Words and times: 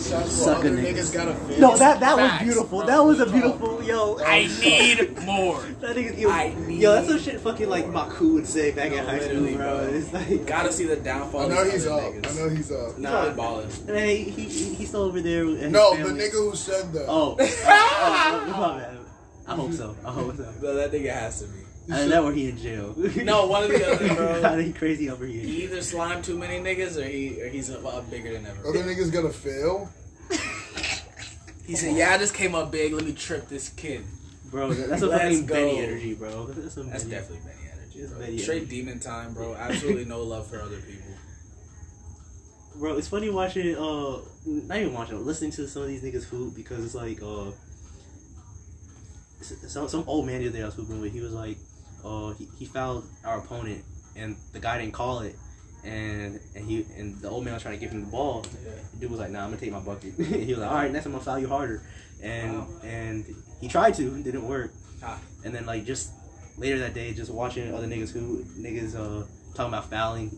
shots 0.00 0.32
Sucker 0.32 0.68
niggas. 0.70 0.94
niggas 0.94 1.12
got 1.14 1.28
a 1.28 1.34
fist. 1.34 1.58
No, 1.60 1.76
that 1.76 2.00
that 2.00 2.16
was 2.16 2.42
beautiful. 2.42 2.78
bro. 2.78 2.86
That 2.86 2.98
was 3.04 3.20
a 3.20 3.26
beautiful 3.26 3.82
yo. 3.82 4.18
I 4.20 4.46
need 4.60 5.18
more. 5.24 5.60
That 5.80 5.96
nigga, 5.96 6.18
yo, 6.18 6.30
I 6.30 6.54
need 6.66 6.80
yo, 6.80 6.92
that's 6.92 7.08
some 7.08 7.18
shit 7.18 7.40
fucking 7.40 7.68
like 7.68 7.86
Maku 7.86 8.34
would 8.34 8.46
say 8.46 8.70
back 8.72 8.92
in 8.92 9.04
high 9.04 9.18
school, 9.20 9.40
bro. 9.40 9.56
bro. 9.56 9.78
It's 9.92 10.12
like, 10.12 10.46
Gotta 10.46 10.72
see 10.72 10.84
the 10.86 10.96
downfall. 10.96 11.42
I 11.42 11.48
know 11.54 11.64
he's 11.64 11.86
other 11.86 12.02
up. 12.06 12.12
niggas. 12.14 12.30
I 12.30 12.38
know 12.42 12.48
he's 12.50 12.72
up. 12.72 12.86
He's 12.94 12.98
Nah. 12.98 13.10
probably 13.10 13.34
balling. 13.34 13.70
hey, 13.86 14.22
he, 14.24 14.42
he 14.44 14.74
he's 14.74 14.88
still 14.88 15.02
over 15.02 15.20
there. 15.20 15.44
And 15.44 15.72
No, 15.72 15.94
the 15.96 16.10
nigga 16.10 16.32
who 16.32 16.54
said 16.54 16.92
that. 16.92 17.06
Oh, 17.08 17.36
oh, 17.38 17.46
oh, 17.66 18.52
oh, 18.54 18.60
my 18.60 18.78
bad. 18.78 18.94
I 19.46 19.54
hope 19.54 19.72
so. 19.72 19.96
I 20.04 20.10
hope 20.12 20.36
so. 20.36 20.52
No, 20.62 20.74
that 20.74 20.92
nigga 20.92 21.12
has 21.12 21.40
to 21.40 21.46
be. 21.48 21.60
And 21.90 22.10
know 22.10 22.24
where 22.24 22.32
he 22.32 22.48
in 22.50 22.58
jail. 22.58 22.94
No, 23.24 23.46
one 23.46 23.64
of 23.64 23.70
the 23.70 23.90
other, 23.90 24.14
bro. 24.14 24.42
God, 24.42 24.60
he 24.60 24.72
crazy 24.72 25.08
over 25.10 25.24
here. 25.24 25.40
He 25.42 25.60
here. 25.60 25.64
either 25.70 25.82
slimed 25.82 26.24
too 26.24 26.36
many 26.36 26.58
niggas 26.58 26.96
or 26.96 27.04
he 27.08 27.40
or 27.42 27.48
he's 27.48 27.70
up 27.70 28.10
bigger 28.10 28.32
than 28.32 28.46
ever. 28.46 28.68
Other 28.68 28.84
niggas 28.84 29.12
gonna 29.12 29.30
fail. 29.30 29.90
He 31.66 31.76
said, 31.76 31.96
"Yeah, 31.96 32.14
I 32.14 32.16
just 32.18 32.32
came 32.32 32.54
up 32.54 32.70
big. 32.72 32.94
Let 32.94 33.04
me 33.04 33.12
trip 33.12 33.46
this 33.50 33.68
kid." 33.68 34.02
Bro, 34.50 34.72
that's 34.72 35.02
a 35.02 35.06
Let's 35.06 35.22
fucking 35.22 35.44
go. 35.46 35.54
Benny 35.54 35.78
energy, 35.80 36.14
bro. 36.14 36.46
That's, 36.46 36.74
some 36.74 36.88
That's 36.88 37.04
Benny- 37.04 37.14
definitely 37.16 37.40
Benny 37.50 37.70
energy. 37.70 38.06
Bro. 38.08 38.18
Benny 38.20 38.38
Straight 38.38 38.56
energy. 38.62 38.76
demon 38.76 38.98
time, 39.00 39.34
bro. 39.34 39.54
Absolutely 39.54 40.06
no 40.06 40.22
love 40.22 40.46
for 40.46 40.62
other 40.62 40.78
people. 40.78 41.04
Bro, 42.76 42.96
it's 42.96 43.08
funny 43.08 43.28
watching, 43.28 43.76
uh, 43.76 44.20
not 44.46 44.78
even 44.78 44.94
watching, 44.94 45.22
listening 45.26 45.50
to 45.50 45.68
some 45.68 45.82
of 45.82 45.88
these 45.88 46.02
niggas 46.02 46.24
hoop 46.24 46.54
because 46.56 46.82
it's 46.86 46.94
like, 46.94 47.20
uh, 47.22 47.50
some, 49.42 49.88
some 49.88 50.04
old 50.06 50.24
man 50.26 50.40
the 50.40 50.48
other 50.48 50.56
day 50.56 50.62
I 50.62 50.66
was 50.66 50.74
hooping 50.76 51.00
with, 51.02 51.12
he 51.12 51.20
was 51.20 51.32
like, 51.32 51.58
uh, 52.08 52.34
he, 52.34 52.48
he 52.58 52.64
fouled 52.64 53.04
our 53.24 53.38
opponent 53.38 53.84
and 54.16 54.36
the 54.52 54.58
guy 54.58 54.78
didn't 54.78 54.94
call 54.94 55.20
it. 55.20 55.36
And 55.84 56.40
and 56.56 56.66
he 56.68 56.84
and 56.96 57.20
the 57.20 57.28
old 57.30 57.44
man 57.44 57.54
was 57.54 57.62
trying 57.62 57.78
to 57.78 57.80
give 57.80 57.92
him 57.92 58.00
the 58.04 58.10
ball. 58.10 58.42
The 58.42 58.98
dude 59.00 59.10
was 59.10 59.20
like, 59.20 59.30
"Nah, 59.30 59.44
I'm 59.44 59.50
gonna 59.50 59.60
take 59.60 59.70
my 59.70 59.78
bucket." 59.78 60.12
he 60.18 60.50
was 60.52 60.58
like, 60.58 60.70
"All 60.70 60.76
right, 60.76 60.90
next 60.90 61.04
time 61.04 61.12
I'm 61.14 61.20
gonna 61.20 61.24
foul 61.24 61.38
you 61.38 61.48
harder." 61.48 61.82
And 62.20 62.58
Wow. 62.58 62.66
and 62.82 63.24
he 63.60 63.68
tried 63.68 63.94
to, 63.94 64.16
it 64.16 64.24
didn't 64.24 64.46
work. 64.46 64.72
Ah. 65.04 65.20
And 65.44 65.54
then 65.54 65.66
like 65.66 65.84
just 65.84 66.10
later 66.58 66.78
that 66.80 66.94
day, 66.94 67.14
just 67.14 67.30
watching 67.30 67.72
other 67.72 67.86
niggas 67.86 68.10
who 68.10 68.42
niggas 68.58 68.96
uh 68.96 69.24
talking 69.54 69.72
about 69.72 69.88
fouling 69.88 70.36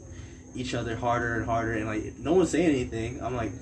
each 0.55 0.75
other 0.75 0.95
harder 0.95 1.37
and 1.37 1.47
harder, 1.47 1.73
and 1.73 1.87
like 1.87 2.19
no 2.19 2.35
one's 2.35 2.51
saying 2.51 2.69
anything. 2.69 3.23
I'm 3.25 3.35
like, 3.35 3.53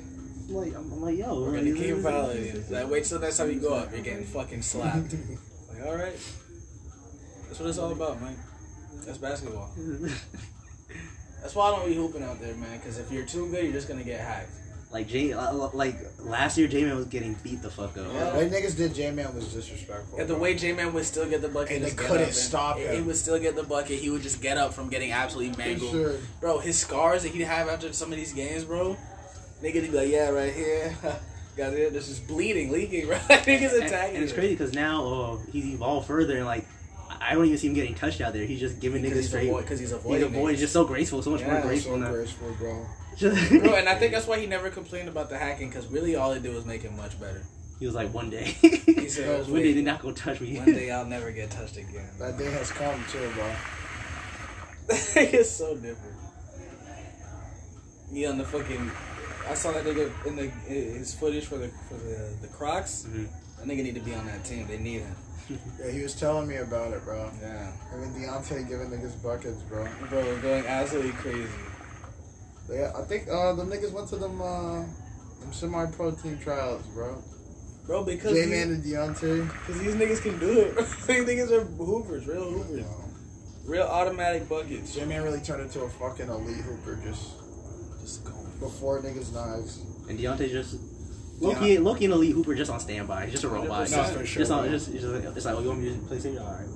I'm 0.48 0.54
like 0.54 0.74
I'm, 0.74 0.92
I'm 0.92 1.00
like, 1.00 1.16
yo, 1.16 1.40
We're 1.42 1.52
gonna 1.52 1.72
keep 1.74 1.98
fouling. 1.98 2.64
Like, 2.70 2.90
wait 2.90 3.04
till 3.04 3.20
next 3.20 3.36
time 3.36 3.50
you 3.52 3.60
go 3.60 3.74
up, 3.74 3.92
you're 3.92 4.00
getting 4.02 4.24
fucking 4.24 4.62
slapped. 4.62 5.14
Like, 5.72 5.86
all 5.86 5.94
right, 5.94 6.18
that's 7.48 7.58
what 7.60 7.68
it's 7.68 7.78
all 7.78 7.92
about, 7.92 8.20
man. 8.20 8.36
That's 9.04 9.18
basketball. 9.18 9.70
That's 11.40 11.54
why 11.54 11.68
I 11.68 11.76
don't 11.76 11.86
be 11.88 11.94
hooping 11.94 12.22
out 12.22 12.40
there, 12.40 12.54
man. 12.56 12.78
Because 12.78 12.98
if 12.98 13.12
you're 13.12 13.24
too 13.24 13.48
good, 13.48 13.62
you're 13.64 13.72
just 13.72 13.86
gonna 13.88 14.02
get 14.02 14.20
hacked. 14.20 14.50
like 14.90 15.06
J, 15.06 15.34
like 15.72 15.96
last 16.18 16.58
year, 16.58 16.66
J 16.66 16.84
Man 16.84 16.96
was 16.96 17.06
getting 17.06 17.34
beat 17.44 17.62
the 17.62 17.70
fuck 17.70 17.96
up. 17.96 18.06
Yeah. 18.12 18.34
What 18.36 18.50
niggas 18.50 18.76
did 18.76 18.92
J 18.94 19.12
Man 19.12 19.32
was 19.34 19.52
disrespectful. 19.54 20.18
And 20.18 20.28
the 20.28 20.34
way 20.34 20.54
J 20.56 20.72
Man 20.72 20.92
would 20.94 21.04
still 21.04 21.28
get 21.28 21.40
the 21.40 21.48
bucket, 21.48 21.76
And 21.76 21.84
they 21.84 21.90
couldn't 21.92 22.32
stop 22.32 22.76
he- 22.78 22.84
him. 22.84 22.96
He 22.96 23.02
would 23.02 23.16
still 23.16 23.38
get 23.38 23.54
the 23.54 23.62
bucket. 23.62 24.00
He 24.00 24.10
would 24.10 24.22
just 24.22 24.42
get 24.42 24.58
up 24.58 24.74
from 24.74 24.88
getting 24.88 25.12
absolutely 25.12 25.56
mangled. 25.56 25.90
sure. 25.92 26.14
Bro, 26.40 26.58
his 26.58 26.76
scars 26.78 27.22
that 27.22 27.30
he'd 27.32 27.42
have 27.44 27.68
after 27.68 27.92
some 27.92 28.10
of 28.10 28.18
these 28.18 28.32
games, 28.32 28.64
bro. 28.64 28.96
Nigga, 29.62 29.74
he'd 29.74 29.92
be 29.92 29.96
like, 29.96 30.08
yeah, 30.10 30.30
right 30.30 30.52
here. 30.52 30.94
Got 31.56 31.72
it. 31.72 31.92
This 31.92 32.08
is 32.08 32.18
bleeding, 32.20 32.70
leaking, 32.72 33.08
right? 33.08 33.20
Niggas 33.28 33.74
And, 33.74 33.84
attacking. 33.84 34.14
and 34.16 34.24
it's 34.24 34.32
crazy 34.32 34.54
because 34.54 34.72
now 34.74 35.06
uh, 35.06 35.38
he's 35.52 35.66
evolved 35.66 36.06
further, 36.08 36.36
and 36.36 36.46
like 36.46 36.64
I 37.10 37.34
don't 37.34 37.44
even 37.46 37.58
see 37.58 37.68
him 37.68 37.74
getting 37.74 37.94
touched 37.94 38.20
out 38.20 38.32
there. 38.32 38.44
He's 38.44 38.60
just 38.60 38.80
giving 38.80 39.02
niggas 39.02 39.24
straight. 39.24 39.48
avoid, 39.48 39.66
cause 39.66 39.78
he's 39.78 39.92
a 39.92 39.96
He's 39.96 40.04
avoiding. 40.04 40.24
avoiding, 40.26 40.56
niggas. 40.56 40.60
just 40.60 40.72
so 40.72 40.84
graceful, 40.84 41.22
so 41.22 41.30
much 41.30 41.42
more 41.44 41.60
graceful 41.60 41.92
So 41.94 41.98
now. 41.98 42.10
graceful, 42.10 42.52
bro. 42.58 42.86
Just- 43.16 43.50
Bro, 43.50 43.74
and 43.74 43.88
I 43.88 43.94
think 43.96 44.12
that's 44.14 44.26
why 44.26 44.38
he 44.38 44.46
never 44.46 44.70
complained 44.70 45.08
about 45.08 45.28
the 45.28 45.36
hacking, 45.38 45.68
because 45.68 45.86
really 45.88 46.14
all 46.16 46.32
it 46.32 46.42
did 46.42 46.54
was 46.54 46.64
make 46.64 46.82
him 46.82 46.96
much 46.96 47.18
better. 47.20 47.42
he 47.80 47.86
was 47.86 47.94
like, 47.94 48.12
one 48.14 48.30
day, 48.30 48.44
He 48.60 49.08
said, 49.08 49.48
one 49.48 49.60
day 49.62 49.72
they're 49.72 49.82
not 49.82 50.00
gonna 50.02 50.14
touch 50.14 50.40
me. 50.40 50.56
one 50.56 50.72
day 50.72 50.90
I'll 50.92 51.04
never 51.06 51.30
get 51.32 51.50
touched 51.50 51.76
again. 51.76 52.08
That 52.18 52.38
day 52.38 52.50
has 52.50 52.70
come 52.70 53.04
too, 53.10 53.28
bro. 53.34 53.50
it's 54.88 55.50
so 55.50 55.74
different. 55.74 56.16
He 58.12 58.24
on 58.26 58.38
the 58.38 58.44
fucking. 58.44 58.90
I 59.48 59.54
saw 59.54 59.72
that 59.72 59.84
nigga 59.84 60.10
in 60.26 60.36
the 60.36 60.46
his 60.46 61.14
footage 61.14 61.44
for 61.44 61.58
the 61.58 61.68
for 61.88 61.94
the 61.94 62.34
the 62.40 62.48
Crocs. 62.48 63.06
Mhm. 63.08 63.28
That 63.58 63.66
nigga 63.66 63.82
need 63.82 63.94
to 63.96 64.00
be 64.00 64.14
on 64.14 64.24
that 64.26 64.44
team. 64.44 64.66
They 64.66 64.78
need 64.78 65.00
him. 65.02 65.14
Yeah, 65.48 65.90
he 65.90 66.02
was 66.02 66.14
telling 66.14 66.46
me 66.46 66.56
about 66.56 66.92
it, 66.92 67.02
bro. 67.04 67.30
Yeah, 67.40 67.72
I 67.92 67.96
mean, 67.96 68.10
Deontay 68.10 68.68
giving 68.68 68.90
niggas 68.90 69.22
buckets, 69.22 69.62
bro. 69.62 69.86
bro, 70.10 70.20
we're 70.22 70.40
going 70.40 70.66
absolutely 70.66 71.12
crazy. 71.12 71.48
Yeah, 72.70 72.92
I 72.96 73.02
think 73.02 73.28
uh, 73.28 73.54
the 73.54 73.64
niggas 73.64 73.92
went 73.92 74.08
to 74.10 74.16
them 74.16 74.40
uh, 74.42 74.80
them 75.40 75.52
semi-pro 75.52 76.12
team 76.12 76.38
trials, 76.38 76.86
bro. 76.88 77.22
Bro, 77.86 78.04
because 78.04 78.34
J 78.34 78.42
these, 78.42 78.50
Man 78.50 78.68
and 78.68 78.84
Deontay. 78.84 79.48
cause 79.66 79.78
these 79.78 79.94
niggas 79.94 80.20
can 80.22 80.38
do 80.38 80.60
it. 80.60 80.76
these 81.06 81.24
niggas 81.24 81.50
are 81.50 81.64
hoopers, 81.64 82.26
real 82.26 82.44
hoopers, 82.44 82.84
real 83.64 83.84
automatic 83.86 84.46
buckets. 84.48 84.94
J 84.94 85.06
Man 85.06 85.22
really 85.22 85.40
turned 85.40 85.62
into 85.62 85.80
a 85.80 85.88
fucking 85.88 86.28
elite 86.28 86.56
hooper 86.64 86.98
just 87.02 87.32
Just 88.02 88.24
go. 88.24 88.32
before 88.60 89.00
niggas' 89.00 89.32
knives. 89.32 89.78
And 90.10 90.18
Deontay 90.18 90.50
just 90.50 90.76
Loki, 91.40 91.78
Loki 91.78 92.04
and 92.06 92.14
Elite 92.14 92.34
Hooper 92.34 92.54
just 92.54 92.70
on 92.70 92.80
standby. 92.80 93.24
He's 93.24 93.32
just 93.32 93.44
a 93.44 93.48
robot. 93.48 93.88
No, 93.90 93.96
just, 93.96 94.12
for 94.12 94.26
sure, 94.26 94.40
Just, 94.40 94.50
on, 94.50 94.68
just, 94.68 94.92
just 94.92 95.04
like, 95.04 95.24
it's 95.36 95.44
like, 95.44 95.54
oh, 95.54 95.60
you 95.60 95.68
want 95.68 95.80
me 95.80 95.90
to 95.94 95.98
play 96.06 96.18
safety? 96.18 96.38
All 96.38 96.46
right. 96.46 96.66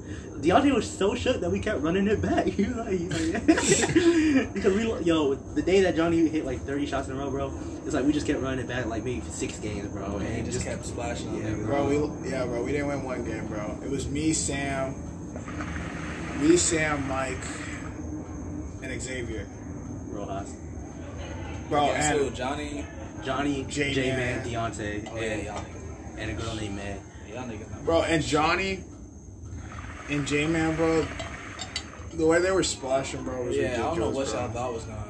Deontay 0.40 0.74
was 0.74 0.88
so 0.88 1.14
shook 1.14 1.40
that 1.40 1.50
we 1.50 1.58
kept 1.58 1.80
running 1.80 2.06
it 2.06 2.20
back. 2.20 2.46
He 2.52 2.64
was 2.64 2.76
like, 2.76 2.98
he's 2.98 3.82
like 4.36 4.54
because 4.54 4.74
we, 4.74 5.04
yo, 5.04 5.34
the 5.34 5.62
day 5.62 5.82
that 5.82 5.96
Johnny 5.96 6.28
hit 6.28 6.44
like 6.44 6.60
30 6.60 6.86
shots 6.86 7.08
in 7.08 7.14
a 7.14 7.18
row, 7.18 7.30
bro, 7.30 7.52
it's 7.84 7.94
like 7.94 8.04
we 8.04 8.12
just 8.12 8.26
kept 8.26 8.40
running 8.40 8.60
it 8.60 8.68
back 8.68 8.86
like 8.86 9.04
maybe 9.04 9.22
six 9.30 9.58
games, 9.58 9.88
bro. 9.88 10.04
And 10.16 10.26
And 10.26 10.46
he 10.46 10.52
just 10.52 10.64
kept 10.64 10.84
splashing 10.86 11.28
on 11.28 11.36
Yeah, 11.38 11.48
niggas. 11.50 11.66
Bro, 11.66 11.88
we 12.20 12.30
yeah, 12.30 12.44
bro, 12.44 12.62
we 12.62 12.72
didn't 12.72 12.88
win 12.88 13.02
one 13.02 13.24
game, 13.24 13.46
bro. 13.48 13.78
It 13.84 13.90
was 13.90 14.08
me, 14.08 14.32
Sam, 14.32 14.94
me, 16.40 16.56
Sam, 16.56 17.06
Mike, 17.08 17.44
and 18.82 19.00
Xavier. 19.02 19.46
Rojas, 20.08 20.54
Bro, 21.68 21.86
yeah, 21.86 22.10
so 22.12 22.26
and 22.26 22.36
Johnny. 23.24 23.62
Johnny, 23.62 23.92
J-Man. 23.94 24.44
J-Man, 24.44 24.70
Deontay, 24.72 25.10
Oh 25.12 25.16
yeah, 25.16 25.22
and, 25.22 25.44
y'all 25.44 25.64
and 26.18 26.30
a 26.30 26.34
girl 26.42 26.54
named 26.54 26.76
May. 26.76 26.96
Y'all 27.32 27.44
niggas 27.44 27.84
bro, 27.84 28.02
and 28.02 28.22
Johnny 28.22 28.84
and 30.10 30.26
J 30.26 30.46
Man, 30.46 30.76
bro. 30.76 31.06
The 32.14 32.26
way 32.26 32.40
they 32.40 32.50
were 32.50 32.62
splashing, 32.62 33.22
bro, 33.24 33.44
was 33.44 33.56
Yeah, 33.56 33.74
I 33.74 33.76
don't 33.78 33.98
know 33.98 34.10
what 34.10 34.28
bro. 34.30 34.40
y'all 34.40 34.48
thought 34.50 34.72
was 34.74 34.84
gonna 34.84 34.96
happen. 34.98 35.08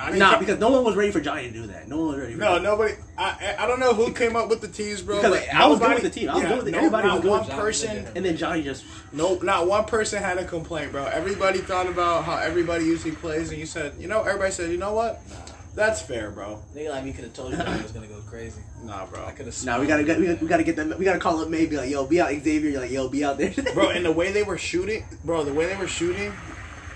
I 0.00 0.10
mean, 0.10 0.18
Nah, 0.18 0.38
because 0.38 0.58
no 0.58 0.70
one 0.70 0.82
was 0.82 0.96
ready 0.96 1.12
for 1.12 1.20
Johnny 1.20 1.42
to 1.42 1.50
do 1.52 1.66
that. 1.66 1.88
No 1.88 1.98
one 1.98 2.06
was 2.08 2.18
ready. 2.18 2.32
For 2.32 2.40
no, 2.40 2.54
that. 2.54 2.62
nobody. 2.62 2.94
I 3.18 3.54
I 3.58 3.64
I 3.64 3.66
don't 3.66 3.78
know 3.78 3.92
who 3.92 4.12
came 4.14 4.34
up 4.34 4.48
with 4.48 4.62
the 4.62 4.66
teams, 4.68 5.02
bro. 5.02 5.16
Because 5.16 5.38
but 5.46 5.54
I 5.54 5.66
was 5.68 5.78
good 5.78 5.94
with 5.94 6.02
the 6.02 6.10
team. 6.10 6.30
I 6.30 6.34
was 6.34 6.42
yeah, 6.42 6.48
good 6.48 6.58
with 6.58 6.68
it. 6.68 6.70
no- 6.72 6.78
Everybody 6.78 7.06
not 7.08 7.14
was 7.16 7.22
good. 7.22 7.30
one 7.30 7.46
Johnny 7.46 7.60
person. 7.60 8.06
And 8.16 8.24
then 8.24 8.36
Johnny 8.36 8.62
just 8.62 8.84
Nope, 9.12 9.42
not 9.42 9.66
one 9.68 9.84
person 9.84 10.22
had 10.22 10.38
a 10.38 10.44
complaint, 10.46 10.90
bro. 10.90 11.04
Everybody 11.04 11.58
thought 11.58 11.86
about 11.86 12.24
how 12.24 12.38
everybody 12.38 12.86
usually 12.86 13.14
plays, 13.14 13.50
and 13.50 13.58
you 13.60 13.66
said, 13.66 13.92
you 14.00 14.08
know, 14.08 14.22
everybody 14.22 14.50
said, 14.52 14.70
you 14.70 14.78
know 14.78 14.94
what? 14.94 15.20
That's 15.74 16.00
fair, 16.00 16.30
bro. 16.30 16.62
Nigga 16.74 16.90
like 16.90 17.04
me 17.04 17.12
could 17.12 17.24
have 17.24 17.32
told 17.34 17.50
you 17.50 17.56
Johnny 17.56 17.82
was 17.82 17.90
gonna 17.92 18.06
go 18.06 18.20
crazy. 18.28 18.60
Nah, 18.84 19.06
bro. 19.06 19.24
I 19.24 19.32
could 19.32 19.46
have. 19.46 19.64
Nah, 19.64 19.80
we 19.80 19.86
gotta 19.86 20.04
get 20.04 20.18
we 20.20 20.26
gotta, 20.26 20.38
we 20.40 20.46
gotta 20.48 20.62
get 20.62 20.76
them. 20.76 20.94
We 20.98 21.04
gotta 21.04 21.18
call 21.18 21.40
up 21.40 21.48
May. 21.48 21.66
Be 21.66 21.76
like, 21.76 21.90
yo, 21.90 22.06
be 22.06 22.20
out 22.20 22.30
Xavier. 22.30 22.70
You're 22.70 22.80
like, 22.80 22.90
yo, 22.92 23.08
be 23.08 23.24
out 23.24 23.38
there, 23.38 23.52
bro, 23.74 23.90
and 23.90 24.04
the 24.04 24.12
way 24.12 24.30
they 24.32 24.42
were 24.44 24.58
shooting, 24.58 25.04
bro, 25.24 25.42
the 25.44 25.52
way 25.52 25.66
they 25.66 25.76
were 25.76 25.88
shooting 25.88 26.32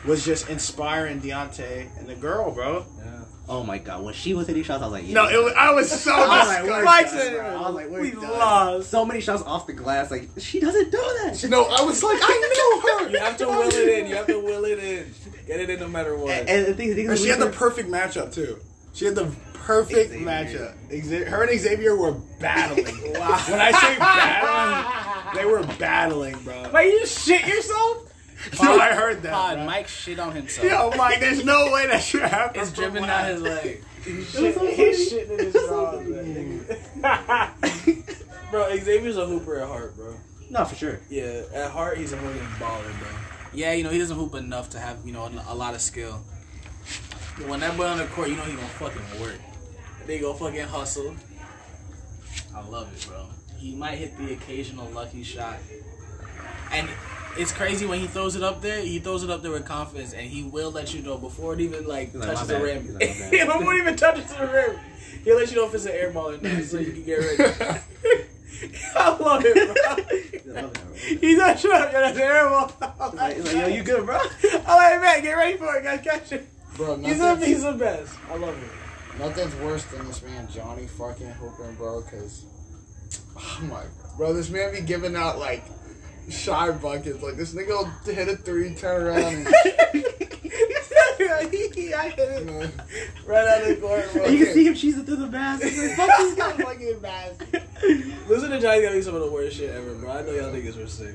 was 0.07 0.25
just 0.25 0.49
inspiring 0.49 1.21
Deontay 1.21 1.89
and 1.99 2.09
the 2.09 2.15
girl, 2.15 2.53
bro. 2.53 2.87
Yeah. 2.99 3.21
oh 3.49 3.65
my 3.65 3.79
god, 3.79 4.05
when 4.05 4.15
she 4.15 4.33
was 4.33 4.47
hitting 4.47 4.63
shots, 4.63 4.81
I 4.81 4.87
was 4.87 4.93
like, 4.93 5.09
yeah. 5.09 5.15
No, 5.15 5.29
it 5.29 5.43
was, 5.43 5.53
I 5.57 5.73
was 5.73 5.91
so 6.01 6.13
I 6.17 6.39
was 6.39 6.49
like, 6.49 6.63
we're 6.63 6.81
disgusted. 6.85 7.33
done, 7.33 7.35
bro. 7.35 7.57
I 7.57 7.61
was 7.67 7.75
like, 7.75 7.89
we're 7.91 8.01
We 8.03 8.11
done. 8.13 8.23
lost. 8.31 8.91
So 8.91 9.05
many 9.05 9.21
shots 9.21 9.43
off 9.43 9.67
the 9.67 9.73
glass. 9.73 10.13
Like 10.13 10.29
she 10.39 10.61
doesn't 10.61 10.93
do 10.93 10.99
that. 10.99 11.45
No, 11.51 11.65
I 11.65 11.83
was 11.83 12.01
like, 12.05 12.19
I 12.23 12.29
knew 12.29 13.05
her. 13.07 13.11
You 13.11 13.19
have 13.19 13.37
to 13.39 13.47
will 13.47 13.69
it 13.69 13.89
in. 13.99 14.07
You 14.07 14.15
have 14.15 14.27
to 14.29 14.39
will 14.39 14.65
it 14.67 14.79
in. 14.79 15.13
Get 15.49 15.61
it 15.61 15.69
in 15.71 15.81
no 15.81 15.89
matter 15.89 16.17
what. 16.17 16.31
And, 16.31 16.49
and 16.49 16.67
the 16.67 16.75
thing, 16.75 16.91
the 16.91 16.95
thing 16.95 17.05
And 17.07 17.15
is, 17.15 17.23
she 17.23 17.29
had 17.29 17.41
the 17.41 17.51
perfect 17.51 17.89
matchup 17.89 18.33
too. 18.33 18.59
She 18.95 19.05
had 19.05 19.15
the 19.15 19.31
perfect 19.55 20.11
Xavier. 20.11 20.27
matchup. 20.27 21.29
Her 21.29 21.45
and 21.45 21.61
Xavier 21.61 21.95
were 21.97 22.13
battling. 22.41 23.13
wow. 23.15 23.39
When 23.49 23.61
I 23.61 23.71
say 23.73 23.97
battling, 23.99 25.35
they 25.37 25.45
were 25.45 25.63
battling, 25.79 26.37
bro. 26.43 26.71
Wait, 26.73 26.93
you 26.93 27.07
shit 27.07 27.47
yourself? 27.47 28.05
Yo, 28.53 28.59
oh, 28.63 28.79
I 28.81 28.93
heard 28.95 29.23
that. 29.23 29.33
Pod, 29.33 29.57
bro. 29.57 29.67
Mike 29.67 29.89
shit 29.89 30.19
on 30.19 30.33
himself. 30.35 30.67
Yo, 30.67 30.91
Mike, 30.97 31.21
there's 31.21 31.45
no 31.45 31.71
way 31.73 31.87
that 31.89 32.03
should 32.03 32.23
happen. 32.23 32.61
It's 32.61 32.73
dripping 32.73 33.03
down 33.03 33.29
his 33.31 33.43
leg. 33.43 33.83
He's 34.05 34.35
It 34.35 34.55
so 34.55 34.67
he's 34.67 35.13
shitting 35.13 35.31
in 35.31 35.39
his 35.47 35.55
It 35.55 35.55
was 35.55 35.69
so 35.69 36.03
drawers. 36.03 36.67
bro, 38.51 38.77
Xavier's 38.79 39.17
a 39.17 39.27
hooper 39.27 39.59
at 39.59 39.69
heart, 39.69 39.97
bro. 39.97 40.15
no, 40.51 40.65
for 40.65 40.75
sure. 40.77 41.01
Yeah, 41.11 41.43
at 41.53 41.71
heart 41.71 41.99
he's 41.99 42.13
a 42.13 42.17
fucking 42.17 42.41
baller, 42.59 42.99
bro. 42.99 43.09
Yeah, 43.53 43.73
you 43.73 43.85
know 43.85 43.91
he 43.91 43.99
doesn't 43.99 44.17
hoop 44.17 44.35
enough 44.35 44.71
to 44.71 44.79
have 44.79 44.99
you 45.05 45.13
know 45.13 45.29
a 45.49 45.55
lot 45.55 45.75
of 45.75 45.81
skill. 45.81 46.23
When 47.47 47.61
that 47.61 47.77
boy 47.77 47.85
on 47.85 47.99
the 47.99 48.07
court, 48.07 48.29
you 48.29 48.37
know 48.37 48.43
he 48.43 48.55
gonna 48.55 48.67
fucking 48.67 49.21
work. 49.21 49.39
They 50.07 50.19
go 50.19 50.33
fucking 50.35 50.61
hustle. 50.63 51.15
I 52.55 52.67
love 52.67 52.93
it, 52.95 53.07
bro. 53.09 53.27
He 53.57 53.75
might 53.75 53.97
hit 53.99 54.17
the 54.19 54.33
occasional 54.33 54.87
lucky 54.91 55.23
shot, 55.23 55.59
and 56.73 56.89
it's 57.37 57.53
crazy 57.53 57.87
when 57.87 58.01
he 58.01 58.07
throws 58.07 58.35
it 58.37 58.43
up 58.43 58.61
there. 58.63 58.81
He 58.81 58.99
throws 58.99 59.23
it 59.23 59.31
up 59.31 59.43
there 59.43 59.51
with 59.53 59.65
confidence, 59.65 60.13
and 60.13 60.27
he 60.27 60.43
will 60.43 60.71
let 60.71 60.93
you 60.95 61.03
know 61.03 61.17
before 61.17 61.55
it 61.55 61.61
even 61.61 61.87
like 61.87 62.13
He's 62.13 62.25
touches 62.25 62.49
"My 62.49 62.55
the 62.59 62.65
rim. 62.65 62.87
Like, 62.95 63.01
"My 63.01 63.07
bad." 63.21 63.33
yeah, 63.33 63.45
before 63.47 63.75
it 63.75 63.79
even 63.79 63.97
touches 63.97 64.33
the 64.33 64.47
rim, 64.47 64.79
he'll 65.25 65.37
let 65.37 65.51
you 65.51 65.57
know 65.57 65.67
if 65.67 65.75
it's 65.75 65.85
an 65.85 65.93
air 65.93 66.11
ball 66.11 66.31
or 66.31 66.39
not, 66.39 66.63
so 66.65 66.79
you 66.79 66.93
can 66.93 67.05
get 67.05 67.19
ready. 67.19 67.55
I 68.97 69.17
love 69.17 69.43
it, 69.45 69.55
bro. 69.55 70.55
Love 70.55 70.73
that, 70.73 70.73
bro. 70.73 70.95
He's 71.21 71.39
not 71.39 71.59
sure 71.59 71.75
if 71.77 71.93
that's 71.93 72.17
an 72.17 72.23
air 72.23 72.49
ball. 72.49 72.73
Like, 73.15 73.37
he's 73.37 73.45
like, 73.45 73.57
yo, 73.57 73.67
you 73.69 73.83
good, 73.85 74.05
bro? 74.05 74.19
I'm 74.67 74.67
like, 74.67 75.01
man, 75.01 75.23
get 75.23 75.33
ready 75.35 75.57
for 75.57 75.77
it, 75.77 75.85
guys. 75.85 76.01
Catch 76.03 76.33
it. 76.33 76.49
Bro, 76.79 76.97
He's 77.03 77.19
the, 77.19 77.37
he's 77.45 77.63
the 77.65 77.73
best. 77.73 78.15
I 78.31 78.37
love 78.37 78.57
him. 78.57 78.71
nothing's 79.19 79.55
worse 79.57 79.85
than 79.87 80.07
this 80.07 80.23
man 80.23 80.49
Johnny 80.49 80.87
fucking 80.87 81.33
hooping, 81.33 81.75
bro. 81.75 82.03
Cause 82.03 82.45
oh 83.37 83.59
my, 83.63 83.83
bro, 84.17 84.33
this 84.33 84.49
man 84.49 84.73
be 84.73 84.81
giving 84.81 85.17
out 85.17 85.39
like 85.39 85.65
shy 86.31 86.71
buckets. 86.71 87.21
Like 87.21 87.35
this 87.37 87.53
nigga 87.53 87.69
will 87.69 88.15
hit 88.15 88.29
a 88.29 88.37
three, 88.37 88.75
turn 88.77 89.03
around, 89.09 89.35
and 89.35 89.49
I 91.21 91.49
hit 91.51 91.77
you 91.77 91.93
it 91.95 92.71
right 93.27 93.49
out 93.49 93.63
of 93.63 93.69
the 93.69 93.77
court, 93.81 94.13
bro. 94.13 94.25
And 94.25 94.39
you 94.39 94.45
can 94.45 94.55
see 94.55 94.67
him 94.67 94.75
cheesing 94.75 95.05
through 95.05 95.17
the 95.17 95.27
basket. 95.27 95.71
He's 95.71 95.89
like, 95.89 95.97
fuck 95.97 96.17
this 96.19 96.35
guy. 96.35 96.53
fucking 96.53 96.89
embarrassing. 96.95 98.15
Listen 98.29 98.51
to 98.51 98.61
Johnny 98.61 98.83
gotta 98.83 98.95
be 98.95 99.03
some 99.03 99.17
of 99.17 99.23
the 99.23 99.31
worst 99.31 99.57
shit 99.57 99.71
ever, 99.71 99.95
bro. 99.97 100.11
I 100.13 100.23
know 100.23 100.31
y'all 100.31 100.53
niggas 100.53 100.79
were 100.79 100.87
sick. 100.87 101.15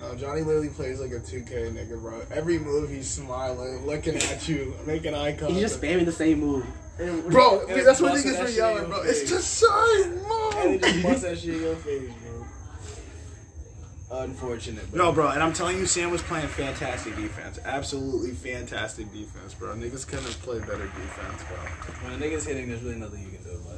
No, 0.00 0.14
Johnny 0.14 0.42
literally 0.42 0.68
plays 0.68 1.00
like 1.00 1.10
a 1.10 1.18
2K 1.20 1.72
nigga, 1.74 2.00
bro. 2.00 2.22
Every 2.30 2.58
move 2.58 2.88
he's 2.90 3.10
smiling, 3.10 3.84
looking 3.84 4.14
at 4.16 4.48
you, 4.48 4.74
making 4.86 5.14
eye 5.14 5.32
contact. 5.32 5.52
He's 5.52 5.60
just 5.60 5.80
spamming 5.80 6.04
the 6.04 6.12
same 6.12 6.40
move. 6.40 6.64
Bro, 7.28 7.66
And 7.68 7.86
that's 7.86 8.00
what 8.00 8.14
niggas 8.14 8.32
that 8.32 8.42
were 8.44 8.48
yelling, 8.50 8.86
bro. 8.88 9.02
face. 9.04 9.22
It's 9.22 9.30
just 9.30 9.54
side 9.54 10.00
And 10.06 10.22
move. 10.72 10.80
they 10.82 10.90
just 10.92 11.02
bust 11.02 11.22
that 11.22 11.38
shit 11.38 11.54
in 11.54 11.62
your 11.62 11.76
face, 11.76 12.10
bro. 14.08 14.20
Unfortunate, 14.20 14.90
bro. 14.90 15.04
No, 15.04 15.12
bro, 15.12 15.28
and 15.28 15.42
I'm 15.42 15.52
telling 15.52 15.76
you, 15.76 15.84
Sam 15.86 16.10
was 16.10 16.22
playing 16.22 16.48
fantastic 16.48 17.14
defense. 17.14 17.58
Absolutely 17.64 18.30
fantastic 18.32 19.12
defense, 19.12 19.52
bro. 19.54 19.74
Niggas 19.74 20.06
couldn't 20.06 20.24
have 20.24 20.40
played 20.42 20.62
better 20.62 20.86
defense, 20.86 21.42
bro. 21.44 21.56
When 22.08 22.12
a 22.20 22.24
nigga's 22.24 22.46
hitting, 22.46 22.68
there's 22.68 22.82
really 22.82 22.96
nothing 22.96 23.20
you 23.22 23.30
can 23.36 23.44
do 23.44 23.50
about 23.50 23.74
it, 23.74 23.77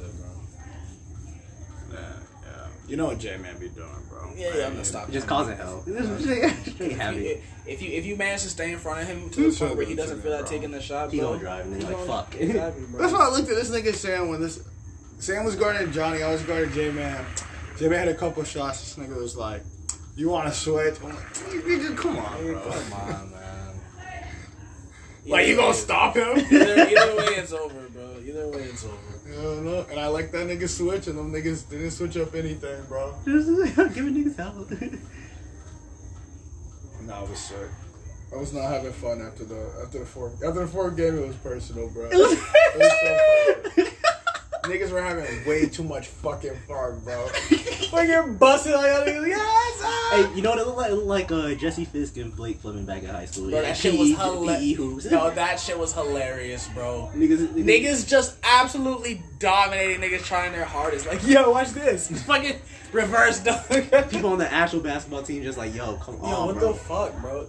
You 2.91 2.97
know 2.97 3.05
what 3.05 3.19
J 3.19 3.37
Man 3.37 3.57
be 3.57 3.69
doing, 3.69 3.87
bro. 4.09 4.33
Yeah, 4.35 4.53
yeah, 4.53 4.65
I'm 4.65 4.73
gonna 4.73 4.83
stop. 4.83 5.09
Just 5.11 5.25
causing 5.25 5.55
hell. 5.55 5.81
Straight 5.83 6.43
If 6.43 6.97
happy. 6.97 7.17
you, 7.23 7.41
if 7.65 7.81
you 7.81 7.89
if 7.89 8.05
you 8.05 8.17
manage 8.17 8.41
to 8.41 8.49
stay 8.49 8.73
in 8.73 8.79
front 8.79 8.99
of 9.03 9.07
him 9.07 9.29
to 9.29 9.49
the 9.49 9.57
point 9.57 9.77
where 9.77 9.85
he 9.85 9.95
doesn't 9.95 10.19
feel 10.21 10.33
like 10.33 10.45
taking 10.45 10.71
the 10.71 10.81
shot, 10.81 11.09
He 11.09 11.19
bro, 11.19 11.29
gonna 11.29 11.39
drive 11.39 11.65
and 11.67 11.73
then 11.75 11.79
he's 11.79 11.89
like, 11.89 12.05
fuck. 12.05 12.35
Exactly. 12.37 12.83
That's 12.97 13.13
why 13.13 13.27
I 13.27 13.29
looked 13.29 13.49
at 13.49 13.55
this 13.55 13.69
nigga 13.71 13.93
Sam 13.95 14.27
when 14.27 14.41
this 14.41 14.61
Sam 15.19 15.45
was 15.45 15.55
guarding 15.55 15.89
Johnny, 15.93 16.21
I 16.21 16.33
was 16.33 16.41
guarding 16.43 16.73
J 16.73 16.91
Man. 16.91 17.25
J 17.77 17.87
Man 17.87 17.99
had 17.99 18.07
a 18.09 18.13
couple 18.13 18.43
shots. 18.43 18.81
This 18.81 19.01
nigga 19.07 19.15
was 19.15 19.37
like, 19.37 19.63
"You 20.17 20.27
want 20.27 20.49
to 20.49 20.53
switch?" 20.53 20.95
I'm 21.01 21.11
like, 21.15 21.33
"Nigga, 21.33 21.95
come 21.95 22.17
on, 22.17 22.39
Nigga, 22.39 22.61
bro." 22.61 22.71
Come 22.73 22.93
on, 22.93 23.31
man. 23.31 23.73
Like 25.25 25.47
you 25.47 25.55
gonna 25.55 25.73
stop 25.73 26.17
him? 26.17 26.37
Either, 26.37 26.89
either 26.89 27.15
way, 27.15 27.25
it's 27.39 27.53
over, 27.53 27.87
bro. 27.93 28.17
Either 28.21 28.49
way, 28.49 28.63
it's 28.63 28.83
over. 28.83 28.97
You 29.31 29.37
know, 29.37 29.61
no. 29.61 29.85
And 29.89 29.99
I 29.99 30.07
like 30.07 30.31
that 30.31 30.47
nigga 30.47 30.67
switch, 30.67 31.07
and 31.07 31.17
them 31.17 31.31
niggas 31.31 31.69
didn't 31.69 31.91
switch 31.91 32.17
up 32.17 32.35
anything, 32.35 32.83
bro. 32.87 33.15
Just 33.25 33.95
giving 33.95 34.15
niggas 34.15 34.35
hell. 34.37 34.67
Nah, 37.03 37.23
it 37.23 37.29
was 37.31 37.39
sick. 37.39 37.57
I 38.31 38.37
was 38.37 38.53
not 38.53 38.69
having 38.69 38.93
fun 38.93 39.21
after 39.21 39.43
the 39.43 39.73
after 39.83 39.99
the 39.99 40.05
fourth 40.05 40.33
after 40.43 40.59
the 40.61 40.67
fourth 40.67 40.95
game. 40.95 41.17
It 41.17 41.27
was 41.27 41.35
personal, 41.37 41.89
bro. 41.89 42.05
It 42.11 42.17
was, 42.17 42.37
so 42.37 42.45
personal. 43.75 43.91
Niggas 44.63 44.91
were 44.91 45.01
having 45.01 45.25
way 45.47 45.67
too 45.67 45.83
much 45.83 46.07
fucking 46.07 46.55
fun, 46.67 46.99
bro. 47.03 47.27
Fucking 47.27 48.37
busting 48.37 48.73
on 48.73 48.83
y'all 48.85 49.05
niggas. 49.05 49.27
Yes, 49.27 49.81
ah! 49.83 50.09
Hey, 50.29 50.35
you 50.35 50.41
know 50.43 50.51
what 50.51 50.59
it 50.59 50.65
looked 50.65 50.77
like? 50.77 50.91
It 50.91 50.95
looked 50.95 51.07
like 51.07 51.31
uh, 51.31 51.55
Jesse 51.55 51.85
Fisk 51.85 52.17
and 52.17 52.35
Blake 52.35 52.59
Fleming 52.59 52.85
back 52.85 53.01
in 53.03 53.09
high 53.09 53.25
school. 53.25 53.49
Bro, 53.49 53.59
Yeah, 53.59 53.61
that 53.63 53.77
shit 53.77 53.97
was 53.97 54.11
hilarious. 54.15 55.05
No, 55.11 55.29
that 55.31 55.59
shit 55.59 55.77
was 55.79 55.93
hilarious, 55.93 56.67
bro. 56.69 57.09
niggas, 57.15 57.47
Niggas 57.53 58.07
just 58.07 58.37
absolutely 58.43 59.21
dominating 59.39 59.99
niggas 60.01 60.23
trying 60.23 60.51
their 60.51 60.65
hardest. 60.65 61.07
Like, 61.07 61.25
yo, 61.25 61.49
watch 61.51 61.71
this. 61.71 62.09
Fucking 62.25 62.57
reverse 62.91 63.39
dunk. 63.39 63.67
People 64.11 64.31
on 64.31 64.37
the 64.37 64.51
actual 64.51 64.81
basketball 64.81 65.23
team 65.23 65.41
just 65.43 65.57
like, 65.57 65.73
yo, 65.73 65.95
come 65.95 66.15
Yo, 66.17 66.21
on, 66.23 66.29
Yo, 66.29 66.45
what 66.45 66.55
bro. 66.59 66.73
the 66.73 66.79
fuck, 66.79 67.21
bro? 67.21 67.47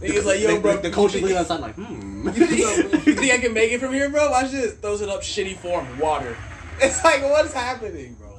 Niggas 0.00 0.24
like, 0.24 0.40
yo, 0.40 0.60
bro. 0.60 0.76
the, 0.76 0.82
the 0.88 0.90
coach 0.90 1.14
is 1.14 1.22
looking 1.22 1.36
outside 1.36 1.60
like, 1.60 1.74
hmm. 1.76 2.26
you 2.28 2.32
think- 2.46 3.06
you 3.06 3.14
think 3.14 3.32
I 3.32 3.38
can 3.38 3.52
make 3.52 3.70
it 3.70 3.78
from 3.80 3.92
here, 3.92 4.08
bro? 4.08 4.30
Watch 4.30 4.50
this. 4.50 4.74
Throws 4.74 5.00
it 5.00 5.08
up 5.08 5.20
shitty 5.22 5.56
form, 5.56 5.98
water. 5.98 6.36
It's 6.80 7.02
like, 7.04 7.22
what's 7.22 7.52
happening, 7.52 8.14
bro? 8.14 8.38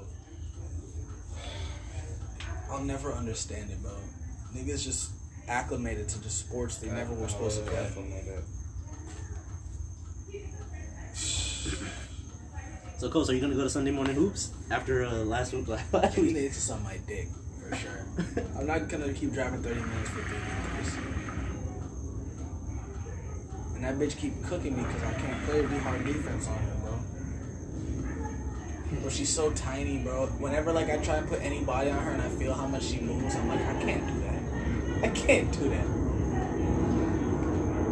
I'll 2.69 2.83
never 2.83 3.13
understand 3.13 3.69
it, 3.71 3.81
bro. 3.81 3.91
Niggas 4.56 4.83
just 4.83 5.12
acclimated 5.47 6.07
to 6.09 6.19
the 6.19 6.30
sports 6.30 6.77
they 6.77 6.89
never 6.89 7.13
were 7.13 7.27
supposed 7.27 7.63
to 7.63 7.69
play. 7.69 7.89
So, 12.97 13.09
Coach, 13.09 13.27
are 13.30 13.33
you 13.33 13.41
gonna 13.41 13.56
go 13.56 13.63
to 13.63 13.69
Sunday 13.69 13.91
morning 13.91 14.15
hoops 14.15 14.51
after 14.71 15.03
uh, 15.03 15.12
last 15.25 15.51
week? 15.51 15.68
Last 15.68 15.94
I 15.94 16.21
week? 16.21 16.33
need 16.35 16.53
to 16.53 16.62
suck 16.62 16.81
my 16.83 16.97
dick 17.06 17.27
for 17.59 17.75
sure. 17.75 18.06
I'm 18.57 18.65
not 18.65 18.88
gonna 18.88 19.12
keep 19.12 19.33
driving 19.33 19.62
30 19.62 19.75
minutes 19.81 20.09
for 20.09 20.21
30 20.21 20.33
minutes. 20.39 20.95
And 23.75 23.83
that 23.83 23.95
bitch 23.95 24.15
keep 24.18 24.41
cooking 24.45 24.77
me 24.77 24.83
because 24.83 25.03
I 25.03 25.13
can't 25.19 25.44
play 25.44 25.59
really 25.59 25.80
hard 25.80 26.06
defense 26.06 26.47
on 26.47 26.57
her, 26.57 26.75
bro. 29.03 29.11
She's 29.11 29.29
so 29.29 29.51
tiny, 29.51 30.00
bro. 30.00 30.27
Whenever 30.39 30.71
like 30.71 30.89
I 30.89 30.97
try 30.97 31.17
and 31.17 31.27
put 31.27 31.41
any 31.41 31.63
body 31.63 31.91
on 31.91 32.00
her 32.00 32.11
and 32.11 32.21
I 32.21 32.29
feel 32.29 32.53
how 32.53 32.65
much 32.65 32.83
she 32.83 33.00
moves, 33.00 33.35
I'm 33.35 33.47
like, 33.47 33.59
I 33.59 33.73
can't 33.83 34.07
do 34.07 34.13
that. 34.21 35.03
I 35.03 35.07
can't 35.09 35.51
do 35.51 35.69
that. 35.69 35.88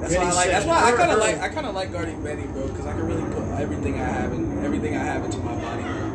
That's 0.01 0.15
why 0.15 0.23
I 0.23 0.31
like. 0.31 0.49
That's 0.49 0.65
why 0.65 0.83
I 0.83 0.91
kind 0.93 1.11
of 1.11 1.19
like. 1.19 1.39
I 1.39 1.49
kind 1.49 1.67
of 1.67 1.75
like 1.75 1.91
guarding 1.91 2.23
Benny, 2.23 2.47
bro, 2.47 2.67
because 2.67 2.87
I 2.87 2.93
can 2.93 3.05
really 3.05 3.33
put 3.33 3.43
everything 3.59 4.01
I 4.01 4.05
have 4.05 4.31
and 4.31 4.65
everything 4.65 4.95
I 4.95 5.03
have 5.03 5.23
into 5.25 5.37
my 5.39 5.53
body. 5.55 5.83
bro. 5.83 6.11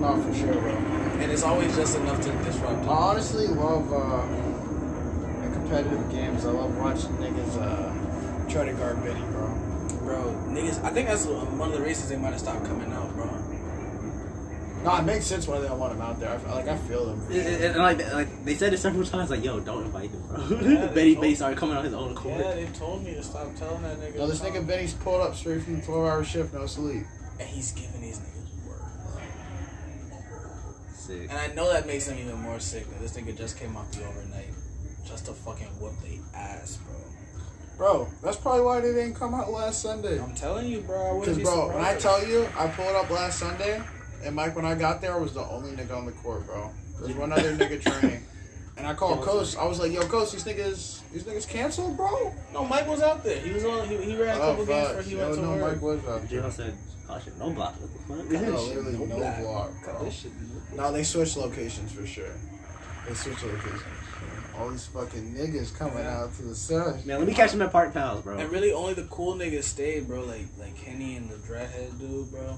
No, 0.00 0.22
for 0.22 0.34
sure, 0.34 0.52
bro. 0.52 0.72
And 0.72 1.32
it's 1.32 1.42
always 1.42 1.74
just 1.74 1.96
enough 1.96 2.20
to 2.20 2.32
disrupt. 2.44 2.86
I 2.86 2.92
honestly 2.92 3.46
love 3.46 3.90
uh, 3.92 4.26
competitive 5.54 6.10
games. 6.10 6.44
I 6.44 6.50
love 6.50 6.76
watching 6.76 7.16
niggas 7.16 7.56
uh, 7.56 8.50
try 8.50 8.66
to 8.66 8.72
guard 8.74 9.02
Benny, 9.02 9.22
bro. 9.30 9.46
Bro, 10.02 10.44
niggas, 10.48 10.84
I 10.84 10.90
think 10.90 11.08
that's 11.08 11.24
one 11.24 11.72
of 11.72 11.78
the 11.78 11.82
reasons 11.82 12.10
they 12.10 12.16
might 12.16 12.32
have 12.32 12.40
stopped 12.40 12.66
coming 12.66 12.92
out, 12.92 13.14
bro. 13.14 13.33
No, 14.84 14.96
it 14.98 15.02
makes 15.04 15.24
sense 15.24 15.48
why 15.48 15.58
they 15.60 15.66
don't 15.68 15.78
want 15.78 15.94
him 15.94 16.02
out 16.02 16.20
there. 16.20 16.30
I, 16.30 16.36
feel- 16.38 16.50
like 16.50 16.68
I 16.68 16.76
feel 16.76 17.06
them. 17.06 17.20
And, 17.28 17.32
and- 17.36 17.64
and, 17.64 17.76
like, 17.78 18.12
like 18.12 18.44
they 18.44 18.54
said 18.54 18.72
it 18.74 18.78
several 18.78 19.04
times, 19.06 19.30
like, 19.30 19.42
yo, 19.42 19.58
don't 19.60 19.84
invite 19.84 20.10
him, 20.10 20.22
bro. 20.28 20.46
Yeah, 20.60 20.86
they 20.92 21.14
Betty 21.14 21.34
started 21.34 21.58
coming 21.58 21.76
on 21.76 21.84
his 21.84 21.94
own 21.94 22.12
accord. 22.12 22.38
Yeah, 22.40 22.54
they 22.54 22.66
told 22.66 23.02
me 23.02 23.14
to 23.14 23.22
stop 23.22 23.54
telling 23.56 23.82
that 23.82 23.98
nigga. 23.98 24.16
No, 24.16 24.26
this 24.26 24.40
nigga 24.40 24.56
come. 24.56 24.66
Benny's 24.66 24.92
pulled 24.94 25.22
up 25.22 25.34
straight 25.34 25.62
from 25.62 25.80
the 25.80 25.86
12 25.86 26.04
hour 26.06 26.22
shift, 26.24 26.52
no 26.52 26.66
sleep. 26.66 27.04
And 27.40 27.48
he's 27.48 27.72
giving 27.72 28.00
these 28.02 28.18
niggas 28.18 28.68
work. 28.68 28.82
Sick. 30.94 31.22
And 31.30 31.32
I 31.38 31.48
know 31.54 31.72
that 31.72 31.86
makes 31.86 32.06
them 32.06 32.18
even 32.18 32.38
more 32.40 32.60
sick 32.60 32.88
that 32.90 33.00
this 33.00 33.12
nigga 33.16 33.36
just 33.36 33.58
came 33.58 33.76
off 33.76 33.90
the 33.92 34.04
overnight 34.06 34.50
just 35.06 35.26
to 35.26 35.32
fucking 35.32 35.66
whoop 35.80 35.94
they 36.02 36.20
ass, 36.34 36.76
bro. 36.84 36.94
Bro, 37.76 38.08
that's 38.22 38.36
probably 38.36 38.62
why 38.62 38.80
they 38.80 38.92
didn't 38.92 39.14
come 39.14 39.34
out 39.34 39.50
last 39.50 39.82
Sunday. 39.82 40.20
I'm 40.20 40.34
telling 40.34 40.68
you, 40.68 40.80
bro. 40.82 41.18
Because, 41.20 41.36
be 41.38 41.42
bro, 41.42 41.68
when 41.68 41.76
I 41.84 41.96
surprised. 41.96 42.00
tell 42.00 42.26
you, 42.28 42.48
I 42.56 42.68
pulled 42.68 42.94
up 42.94 43.10
last 43.10 43.40
Sunday, 43.40 43.82
and 44.24 44.34
Mike, 44.36 44.56
when 44.56 44.64
I 44.64 44.74
got 44.74 45.00
there, 45.00 45.14
I 45.14 45.18
was 45.18 45.32
the 45.34 45.42
only 45.44 45.70
nigga 45.72 45.96
on 45.96 46.06
the 46.06 46.12
court, 46.12 46.46
bro. 46.46 46.70
There's 47.00 47.16
one 47.16 47.32
other 47.32 47.56
nigga 47.56 47.80
training. 47.82 48.22
And 48.76 48.86
I 48.88 48.94
called 48.94 49.22
Coach. 49.22 49.56
I 49.56 49.64
was 49.66 49.78
like, 49.78 49.92
yo, 49.92 50.00
Coach, 50.02 50.32
these 50.32 50.44
niggas, 50.44 51.00
these 51.12 51.22
niggas 51.22 51.48
canceled, 51.48 51.96
bro? 51.96 52.34
No, 52.52 52.64
Mike 52.64 52.88
was 52.88 53.02
out 53.02 53.22
there. 53.22 53.38
He 53.38 53.52
was 53.52 53.64
on. 53.64 53.86
He, 53.88 53.96
he 53.98 54.16
ran 54.16 54.36
a 54.36 54.40
oh, 54.40 54.50
couple 54.50 54.66
games 54.66 54.88
before 54.88 55.02
he 55.02 55.16
Yo, 55.16 55.22
went 55.24 55.34
to 55.36 55.42
no, 55.42 55.50
work. 55.50 55.72
Mike 55.74 55.82
was 55.82 56.04
out 56.06 56.28
there. 56.28 56.40
Jill 56.40 56.50
said, 56.50 56.74
caution, 57.06 57.32
no 57.38 57.50
block. 57.50 57.74
What 57.74 58.28
the 58.28 58.40
No, 58.40 58.56
fuck? 58.56 58.66
literally 58.74 58.98
no 58.98 59.16
black. 59.16 59.40
block, 59.42 59.70
Cut 59.84 59.94
bro. 59.96 60.04
this 60.06 60.14
shit. 60.14 60.32
No, 60.74 60.90
they 60.92 61.04
switched 61.04 61.36
locations 61.36 61.92
for 61.92 62.04
sure. 62.04 62.34
They 63.06 63.14
switched 63.14 63.44
locations. 63.44 63.82
All 64.58 64.70
these 64.70 64.86
fucking 64.86 65.34
niggas 65.34 65.76
coming 65.76 65.98
Yeah. 65.98 66.22
out 66.22 66.34
to 66.36 66.42
the 66.42 66.54
sun. 66.54 67.00
Man, 67.06 67.18
let 67.18 67.26
me 67.28 67.34
catch 67.34 67.52
them 67.52 67.62
at 67.62 67.70
Park 67.72 67.92
Pals, 67.92 68.22
bro. 68.22 68.38
And 68.38 68.50
really, 68.50 68.72
only 68.72 68.94
the 68.94 69.02
cool 69.04 69.34
niggas 69.36 69.64
stayed, 69.64 70.06
bro. 70.08 70.24
Like 70.24 70.46
like 70.58 70.76
Kenny 70.76 71.16
and 71.16 71.28
the 71.28 71.36
dreadhead 71.36 71.98
dude, 72.00 72.30
bro. 72.30 72.56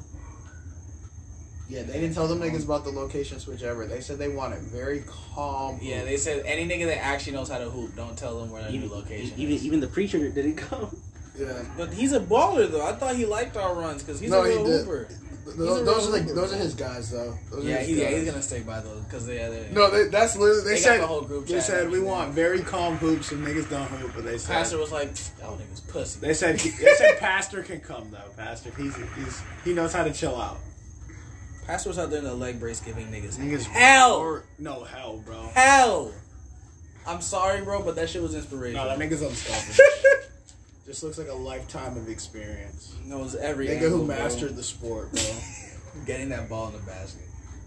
Yeah, 1.69 1.83
they 1.83 1.95
didn't 1.95 2.15
tell 2.15 2.29
them 2.29 2.39
niggas 2.41 2.65
about 2.65 2.85
the 2.85 2.91
location 2.91 3.41
switch 3.41 3.63
ever. 3.65 3.87
They 3.87 4.01
said 4.01 4.19
they 4.19 4.29
want 4.29 4.55
it 4.55 4.61
very 4.61 5.03
calm. 5.35 5.79
Yeah, 5.83 6.05
they 6.05 6.17
said 6.17 6.45
any 6.47 6.65
nigga 6.65 6.87
that 6.87 7.05
actually 7.05 7.33
knows 7.33 7.49
how 7.49 7.59
to 7.59 7.69
hoop, 7.69 7.97
don't 7.97 8.17
tell 8.17 8.39
them 8.39 8.51
where 8.51 8.63
their 8.63 8.71
new 8.71 8.89
location 8.89 9.33
even 9.37 9.55
is. 9.57 9.65
even 9.67 9.81
the 9.81 9.89
preacher 9.89 10.29
didn't 10.31 10.55
come. 10.57 10.97
yeah. 11.39 11.65
But 11.77 11.93
he's 11.93 12.13
a 12.13 12.21
baller 12.21 12.71
though. 12.71 12.87
I 12.87 12.93
thought 12.93 13.17
he 13.17 13.27
liked 13.27 13.57
our 13.57 13.75
runs 13.75 14.03
because 14.03 14.21
he's 14.21 14.31
No, 14.31 14.43
a 14.45 14.49
he 14.49 14.55
real 14.57 14.65
did. 14.65 14.81
hooper. 14.87 15.05
Th- 15.07 15.21
He's 15.47 15.55
a 15.55 15.59
Those, 15.59 15.85
those 15.85 16.09
are 16.09 16.11
real 16.11 16.11
the, 16.11 16.21
hooper, 16.23 16.35
those 16.35 16.53
are 16.53 16.57
his 16.57 16.75
guys 16.75 17.11
though. 17.13 17.39
Those 17.53 17.65
Yeah, 17.65 17.77
his 17.79 17.87
he, 17.89 18.01
yeah, 18.03 18.09
he's 18.11 18.25
gonna 18.29 18.43
stay 18.43 18.61
by 18.63 18.81
those 18.81 19.01
because 19.05 19.27
they, 19.27 19.37
they 19.37 19.69
No, 19.73 19.91
they, 19.93 20.09
that's 20.09 20.37
literally 20.37 20.63
they, 20.65 20.71
They 20.71 20.77
said. 20.81 21.01
the 21.01 21.07
whole 21.07 21.23
group 21.23 21.47
they 21.47 21.61
said 21.61 21.89
we 21.91 22.01
want 22.01 22.33
very 22.35 22.63
calm 22.63 22.97
hoops 22.97 23.31
and 23.33 23.47
niggas 23.47 23.71
don't 23.71 23.87
hoop. 23.87 24.11
But 24.15 24.25
they 24.25 24.39
said 24.39 24.53
Pastor 24.55 24.79
was 24.79 24.91
like, 24.91 25.11
"Y'all 25.41 25.57
niggas 25.57 25.87
pussy." 25.89 26.19
they 26.21 26.35
said 26.35 26.59
they 26.59 26.95
said 26.97 27.19
Pastor 27.21 27.63
can 27.63 27.79
come 27.81 28.11
though. 28.11 28.19
Pastor, 28.37 28.71
he's 28.77 28.97
he's 29.17 29.41
he 29.65 29.73
knows 29.73 29.93
how 29.93 30.03
to 30.05 30.13
chill 30.13 30.35
out. 30.41 30.59
Pastor 31.67 31.89
was 31.91 31.99
out 31.99 32.11
there 32.11 32.19
in 32.21 32.25
the 32.25 32.35
leg 32.35 32.61
brace 32.61 32.81
giving 32.81 33.09
niggas 33.09 33.39
Niggas 33.39 33.65
hell, 33.65 34.15
or- 34.17 34.45
no 34.59 34.85
hell, 34.85 35.19
bro. 35.25 35.49
hell. 35.55 36.13
I'm 37.07 37.21
sorry, 37.21 37.63
bro, 37.63 37.83
but 37.83 37.97
that 37.97 38.09
shit 38.09 38.23
was 38.23 38.35
inspiration. 38.35 38.77
No, 38.77 38.87
that 38.89 38.99
nigga's 38.99 39.23
unstoppable. 39.23 39.75
Just 40.87 41.03
looks 41.03 41.19
like 41.19 41.29
a 41.29 41.35
lifetime 41.35 41.97
of 41.97 42.09
experience. 42.09 42.95
knows 43.05 43.35
every 43.35 43.67
Nigga 43.67 43.73
angle, 43.83 43.91
who 43.91 44.07
bro. 44.07 44.17
mastered 44.17 44.55
the 44.57 44.63
sport, 44.63 45.11
bro. 45.13 45.23
getting 46.07 46.29
that 46.29 46.49
ball 46.49 46.69
in 46.69 46.73
the 46.75 46.79
basket. 46.81 47.26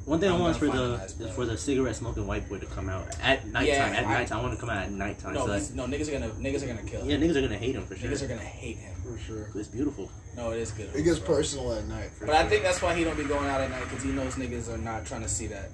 One 0.10 0.20
thing 0.20 0.32
I 0.32 0.34
I'm 0.34 0.40
want 0.40 0.52
is 0.54 0.58
for 0.58 0.66
the 0.66 0.94
a 0.96 0.98
nice 0.98 1.14
player. 1.14 1.32
for 1.34 1.46
the 1.46 1.56
cigarette 1.56 1.96
smoking 1.96 2.26
white 2.26 2.50
boy 2.50 2.58
to 2.58 2.66
come 2.66 2.90
out 2.90 3.06
at 3.22 3.46
nighttime. 3.46 3.68
Yeah, 3.68 3.86
at 4.00 4.08
I- 4.08 4.14
nighttime, 4.14 4.40
I 4.40 4.42
want 4.42 4.54
to 4.56 4.60
come 4.60 4.70
out 4.72 4.78
at 4.84 4.92
nighttime. 4.92 5.34
No, 5.36 5.46
so 5.46 5.54
he's, 5.54 5.70
that, 5.70 5.76
no, 5.76 5.86
niggas 5.86 6.08
are 6.10 6.20
gonna 6.20 6.30
niggas 6.34 6.64
are 6.64 6.68
gonna 6.68 6.82
kill 6.82 7.02
Him. 7.02 7.10
yeah, 7.12 7.16
him. 7.18 7.22
niggas 7.30 7.36
are 7.36 7.42
gonna 7.42 7.58
hate 7.58 7.76
him 7.76 7.86
for 7.86 7.96
sure. 7.96 8.10
Niggas 8.10 8.24
are 8.24 8.28
gonna 8.28 8.42
hate 8.42 8.78
him. 8.78 8.96
For 9.04 9.18
sure. 9.20 9.50
It's 9.54 9.68
beautiful. 9.68 10.10
No, 10.36 10.50
it 10.50 10.58
is 10.62 10.72
good. 10.72 10.90
It 10.96 11.04
gets 11.04 11.20
bro. 11.20 11.36
personal 11.36 11.74
at 11.74 11.86
night. 11.88 12.10
For 12.18 12.26
But 12.26 12.36
I 12.36 12.48
think 12.50 12.64
that's 12.64 12.82
why 12.82 12.96
he 12.96 13.04
don't 13.04 13.18
be 13.18 13.24
going 13.26 13.46
out 13.48 13.62
at 13.62 13.70
night 13.70 13.84
because 13.84 14.04
he 14.04 14.10
knows 14.10 14.34
niggas 14.34 14.68
are 14.74 14.80
not 14.80 15.06
trying 15.06 15.22
to 15.22 15.30
see 15.30 15.46
that. 15.46 15.70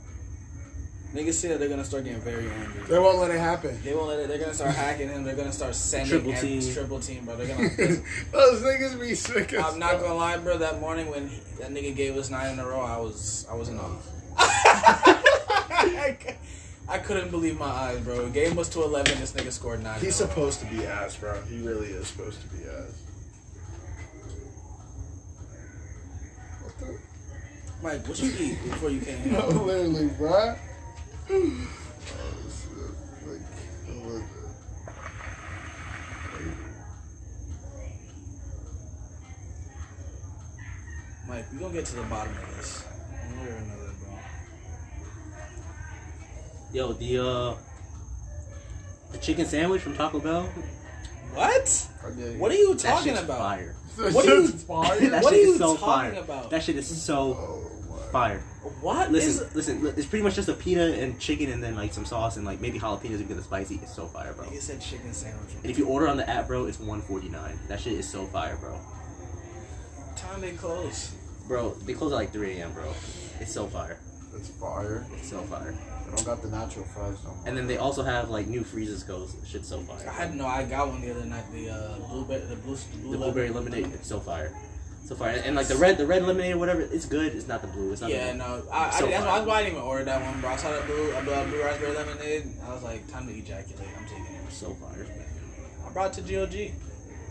Niggas 1.14 1.36
see 1.36 1.48
that 1.48 1.60
they're 1.62 1.70
gonna 1.70 1.86
start 1.86 2.04
getting 2.04 2.20
very 2.20 2.50
angry. 2.52 2.84
they 2.90 3.00
won't 3.00 3.20
let 3.20 3.32
it 3.32 3.40
happen. 3.40 3.80
They 3.86 3.96
won't 3.96 4.10
let 4.10 4.20
it. 4.20 4.28
They're 4.28 4.38
gonna 4.38 4.54
start 4.54 4.72
hacking 4.76 5.08
him. 5.08 5.24
They're 5.24 5.36
gonna 5.38 5.54
start 5.54 5.74
sending 5.76 6.10
Triple 6.10 6.34
every- 6.34 6.60
team. 6.60 6.74
triple 6.74 7.00
team, 7.00 7.24
bro. 7.24 7.38
They're 7.38 7.48
gonna. 7.56 7.70
Those 8.34 8.62
niggas 8.64 9.00
be 9.00 9.16
sick 9.16 9.54
I'm 9.58 9.80
not 9.80 10.02
gonna 10.02 10.14
lie, 10.16 10.36
bro. 10.40 10.58
That 10.58 10.82
morning 10.82 11.10
when 11.10 11.30
he, 11.30 11.40
that 11.60 11.72
nigga 11.72 11.96
gave 11.96 12.18
us 12.18 12.30
nine 12.30 12.52
in 12.52 12.60
a 12.60 12.68
row, 12.68 12.82
I 12.82 12.98
was 12.98 13.48
I 13.50 13.56
was 13.56 13.70
in 13.70 13.80
awe. 13.80 13.96
I 16.88 16.98
couldn't 17.00 17.32
believe 17.32 17.58
my 17.60 17.66
eyes, 17.66 18.00
bro. 18.02 18.30
Game 18.30 18.56
was 18.56 18.70
to 18.70 18.84
eleven. 18.84 19.20
This 19.20 19.32
nigga 19.34 19.52
scored 19.52 19.84
nine. 19.84 20.00
He's 20.00 20.20
in 20.22 20.28
supposed 20.28 20.60
to 20.62 20.66
be 20.68 20.86
ass, 20.86 21.16
bro. 21.18 21.42
He 21.50 21.60
really 21.62 21.88
is 21.88 22.08
supposed 22.08 22.42
to 22.42 22.48
be 22.48 22.64
ass. 22.64 23.02
What 26.64 26.78
the? 26.80 27.00
Mike, 27.84 28.08
what 28.08 28.20
you 28.22 28.32
eat 28.40 28.64
before 28.64 28.90
you 28.90 29.02
came 29.02 29.32
No, 29.32 29.48
literally, 29.48 30.08
bro. 30.10 30.56
Oh, 31.28 31.40
this 32.44 32.68
like, 33.26 33.42
oh, 33.90 33.94
what 33.94 34.06
was 34.06 34.22
it? 34.22 34.26
Mike, 41.28 41.46
we're 41.52 41.60
gonna 41.60 41.74
get 41.74 41.86
to 41.86 41.96
the 41.96 42.04
bottom 42.04 42.34
of 42.38 42.56
this. 42.58 42.84
One 42.84 43.40
way 43.42 43.52
or 43.52 43.56
another, 43.56 43.92
bro. 44.04 44.14
Yo, 46.76 46.92
the 46.92 47.18
uh, 47.26 47.56
the 49.14 49.18
chicken 49.20 49.46
sandwich 49.46 49.82
from 49.82 49.96
Taco 49.96 50.20
Bell. 50.20 50.44
What? 51.34 51.88
What 52.38 52.52
are 52.52 52.56
you 52.56 52.74
That 52.76 52.80
talking 52.82 53.14
shit's 53.14 53.24
about? 53.24 53.38
fire. 53.38 53.76
What 53.98 54.28
are 54.28 54.42
you- 54.42 54.48
fire? 54.50 55.00
that 55.10 55.24
What 55.24 55.34
shit 55.34 55.40
are 55.40 55.42
is 55.44 55.48
you 55.48 55.58
so 55.58 55.78
talking 55.78 55.86
fire. 55.86 56.14
about? 56.22 56.50
That 56.50 56.64
shit 56.64 56.76
is 56.76 57.02
so 57.02 57.18
Oh 57.40 58.10
fire. 58.12 58.40
What? 58.82 59.10
Listen, 59.10 59.48
Is- 59.48 59.56
listen. 59.56 59.94
It's 59.96 60.06
pretty 60.06 60.24
much 60.24 60.36
just 60.36 60.50
a 60.50 60.54
pita 60.54 61.00
and 61.02 61.18
chicken, 61.18 61.50
and 61.50 61.64
then 61.64 61.76
like 61.78 61.94
some 61.94 62.04
sauce 62.04 62.36
and 62.36 62.46
like 62.46 62.60
maybe 62.60 62.78
jalapenos 62.78 63.20
to 63.20 63.24
get 63.24 63.38
the 63.38 63.44
spicy. 63.44 63.80
It's 63.82 63.96
so 63.96 64.06
fire, 64.08 64.34
bro. 64.34 64.44
Nigga 64.48 64.60
said 64.62 64.82
chicken 64.82 65.14
sandwich. 65.14 65.54
And 65.64 65.72
if 65.72 65.78
you 65.78 65.88
order 65.88 66.10
on 66.10 66.18
the 66.18 66.30
app, 66.30 66.48
bro, 66.48 66.66
it's 66.66 66.78
one 66.82 67.02
forty 67.02 67.30
nine. 67.30 67.58
That 67.70 67.80
shit 67.80 67.94
is 67.94 68.10
so 68.10 68.26
fire, 68.26 68.58
bro. 68.60 68.78
Time 70.18 70.42
they 70.42 70.52
close. 70.52 71.14
Bro, 71.48 71.76
they 71.86 71.94
close 71.94 72.12
at 72.12 72.16
like 72.16 72.34
three 72.34 72.60
a.m., 72.60 72.74
bro. 72.74 72.92
It's 73.40 73.54
so 73.54 73.66
fire. 73.68 73.98
It's 74.36 74.50
fire. 74.50 75.06
It's 75.16 75.30
so 75.30 75.38
fire. 75.44 75.74
They 76.06 76.16
don't 76.16 76.26
got 76.26 76.42
the 76.42 76.48
Nacho 76.50 76.86
Fries 76.86 77.18
no 77.24 77.32
more. 77.32 77.48
And 77.48 77.58
then 77.58 77.68
they 77.68 77.78
also 77.78 78.04
have 78.04 78.30
like 78.30 78.48
new 78.48 78.64
freezes 78.64 79.04
goes. 79.04 79.36
shit 79.46 79.66
so 79.66 79.80
fire. 79.82 80.08
I 80.08 80.14
had 80.14 80.36
no. 80.36 80.46
I 80.46 80.64
got 80.64 80.88
one 80.88 81.02
the 81.02 81.12
other 81.12 81.26
night. 81.26 81.46
The 81.52 81.70
uh, 81.70 81.98
blueberry, 82.10 82.42
the 82.42 82.56
blue, 82.56 82.76
the 82.76 82.98
blue 82.98 83.12
the 83.12 83.18
blueberry 83.18 83.50
lemonade, 83.50 83.92
it's 83.94 84.08
so 84.08 84.20
fire. 84.20 84.56
So 85.06 85.16
fire. 85.16 85.42
And 85.44 85.56
like 85.56 85.68
the 85.68 85.76
red, 85.76 85.98
the 85.98 86.06
red 86.06 86.24
lemonade 86.24 86.56
or 86.56 86.58
whatever, 86.58 86.82
it's 86.82 87.06
good. 87.06 87.36
It's 87.36 87.48
not 87.48 87.62
the 87.62 87.68
blue. 87.68 87.92
It's 87.92 88.02
not. 88.02 88.10
Yeah, 88.10 88.34
the 88.34 88.40
blue. 88.40 88.48
no, 88.48 88.64
I, 88.72 88.88
I, 88.88 88.90
So 88.92 89.06
that's, 89.06 89.26
why, 89.26 89.38
that's 89.38 89.48
why 89.48 89.56
I 89.56 89.64
didn't 89.64 89.74
even 89.78 89.88
order 89.88 90.04
that 90.04 90.22
one, 90.22 90.42
bro. 90.42 90.50
I 90.50 90.56
saw 90.56 90.72
that 90.72 90.86
blue, 90.86 91.12
uh, 91.12 91.22
blue, 91.24 91.46
blue 91.52 91.64
raspberry 91.64 91.94
lemonade. 91.94 92.48
I 92.66 92.74
was 92.74 92.84
like, 92.84 93.08
time 93.12 93.28
to 93.28 93.34
ejaculate. 93.34 93.88
I'm 93.98 94.08
taking 94.08 94.26
it. 94.26 94.52
So 94.52 94.74
fire. 94.74 95.06
I 95.86 95.90
brought 95.92 96.18
it 96.18 96.24
to 96.24 96.34
GOG. 96.34 96.72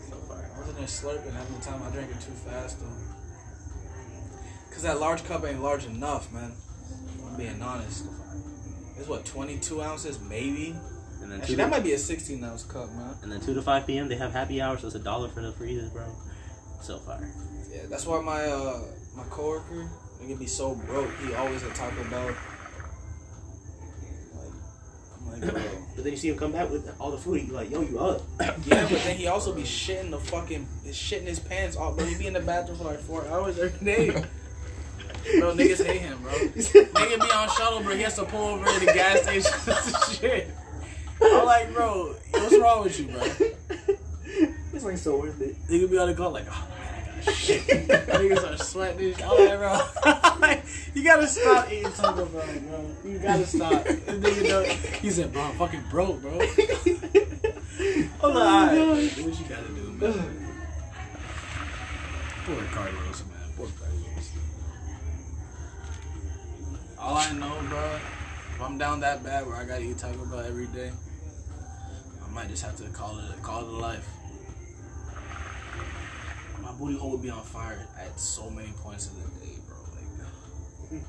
So 0.09 0.15
fire. 0.27 0.51
I 0.55 0.59
was 0.59 0.69
in 0.69 0.75
there 0.75 0.85
slurping, 0.85 1.33
having 1.33 1.59
the 1.59 1.65
time. 1.65 1.81
I 1.83 1.89
drank 1.91 2.11
it 2.11 2.21
too 2.21 2.31
fast, 2.31 2.79
though. 2.79 2.87
Cause 4.71 4.83
that 4.83 4.99
large 4.99 5.23
cup 5.23 5.45
ain't 5.45 5.63
large 5.63 5.85
enough, 5.85 6.31
man. 6.33 6.51
I'm 7.25 7.37
being 7.37 7.61
honest. 7.61 8.05
It's 8.97 9.07
what 9.07 9.25
22 9.25 9.81
ounces, 9.81 10.19
maybe. 10.19 10.75
And 11.21 11.31
then 11.31 11.39
Actually, 11.41 11.55
two. 11.55 11.57
that 11.57 11.63
To, 11.65 11.69
might 11.71 11.83
be 11.83 11.93
a 11.93 11.97
16 11.97 12.43
ounce 12.43 12.63
cup, 12.63 12.89
man. 12.91 13.15
and 13.23 13.31
then 13.31 13.41
two 13.41 13.53
to 13.53 13.61
five 13.61 13.85
p.m. 13.87 14.07
they 14.07 14.15
have 14.15 14.31
happy 14.31 14.61
hour, 14.61 14.77
so 14.77 14.87
it's 14.87 14.95
a 14.95 14.99
dollar 14.99 15.27
for 15.29 15.41
the 15.41 15.51
freezers, 15.53 15.89
bro. 15.89 16.05
So 16.81 16.97
far. 16.99 17.19
Yeah, 17.71 17.81
that's 17.89 18.05
why 18.05 18.21
my 18.21 18.43
uh 18.45 18.81
my 19.15 19.23
coworker, 19.29 19.89
nigga 20.21 20.37
be 20.37 20.45
so 20.45 20.75
broke. 20.75 21.09
He 21.25 21.33
always 21.33 21.63
at 21.63 21.73
Taco 21.75 22.03
Bell. 22.09 22.35
Like, 25.31 25.53
like. 25.53 25.63
But 25.95 26.03
then 26.03 26.11
you 26.13 26.17
see 26.17 26.29
him 26.29 26.37
come 26.37 26.51
back 26.51 26.69
with 26.69 26.89
all 26.99 27.11
the 27.11 27.17
food. 27.17 27.47
You 27.47 27.53
like, 27.53 27.71
yo, 27.71 27.81
you 27.81 27.97
up? 27.99 28.21
Yeah, 28.39 28.87
but 28.89 29.01
then 29.03 29.17
he 29.17 29.27
also 29.27 29.53
be 29.53 29.63
shitting 29.63 30.11
the 30.11 30.19
fucking 30.19 30.67
shitting 30.87 31.23
his 31.23 31.39
pants 31.39 31.75
off. 31.75 31.97
Bro, 31.97 32.05
he 32.05 32.15
be 32.17 32.27
in 32.27 32.33
the 32.33 32.39
bathroom 32.41 32.77
for 32.77 32.83
like 32.83 32.99
four 32.99 33.25
hours 33.27 33.57
every 33.57 33.83
day. 33.85 34.23
Bro, 35.39 35.55
niggas 35.55 35.85
hate 35.85 36.01
him, 36.01 36.21
bro. 36.21 36.31
Nigga 36.31 37.19
be 37.19 37.31
on 37.31 37.49
shuttle, 37.49 37.81
bro. 37.81 37.95
He 37.95 38.03
has 38.03 38.15
to 38.15 38.25
pull 38.25 38.45
over 38.55 38.65
at 38.65 38.79
the 38.79 38.85
gas 38.85 39.21
station 39.23 39.51
shit. 40.21 40.49
I'm 41.21 41.45
like, 41.45 41.73
bro, 41.73 42.15
what's 42.31 42.57
wrong 42.57 42.83
with 42.83 42.99
you, 42.99 43.07
bro? 43.07 43.23
it's 44.73 44.83
like 44.83 44.97
so 44.97 45.17
worth 45.19 45.41
it. 45.41 45.55
Nigga 45.67 45.89
be 45.89 45.97
on 45.97 46.07
the 46.07 46.13
clock 46.13 46.33
like, 46.33 46.45
oh 46.49 46.67
man, 46.69 47.03
I 47.17 47.25
got 47.25 47.33
shit. 47.33 47.61
Niggas 47.63 48.53
are 48.53 48.57
sweating. 48.63 49.15
I'm 49.23 49.29
like, 49.29 49.57
bro, 49.57 50.39
like, 50.39 50.65
you 50.93 51.03
gotta 51.03 51.27
stop 51.27 51.71
eating 51.71 51.91
Taco 51.91 52.25
Bell, 52.25 52.45
bro. 52.45 52.95
You 53.03 53.19
gotta 53.19 53.45
stop. 53.45 53.83
This 53.83 53.99
nigga 53.99 54.49
know, 54.49 54.63
he 54.63 55.09
said, 55.09 55.33
bro, 55.33 55.41
I'm 55.41 55.55
fucking 55.55 55.83
broke, 55.89 56.21
bro. 56.21 56.31
I'm 56.31 56.39
like, 58.33 58.71
alright, 58.71 59.17
what 59.17 59.39
you 59.39 59.45
gotta 59.49 59.69
do, 59.69 59.91
man. 59.97 60.51
Poor 62.45 62.63
Carlos, 62.73 63.23
man. 63.25 63.49
Poor 63.57 63.67
Carlos. 63.79 64.31
All 67.05 67.17
I 67.17 67.31
know, 67.33 67.55
bro, 67.69 67.99
if 68.55 68.59
I'm 68.59 68.79
down 68.79 68.99
that 69.01 69.23
bad 69.23 69.45
where 69.45 69.55
I 69.55 69.63
gotta 69.63 69.83
eat 69.83 69.99
Taco 69.99 70.25
Bell 70.25 70.39
every 70.39 70.65
day, 70.65 70.91
I 72.25 72.31
might 72.33 72.49
just 72.49 72.63
have 72.65 72.75
to 72.77 72.85
call 72.85 73.19
it 73.19 73.43
call 73.43 73.61
it 73.61 73.67
a 73.67 73.77
life. 73.77 74.09
My 76.63 76.71
booty 76.71 76.97
hole 76.97 77.11
would 77.11 77.21
be 77.21 77.29
on 77.29 77.43
fire 77.43 77.87
at 77.99 78.19
so 78.19 78.49
many 78.49 78.69
points 78.81 79.05
of 79.05 79.17
the 79.17 79.45
day, 79.45 79.53
bro. 79.67 79.77
Like, 79.93 81.03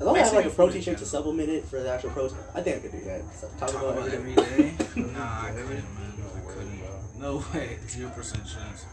As 0.00 0.06
long 0.06 0.16
as 0.16 0.22
I 0.22 0.34
have 0.34 0.44
like 0.44 0.52
a 0.52 0.56
protein 0.56 0.82
shake 0.82 0.96
to 0.96 1.06
supplement 1.06 1.48
it 1.48 1.64
for 1.64 1.80
the 1.80 1.88
actual 1.88 2.10
protein, 2.10 2.38
I 2.52 2.62
think 2.62 2.78
I 2.78 2.80
could 2.80 2.98
do 2.98 3.04
that. 3.04 3.22
So, 3.32 3.48
Taco 3.60 3.72
Taco 3.74 3.92
Bell 3.92 4.12
every 4.12 4.34
day? 4.34 4.74
nah, 4.96 5.44
I 5.44 5.50
couldn't, 5.56 5.94
man. 5.94 6.12
I 6.36 6.40
couldn't. 6.50 7.20
No 7.20 7.44
way. 7.54 7.78
Zero 7.86 8.10
percent 8.10 8.42
chance. 8.44 8.86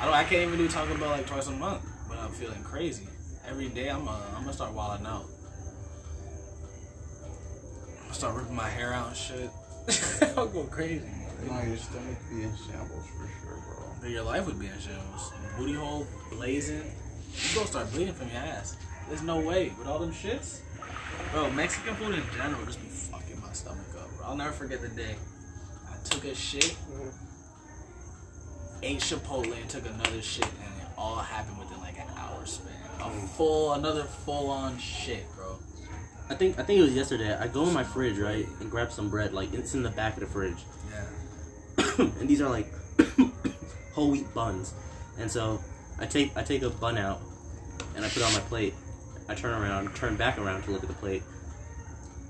I 0.00 0.06
don't. 0.06 0.14
I 0.14 0.24
can't 0.24 0.48
even 0.48 0.56
do 0.56 0.68
Taco 0.68 0.96
Bell 0.96 1.10
like 1.10 1.26
twice 1.26 1.48
a 1.48 1.52
month, 1.52 1.82
but 2.08 2.16
I'm 2.16 2.30
feeling 2.30 2.62
crazy. 2.62 3.08
Every 3.48 3.68
day, 3.68 3.88
I'm. 3.88 4.08
Uh, 4.08 4.12
I'm 4.34 4.42
gonna 4.42 4.52
start 4.52 4.72
wilding 4.72 5.06
out. 5.06 5.24
I'm 7.92 8.02
gonna 8.02 8.14
start 8.14 8.34
ripping 8.34 8.56
my 8.56 8.68
hair 8.68 8.92
out 8.92 9.08
and 9.08 9.16
shit. 9.16 9.50
I'll 10.36 10.48
go 10.48 10.64
crazy. 10.64 11.04
No, 11.48 11.62
your 11.62 11.76
stomach 11.76 12.18
be 12.28 12.42
in 12.42 12.52
shambles 12.56 13.06
for 13.06 13.28
sure, 13.40 13.62
bro. 13.66 13.94
But 14.00 14.10
your 14.10 14.24
life 14.24 14.46
would 14.46 14.58
be 14.58 14.66
in 14.66 14.78
shambles. 14.80 15.32
Booty 15.56 15.74
hole 15.74 16.06
blazing. 16.30 16.82
You 17.34 17.54
gonna 17.54 17.66
start 17.68 17.92
bleeding 17.92 18.14
from 18.14 18.28
your 18.30 18.38
ass. 18.38 18.76
There's 19.08 19.22
no 19.22 19.40
way. 19.40 19.72
With 19.78 19.86
all 19.86 20.00
them 20.00 20.12
shits. 20.12 20.60
Bro, 21.32 21.50
Mexican 21.50 21.94
food 21.94 22.14
in 22.16 22.22
general 22.36 22.64
just 22.66 22.80
be 22.80 22.88
fucking 22.88 23.40
my 23.40 23.52
stomach 23.52 23.86
up, 23.96 24.08
bro. 24.16 24.26
I'll 24.26 24.36
never 24.36 24.52
forget 24.52 24.80
the 24.80 24.88
day. 24.88 25.14
I 25.88 25.96
took 26.04 26.24
a 26.24 26.34
shit, 26.34 26.76
ate 28.82 28.98
Chipotle, 28.98 29.56
and 29.56 29.68
took 29.68 29.86
another 29.86 30.20
shit, 30.20 30.44
and 30.44 30.82
it 30.82 30.88
all 30.98 31.16
happened 31.16 31.58
within 31.58 31.78
like 31.80 31.98
an 31.98 32.08
hour 32.16 32.44
span. 32.44 32.75
A 33.00 33.10
full, 33.36 33.72
another 33.74 34.04
full 34.04 34.50
on 34.50 34.78
shit, 34.78 35.24
bro. 35.36 35.56
I 36.28 36.34
think 36.34 36.58
I 36.58 36.62
think 36.62 36.80
it 36.80 36.82
was 36.82 36.94
yesterday. 36.94 37.34
I 37.36 37.46
go 37.46 37.66
in 37.66 37.72
my 37.72 37.84
fridge 37.84 38.18
right 38.18 38.46
and 38.60 38.70
grab 38.70 38.90
some 38.90 39.08
bread. 39.10 39.32
Like 39.32 39.52
it's 39.54 39.74
in 39.74 39.82
the 39.82 39.90
back 39.90 40.14
of 40.14 40.20
the 40.20 40.26
fridge, 40.26 40.58
Yeah. 40.90 41.84
and 42.20 42.28
these 42.28 42.40
are 42.40 42.48
like 42.50 42.72
whole 43.94 44.10
wheat 44.10 44.32
buns. 44.34 44.74
And 45.18 45.30
so 45.30 45.60
I 45.98 46.06
take 46.06 46.36
I 46.36 46.42
take 46.42 46.62
a 46.62 46.70
bun 46.70 46.98
out 46.98 47.20
and 47.94 48.04
I 48.04 48.08
put 48.08 48.18
it 48.18 48.22
on 48.24 48.32
my 48.34 48.40
plate. 48.40 48.74
I 49.28 49.34
turn 49.34 49.60
around, 49.60 49.94
turn 49.94 50.16
back 50.16 50.38
around 50.38 50.62
to 50.64 50.70
look 50.70 50.82
at 50.82 50.88
the 50.88 50.94
plate, 50.94 51.22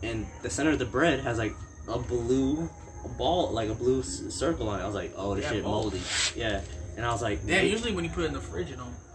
and 0.03 0.27
the 0.43 0.51
center 0.51 0.71
of 0.71 0.79
the 0.79 0.85
bread 0.87 1.21
has 1.21 1.39
like 1.39 1.55
a 1.89 1.99
blue 1.99 2.69
ball, 3.19 3.51
like 3.53 3.69
a 3.69 3.75
blue 3.75 4.03
circle 4.03 4.69
on 4.69 4.81
it. 4.81 4.83
I 4.83 4.87
was 4.87 4.95
like, 4.95 5.13
oh, 5.17 5.35
this 5.35 5.45
Yeah, 5.45 5.51
shit 5.53 5.65
mold. 5.65 5.93
moldy. 5.95 6.01
Yeah, 6.35 6.61
and 6.97 7.05
I 7.07 7.13
was 7.13 7.23
like, 7.23 7.41
Yeah, 7.47 7.61
usually 7.63 7.93
when 7.93 8.05
you 8.05 8.11
put 8.11 8.25
it 8.25 8.29
in 8.29 8.33
the 8.33 8.41
fridge, 8.41 8.71
you 8.71 8.77
know, 8.77 8.83
don't 8.83 8.85
get 8.85 8.93
mold. 8.93 9.06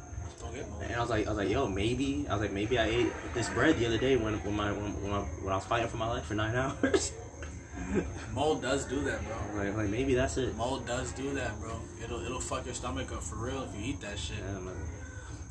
And 0.81 0.93
I 0.95 0.99
was 1.01 1.09
like, 1.09 1.25
I 1.27 1.29
was 1.29 1.37
like, 1.37 1.49
yo, 1.49 1.67
maybe. 1.67 2.25
I 2.29 2.33
was 2.33 2.41
like, 2.41 2.51
maybe 2.51 2.77
I 2.79 2.85
ate 2.85 3.07
this 3.33 3.49
bread 3.49 3.77
the 3.79 3.85
other 3.85 3.97
day 3.97 4.15
when 4.17 4.33
when 4.43 4.55
my 4.55 4.71
when, 4.71 5.01
when, 5.03 5.11
I, 5.13 5.19
when 5.19 5.53
I 5.53 5.55
was 5.57 5.65
fighting 5.65 5.87
for 5.87 5.97
my 5.97 6.07
life 6.07 6.25
for 6.25 6.33
nine 6.35 6.55
hours. 6.83 7.11
Mold 8.33 8.61
does 8.61 8.85
do 8.85 9.01
that, 9.01 9.19
bro. 9.25 9.63
like, 9.63 9.75
like 9.75 9.89
maybe 9.89 10.13
that's 10.13 10.37
it. 10.37 10.55
Mold 10.55 10.85
does 10.85 11.11
do 11.13 11.33
that, 11.33 11.59
bro. 11.59 11.73
It'll 12.03 12.23
it'll 12.23 12.39
fuck 12.39 12.65
your 12.65 12.75
stomach 12.75 13.11
up 13.11 13.23
for 13.23 13.35
real 13.37 13.63
if 13.63 13.75
you 13.79 13.91
eat 13.93 14.01
that 14.01 14.17
shit. 14.19 14.37
Yeah, 14.37 14.59
man. 14.59 14.73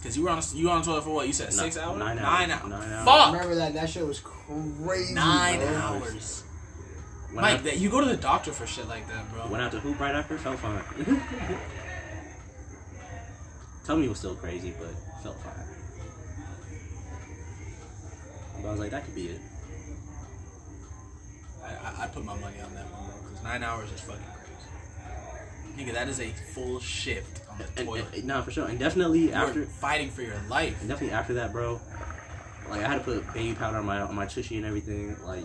Cause 0.02 0.16
you 0.16 0.22
were 0.22 0.30
on 0.30 0.38
a, 0.38 0.42
you 0.56 0.66
were 0.66 0.72
on 0.72 0.80
the 0.80 0.86
toilet 0.86 1.04
for 1.04 1.10
what? 1.14 1.26
You 1.26 1.32
said 1.34 1.52
six 1.52 1.76
Nine- 1.76 1.84
hours. 1.84 1.98
nine 1.98 2.16
Nine 2.16 2.50
hours. 2.50 2.62
hours. 2.62 2.70
Nine 2.70 2.92
hours. 2.92 3.04
Fuck. 3.04 3.32
Remember 3.34 3.54
that? 3.56 3.74
That 3.74 3.90
shit 3.90 4.06
was 4.06 4.20
crazy. 4.20 5.12
Nine 5.12 5.58
bro. 5.58 5.68
hours. 5.74 6.44
Went 7.26 7.42
Mike, 7.42 7.58
out, 7.58 7.64
that, 7.64 7.78
you 7.78 7.90
go 7.90 8.00
to 8.00 8.06
the 8.06 8.16
doctor 8.16 8.52
for 8.52 8.66
shit 8.66 8.88
like 8.88 9.06
that, 9.08 9.30
bro. 9.32 9.46
went 9.48 9.62
out 9.62 9.70
to 9.72 9.80
hoop 9.80 10.00
right 10.00 10.14
after, 10.14 10.38
felt 10.38 10.58
fine. 10.58 10.82
Tummy 13.86 14.08
was 14.08 14.18
still 14.18 14.34
crazy, 14.34 14.72
but 14.78 14.90
felt 15.22 15.36
fine. 15.42 15.66
But 18.62 18.68
I 18.68 18.70
was 18.72 18.80
like, 18.80 18.90
that 18.90 19.04
could 19.04 19.14
be 19.14 19.28
it. 19.28 19.40
I, 21.64 21.68
I, 21.68 22.04
I 22.04 22.06
put 22.08 22.24
my 22.24 22.34
money 22.38 22.60
on 22.60 22.74
that 22.74 22.84
one, 22.92 23.10
bro. 23.10 23.30
Cause 23.32 23.42
nine 23.42 23.62
hours 23.62 23.90
is 23.92 24.00
fucking 24.00 24.22
crazy. 24.22 25.82
Nigga, 25.90 25.94
that 25.94 26.08
is 26.08 26.20
a 26.20 26.28
full 26.54 26.78
shift 26.80 27.40
on 27.50 27.58
the 27.58 27.64
And, 27.78 27.88
toilet. 27.88 28.14
and, 28.14 28.24
nah, 28.24 28.42
for 28.42 28.50
sure. 28.50 28.66
And 28.66 28.78
definitely 28.78 29.20
You 29.28 29.32
after, 29.32 29.64
fighting 29.64 30.10
for 30.10 30.22
your 30.22 30.40
life. 30.48 30.78
and 30.80 30.88
definitely 30.88 31.14
after 31.14 31.34
that, 31.34 31.52
bro. 31.52 31.80
Like 32.68 32.82
I 32.84 32.88
had 32.88 32.98
to 32.98 33.04
put 33.04 33.32
baby 33.34 33.54
powder 33.54 33.78
on 33.78 33.86
my 33.86 34.00
on 34.00 34.14
my 34.14 34.26
tushy 34.26 34.56
and 34.58 34.64
everything. 34.66 35.16
Like, 35.24 35.44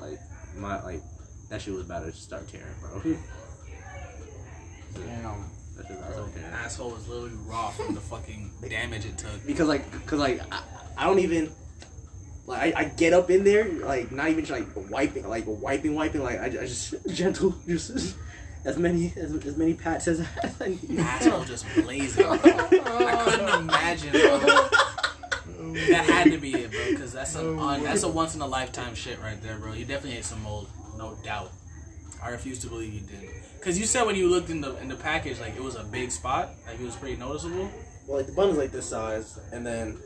like 0.00 0.18
my 0.56 0.82
like 0.82 1.00
that 1.48 1.62
shit 1.62 1.72
was 1.72 1.84
about 1.86 2.04
to 2.04 2.12
start 2.12 2.46
tearing, 2.48 2.66
bro. 2.82 3.00
Damn. 4.94 5.44
That 5.76 5.86
shit 5.86 5.96
was 5.96 6.16
about 6.16 6.34
to 6.34 6.40
tear. 6.40 6.50
Asshole 6.52 6.94
is 6.96 7.08
literally 7.08 7.36
raw 7.46 7.70
from 7.70 7.94
the 7.94 8.00
fucking 8.00 8.50
damage 8.68 9.04
it 9.04 9.18
took. 9.18 9.46
because 9.46 9.68
like 9.68 9.90
because 9.92 10.18
like 10.18 10.40
I, 10.52 10.62
I 10.96 11.04
don't 11.06 11.18
even 11.20 11.52
like 12.46 12.74
I, 12.76 12.80
I 12.80 12.84
get 12.84 13.12
up 13.12 13.30
in 13.30 13.44
there 13.44 13.64
like 13.68 14.10
not 14.12 14.28
even 14.28 14.44
like 14.46 14.66
wiping 14.90 15.28
like 15.28 15.44
wiping 15.46 15.94
wiping 15.94 16.22
like 16.22 16.38
I, 16.40 16.46
I 16.46 16.66
just 16.66 16.94
gentle 17.14 17.54
just 17.66 18.16
as 18.64 18.78
many 18.78 19.12
as, 19.16 19.32
as 19.32 19.56
many 19.56 19.74
pats 19.74 20.08
as 20.08 20.20
I 20.60 20.68
need. 20.88 20.98
Asshole 20.98 21.44
just 21.44 21.66
blazing. 21.74 22.24
Bro. 22.24 22.32
I 22.32 22.38
couldn't 23.24 23.60
imagine. 23.60 24.12
Bro. 24.12 24.68
That 25.88 26.04
had 26.08 26.32
to 26.32 26.38
be 26.38 26.54
it, 26.54 26.70
bro. 26.70 26.90
Because 26.90 27.12
that's 27.12 27.34
a 27.36 27.40
Oh, 27.40 27.58
un, 27.58 27.82
that's 27.84 28.02
a 28.02 28.08
once 28.08 28.34
in 28.34 28.40
a 28.40 28.46
lifetime 28.46 28.94
shit 28.94 29.20
right 29.20 29.40
there, 29.42 29.58
bro. 29.58 29.72
You 29.74 29.84
definitely 29.84 30.18
ate 30.18 30.24
some 30.24 30.42
mold, 30.42 30.68
no 30.96 31.16
doubt. 31.22 31.52
I 32.22 32.30
refuse 32.30 32.58
to 32.60 32.68
believe 32.68 32.92
you 32.92 33.00
did. 33.00 33.28
Cause 33.60 33.78
you 33.78 33.84
said 33.86 34.04
when 34.04 34.16
you 34.16 34.28
looked 34.28 34.50
in 34.50 34.60
the 34.60 34.76
in 34.78 34.88
the 34.88 34.96
package, 34.96 35.40
like 35.40 35.56
it 35.56 35.62
was 35.62 35.74
a 35.76 35.84
big 35.84 36.10
spot, 36.10 36.50
like 36.66 36.78
it 36.80 36.84
was 36.84 36.96
pretty 36.96 37.16
noticeable. 37.16 37.70
Well, 38.06 38.18
like 38.18 38.26
the 38.26 38.32
bun 38.32 38.50
is 38.50 38.56
like 38.56 38.70
this 38.72 38.86
size, 38.86 39.38
and 39.52 39.66
then 39.66 39.98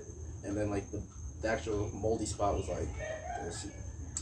and 0.45 0.57
then 0.57 0.71
like 0.71 0.91
the, 0.91 1.03
the 1.43 1.49
actual 1.49 1.91
moldy 1.95 2.27
spot 2.27 2.55
was 2.55 2.69
like 2.69 2.89
this. 3.45 3.67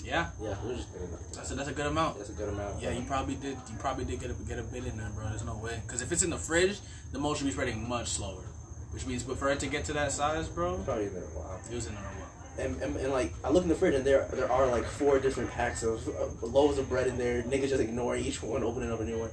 Yeah, 0.04 0.30
Yeah, 0.40 0.52
it 0.52 0.64
was 0.64 0.76
just 0.76 0.94
enough. 0.96 1.20
that's 1.34 1.50
a, 1.50 1.54
that's 1.54 1.68
a 1.68 1.72
good 1.72 1.86
amount. 1.86 2.18
That's 2.18 2.30
a 2.30 2.32
good 2.32 2.48
amount. 2.48 2.80
Yeah, 2.80 2.90
you 2.90 3.02
probably 3.02 3.34
did. 3.34 3.56
You 3.68 3.76
probably 3.78 4.04
did 4.04 4.20
get 4.20 4.30
a 4.30 4.34
get 4.34 4.58
a 4.58 4.62
bit 4.62 4.84
in 4.86 4.96
there, 4.96 5.10
bro. 5.14 5.28
There's 5.28 5.44
no 5.44 5.56
way. 5.56 5.82
Cause 5.86 6.02
if 6.02 6.10
it's 6.12 6.22
in 6.22 6.30
the 6.30 6.38
fridge, 6.38 6.78
the 7.12 7.18
mold 7.18 7.36
should 7.36 7.46
be 7.46 7.52
spreading 7.52 7.88
much 7.88 8.08
slower. 8.08 8.42
Which 8.90 9.06
means, 9.06 9.22
but 9.22 9.38
for 9.38 9.50
it 9.50 9.60
to 9.60 9.66
get 9.66 9.84
to 9.86 9.92
that 9.94 10.12
size, 10.12 10.48
bro, 10.48 10.78
probably 10.78 11.06
in 11.06 11.14
there 11.14 11.22
a 11.22 11.26
while. 11.26 11.60
it 11.70 11.74
was 11.74 11.86
in 11.86 11.94
there 11.94 12.02
a 12.02 12.06
while. 12.06 12.27
And, 12.58 12.80
and, 12.82 12.96
and 12.96 13.12
like 13.12 13.32
I 13.44 13.50
look 13.50 13.62
in 13.62 13.68
the 13.68 13.74
fridge 13.76 13.94
and 13.94 14.04
there 14.04 14.26
there 14.32 14.50
are 14.50 14.66
like 14.66 14.84
four 14.84 15.18
different 15.20 15.50
packs 15.52 15.82
of 15.84 16.06
uh, 16.08 16.46
loaves 16.46 16.78
of 16.78 16.88
bread 16.88 17.06
in 17.06 17.16
there. 17.16 17.42
Niggas 17.42 17.68
just 17.68 17.80
ignoring 17.80 18.24
each 18.24 18.42
one, 18.42 18.62
opening 18.64 18.90
up 18.90 19.00
a 19.00 19.04
new 19.04 19.18
one. 19.18 19.30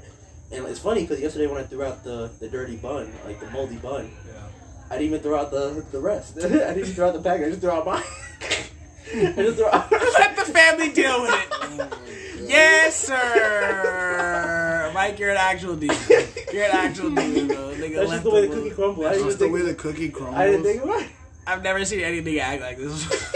And 0.51 0.65
it's 0.67 0.79
funny 0.79 1.01
because 1.01 1.19
yesterday 1.19 1.47
when 1.47 1.57
I 1.57 1.63
threw 1.63 1.83
out 1.83 2.03
the, 2.03 2.29
the 2.39 2.47
dirty 2.47 2.75
bun, 2.75 3.11
like 3.25 3.39
the 3.39 3.49
moldy 3.49 3.77
bun, 3.77 4.11
Yeah. 4.27 4.41
I 4.91 4.93
didn't 4.99 5.07
even 5.07 5.19
throw 5.21 5.39
out 5.39 5.49
the 5.49 5.83
the 5.91 5.99
rest. 5.99 6.37
I 6.43 6.47
didn't 6.47 6.77
even 6.79 6.93
throw 6.93 7.07
out 7.07 7.13
the 7.15 7.21
pack. 7.21 7.41
I 7.41 7.49
just 7.49 7.61
threw 7.61 7.71
out 7.71 7.85
mine. 7.85 8.03
I 9.15 9.33
just 9.37 9.57
threw 9.57 9.67
out. 9.67 9.91
Let 9.91 10.35
the 10.35 10.45
family 10.53 10.91
deal 10.91 11.21
with 11.23 11.31
it. 11.33 11.47
Oh. 11.51 11.89
Yes, 12.47 13.07
sir. 13.07 14.91
Mike, 14.93 15.17
you're 15.17 15.31
an 15.31 15.37
actual 15.37 15.75
dude. 15.75 15.91
You're 16.53 16.65
an 16.65 16.71
actual 16.73 17.09
dude, 17.09 17.47
bro. 17.47 17.73
Nigga 17.73 17.95
That's 17.95 18.11
just 18.11 18.23
the 18.23 18.29
way 18.29 18.41
the 18.41 18.47
mold. 18.47 18.63
cookie 18.63 18.75
crumbles. 18.75 19.05
That's 19.05 19.23
just 19.23 19.39
the 19.39 19.49
way 19.49 19.61
the 19.63 19.73
cookie 19.73 20.09
crumbles. 20.09 20.37
I 20.37 20.45
didn't 20.45 20.63
think 20.63 20.83
about 20.83 21.01
it. 21.01 21.09
I've 21.47 21.61
never 21.63 21.85
seen 21.85 21.99
any 22.01 22.21
nigga 22.21 22.39
act 22.39 22.61
like 22.61 22.77
this. 22.77 23.05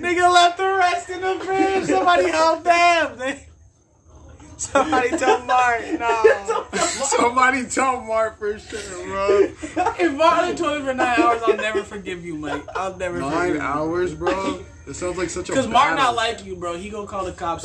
nigga 0.00 0.32
left 0.32 0.58
the 0.58 0.66
rest 0.66 1.08
in 1.10 1.20
the 1.22 1.40
fridge. 1.44 1.84
Somebody 1.84 2.28
help 2.30 2.62
them. 2.64 3.36
Somebody 4.58 5.10
tell 5.16 5.42
Mark. 5.46 5.80
No. 5.98 6.66
Somebody 6.74 7.66
tell 7.66 8.02
Mark 8.02 8.38
for 8.38 8.58
sure, 8.58 9.06
bro. 9.06 9.40
if 9.40 9.78
I'm 9.78 10.20
on 10.20 10.50
the 10.50 10.54
toilet 10.54 10.84
for 10.84 10.92
nine 10.92 11.18
hours, 11.18 11.40
I'll 11.46 11.56
never 11.56 11.82
forgive 11.82 12.22
you, 12.26 12.36
Mike. 12.36 12.64
I'll 12.76 12.94
never 12.98 13.20
forgive 13.20 13.32
Nine 13.32 13.60
hours, 13.60 14.14
bro. 14.14 14.62
It 14.86 14.94
sounds 14.94 15.16
like 15.16 15.30
such 15.30 15.48
a. 15.48 15.52
Because 15.52 15.66
Mark 15.66 15.96
not 15.96 16.14
like 16.14 16.44
you, 16.44 16.56
bro. 16.56 16.76
He 16.76 16.90
gonna 16.90 17.06
call 17.06 17.24
the 17.24 17.32
cops 17.32 17.64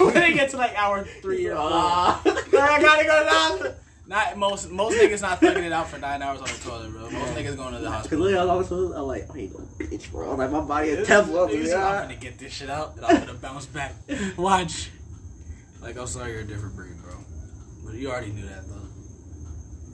when 0.00 0.14
they 0.14 0.32
get 0.32 0.48
to 0.50 0.56
like 0.56 0.74
hour 0.78 1.04
three 1.20 1.46
or 1.46 1.56
four. 1.56 1.68
Ah. 1.70 2.22
I 2.24 2.80
gotta 2.80 3.04
go 3.04 3.64
down. 3.64 3.74
Not 4.08 4.38
most 4.38 4.70
most 4.70 4.96
niggas 4.96 5.20
not 5.20 5.38
thugging 5.38 5.64
it 5.64 5.72
out 5.72 5.88
for 5.90 5.98
nine 5.98 6.22
hours 6.22 6.40
on 6.40 6.46
the 6.46 6.54
toilet, 6.64 6.90
bro. 6.92 7.10
Most 7.10 7.34
niggas 7.34 7.56
going 7.56 7.74
to 7.74 7.78
the 7.80 7.90
hospital. 7.90 7.90
Cause 7.90 7.92
hospital. 7.92 8.20
literally, 8.24 8.50
I 8.50 8.54
was 8.54 8.66
supposed, 8.68 8.94
I'm 8.96 9.02
like, 9.02 9.26
I 9.34 9.38
ain't 9.38 9.52
no 9.52 9.64
bitch, 9.78 10.10
bro. 10.10 10.34
Like 10.34 10.50
my 10.50 10.60
body 10.60 10.88
is 10.88 11.06
Teflon. 11.06 11.50
Niggas, 11.50 11.66
Yeah. 11.68 11.86
I'm 11.86 12.02
gonna 12.08 12.16
get 12.16 12.38
this 12.38 12.52
shit 12.54 12.70
out, 12.70 12.96
and 12.96 13.04
I'm 13.04 13.26
gonna 13.26 13.34
bounce 13.34 13.66
back. 13.66 13.94
Watch. 14.38 14.90
Like 15.82 15.98
I'm 15.98 16.06
sorry, 16.06 16.32
you're 16.32 16.40
a 16.40 16.44
different 16.44 16.74
breed, 16.74 16.94
bro. 17.02 17.12
But 17.84 17.94
you 17.96 18.10
already 18.10 18.32
knew 18.32 18.46
that 18.46 18.66
though. 18.66 18.88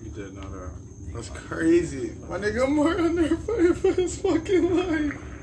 You 0.05 0.11
did 0.13 0.35
know 0.35 0.49
that. 0.49 0.71
That's 1.13 1.31
crazy. 1.31 2.13
My 2.29 2.39
nigga 2.39 2.69
Mark 2.69 2.99
on 3.01 3.17
there 3.17 3.37
fighting 3.37 3.75
for 3.75 3.93
his 3.93 4.21
fucking 4.21 4.77
life. 4.77 5.34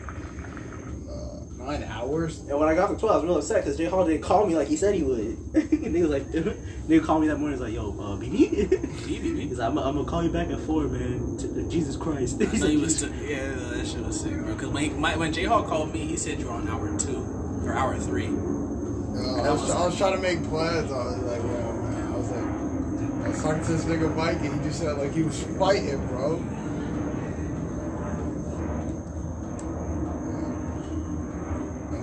Uh, 1.71 1.77
nine 1.77 1.89
hours? 1.89 2.39
And 2.39 2.59
when 2.59 2.67
I 2.67 2.75
got 2.75 2.89
the 2.89 2.97
12, 2.97 3.11
I 3.11 3.15
was 3.17 3.25
real 3.25 3.37
upset 3.37 3.63
because 3.63 3.77
Jay 3.77 3.85
Hall 3.85 4.05
didn't 4.05 4.21
call 4.21 4.45
me 4.45 4.55
like 4.55 4.67
he 4.67 4.75
said 4.75 4.95
he 4.95 5.03
would. 5.03 5.37
and 5.53 5.95
he 5.95 6.01
was 6.01 6.11
like, 6.11 6.23
nigga 6.31 7.03
called 7.03 7.21
me 7.21 7.27
that 7.27 7.37
morning. 7.37 7.57
He's 7.57 7.61
like, 7.61 7.73
yo, 7.73 7.91
uh, 7.91 8.17
BB. 8.17 8.69
BB. 8.69 9.39
He's 9.49 9.59
like, 9.59 9.69
I'm, 9.69 9.77
I'm 9.77 9.95
gonna 9.95 10.05
call 10.05 10.23
you 10.23 10.31
back 10.31 10.49
at 10.49 10.59
four, 10.59 10.83
man. 10.83 11.37
T- 11.37 11.69
Jesus 11.69 11.95
Christ. 11.95 12.37
I 12.41 12.45
know 12.45 12.51
said, 12.51 12.71
you 12.71 12.79
was 12.79 13.01
"Jesus." 13.01 13.19
t- 13.19 13.31
yeah, 13.31 13.53
that 13.53 13.87
shit 13.87 14.01
was 14.01 14.19
sick, 14.19 14.33
bro. 14.33 14.53
Because 14.53 14.69
when 14.69 14.83
he, 14.83 14.89
my, 14.91 15.15
when 15.15 15.31
J 15.33 15.45
Hawk 15.45 15.67
called 15.67 15.93
me, 15.93 16.05
he 16.07 16.17
said 16.17 16.39
you 16.39 16.47
were 16.47 16.53
on 16.53 16.67
hour 16.67 16.97
two 16.97 17.17
or 17.65 17.73
hour 17.73 17.97
three. 17.97 18.27
Uh, 18.27 19.41
I, 19.41 19.51
was, 19.51 19.69
I 19.69 19.85
was 19.85 19.97
trying 19.97 20.15
to 20.15 20.21
make 20.21 20.43
plans. 20.45 20.91
I 20.91 20.95
was 20.95 21.17
like, 21.19 21.41
yo, 21.41 21.47
man. 21.47 22.13
I 22.13 22.17
was 22.17 22.31
like, 22.31 23.25
I 23.25 23.27
was 23.29 23.41
talking 23.41 23.63
to 23.63 23.71
this 23.71 23.85
nigga 23.85 24.15
Mike, 24.15 24.39
and 24.39 24.59
he 24.59 24.67
just 24.67 24.79
said 24.79 24.97
like 24.97 25.13
he 25.13 25.23
was 25.23 25.43
fighting, 25.57 26.05
bro. 26.07 26.37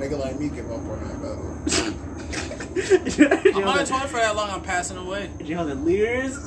Nigga 0.09 0.19
like 0.19 0.39
me 0.39 0.49
give 0.49 0.71
up 0.71 0.79
on 0.79 1.01
that 1.05 1.21
battle. 1.23 1.95
I'm 2.79 3.65
on 3.69 3.79
the 3.79 3.85
toilet 3.85 4.09
for 4.09 4.17
that 4.19 4.37
long. 4.37 4.51
I'm 4.51 4.63
passing 4.63 4.97
away. 4.97 5.31
Jay 5.43 5.55
Hall 5.55 5.67
said, 5.67 5.85
Lears. 5.85 6.39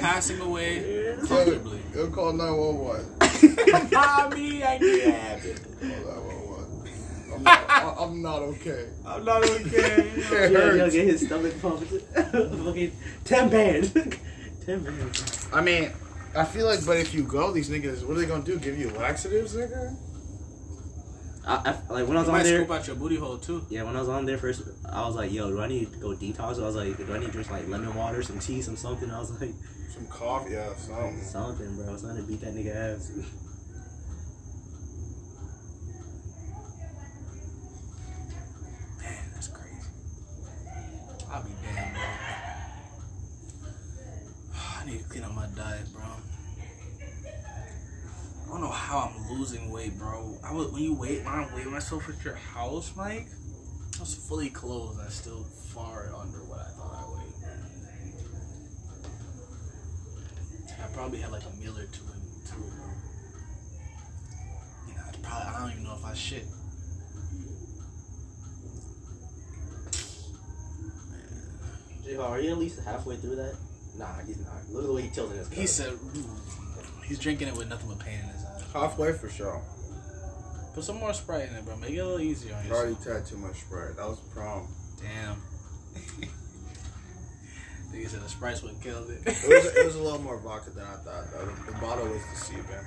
Passing 0.00 0.40
away 0.40 0.80
Lears. 0.80 1.28
comfortably. 1.28 1.80
Go 1.92 2.10
call 2.10 2.32
911. 2.32 3.90
Mommy, 3.92 4.64
I 4.64 4.78
can't 4.78 5.14
happen. 5.14 5.56
Call 5.80 5.88
911. 5.88 6.36
I'm 7.34 7.42
not, 7.42 7.70
I- 7.70 7.94
I'm 8.04 8.22
not 8.22 8.42
okay. 8.42 8.88
I'm 9.06 9.24
not 9.24 9.44
okay. 9.44 10.10
It 10.16 10.52
Yeah, 10.52 10.74
he'll 10.74 10.90
get 10.90 11.06
his 11.06 11.26
stomach 11.26 11.60
pumped. 11.60 11.84
Fucking 12.14 12.92
10 13.24 13.48
bands. 13.50 13.92
10 14.64 14.82
bands. 14.82 15.48
I 15.52 15.60
mean, 15.60 15.92
I 16.34 16.44
feel 16.44 16.66
like, 16.66 16.84
but 16.86 16.96
if 16.96 17.12
you 17.14 17.22
go, 17.22 17.52
these 17.52 17.68
niggas, 17.68 18.02
what 18.06 18.16
are 18.16 18.20
they 18.20 18.26
gonna 18.26 18.42
do? 18.42 18.58
Give 18.58 18.78
you 18.78 18.90
laxatives, 18.90 19.54
nigga? 19.54 19.94
I, 21.46 21.54
I, 21.88 21.92
like 21.92 22.08
when 22.08 22.16
I 22.16 22.20
was 22.20 22.28
You 22.28 22.34
on 22.34 22.42
there. 22.42 22.58
scoop 22.64 22.70
out 22.76 22.86
your 22.88 22.96
booty 22.96 23.16
hole 23.16 23.38
too. 23.38 23.64
Yeah, 23.70 23.84
when 23.84 23.94
I 23.96 24.00
was 24.00 24.08
on 24.08 24.26
there 24.26 24.36
first, 24.38 24.62
I 24.90 25.06
was 25.06 25.14
like, 25.14 25.32
yo, 25.32 25.48
do 25.48 25.60
I 25.60 25.68
need 25.68 25.92
to 25.92 25.98
go 25.98 26.08
detox? 26.08 26.58
I 26.58 26.62
was 26.66 26.74
like, 26.76 26.96
do 26.96 27.14
I 27.14 27.18
need 27.18 27.26
to 27.26 27.32
drink 27.32 27.50
like 27.50 27.68
lemon 27.68 27.94
water, 27.94 28.22
some 28.22 28.38
tea, 28.40 28.60
some 28.62 28.76
something? 28.76 29.10
I 29.10 29.18
was 29.20 29.30
like, 29.40 29.52
Some 29.94 30.06
coffee, 30.08 30.52
yeah, 30.54 30.74
something. 30.74 31.20
something, 31.22 31.76
bro. 31.76 31.88
I 31.88 31.92
was 31.92 32.02
trying 32.02 32.16
to 32.16 32.22
beat 32.24 32.40
that 32.40 32.54
nigga 32.54 32.74
ass. 32.96 33.12
Man, 39.00 39.30
that's 39.34 39.48
crazy. 39.48 39.76
I'll 41.30 41.42
be 41.42 41.50
damned, 41.62 41.94
bro. 41.94 42.02
I 44.80 44.84
need 44.86 44.98
to 45.02 45.04
clean 45.08 45.24
up 45.24 45.34
my 45.34 45.46
diet, 45.54 45.92
bro. 45.92 46.02
I 48.44 48.48
don't 48.48 48.60
know 48.60 48.70
how 48.70 49.10
I'm 49.12 49.28
losing 49.38 49.70
weight, 49.70 49.98
bro. 49.98 50.38
I 50.44 50.52
was, 50.52 50.68
when 50.68 50.82
you 50.82 50.94
wait, 50.94 51.24
when 51.24 51.34
I 51.34 51.48
weigh 51.54 51.64
myself 51.86 52.08
at 52.08 52.24
your 52.24 52.34
house, 52.34 52.92
Mike, 52.96 53.28
I 53.96 54.00
was 54.00 54.12
fully 54.12 54.50
clothed. 54.50 54.98
and 54.98 55.08
still 55.08 55.44
far 55.44 56.10
under 56.18 56.38
what 56.38 56.58
I 56.58 56.70
thought 56.74 56.98
I 56.98 57.06
weighed. 57.14 57.32
I 60.82 60.86
probably 60.92 61.20
had 61.20 61.30
like 61.30 61.44
a 61.44 61.56
meal 61.62 61.78
or 61.78 61.86
two 61.86 62.02
in 62.10 62.20
too, 62.44 62.58
bro. 62.58 62.90
You 64.88 64.94
know, 64.94 65.00
I 65.06 65.12
probably 65.22 65.46
I 65.46 65.60
don't 65.60 65.70
even 65.70 65.84
know 65.84 65.94
if 65.94 66.04
I 66.04 66.14
shit. 66.14 66.46
J 72.04 72.16
are 72.16 72.40
you 72.40 72.50
at 72.50 72.58
least 72.58 72.80
halfway 72.84 73.14
through 73.14 73.36
that? 73.36 73.54
Nah, 73.96 74.18
he's 74.26 74.38
not. 74.38 74.68
Look 74.70 74.82
at 74.82 74.86
the 74.88 74.92
way 74.92 75.02
he 75.02 75.10
tilted 75.10 75.36
his 75.36 75.46
cup. 75.46 75.56
He 75.56 75.68
said 75.68 75.92
he's 77.04 77.20
drinking 77.20 77.46
it 77.46 77.56
with 77.56 77.68
nothing 77.68 77.88
but 77.88 78.00
pain 78.00 78.18
in 78.18 78.26
his 78.26 78.44
eyes. 78.44 78.64
Halfway 78.72 79.12
for 79.12 79.28
sure. 79.28 79.62
Put 80.76 80.84
some 80.84 80.98
more 80.98 81.14
Sprite 81.14 81.48
in 81.48 81.56
it, 81.56 81.64
bro. 81.64 81.74
Make 81.78 81.92
it 81.92 81.96
a 82.00 82.04
little 82.04 82.20
easier 82.20 82.54
on 82.54 82.66
I 82.66 82.68
already 82.68 82.92
yourself. 82.96 83.16
had 83.16 83.26
too 83.26 83.38
much 83.38 83.60
Sprite. 83.60 83.96
That 83.96 84.06
was 84.06 84.20
the 84.20 84.28
problem. 84.28 84.68
Damn. 85.00 85.42
Nigga 87.94 88.08
said 88.10 88.20
the 88.20 88.28
Sprite's 88.28 88.62
what 88.62 88.78
killed 88.82 89.08
it. 89.08 89.22
It 89.24 89.48
was, 89.48 89.74
it 89.74 89.86
was 89.86 89.94
a 89.94 90.02
little 90.02 90.20
more 90.20 90.36
vodka 90.38 90.68
than 90.68 90.84
I 90.84 90.96
thought. 90.96 91.32
Though. 91.32 91.46
The, 91.46 91.72
the 91.72 91.78
bottle 91.78 92.04
was 92.06 92.20
deceiving. 92.30 92.84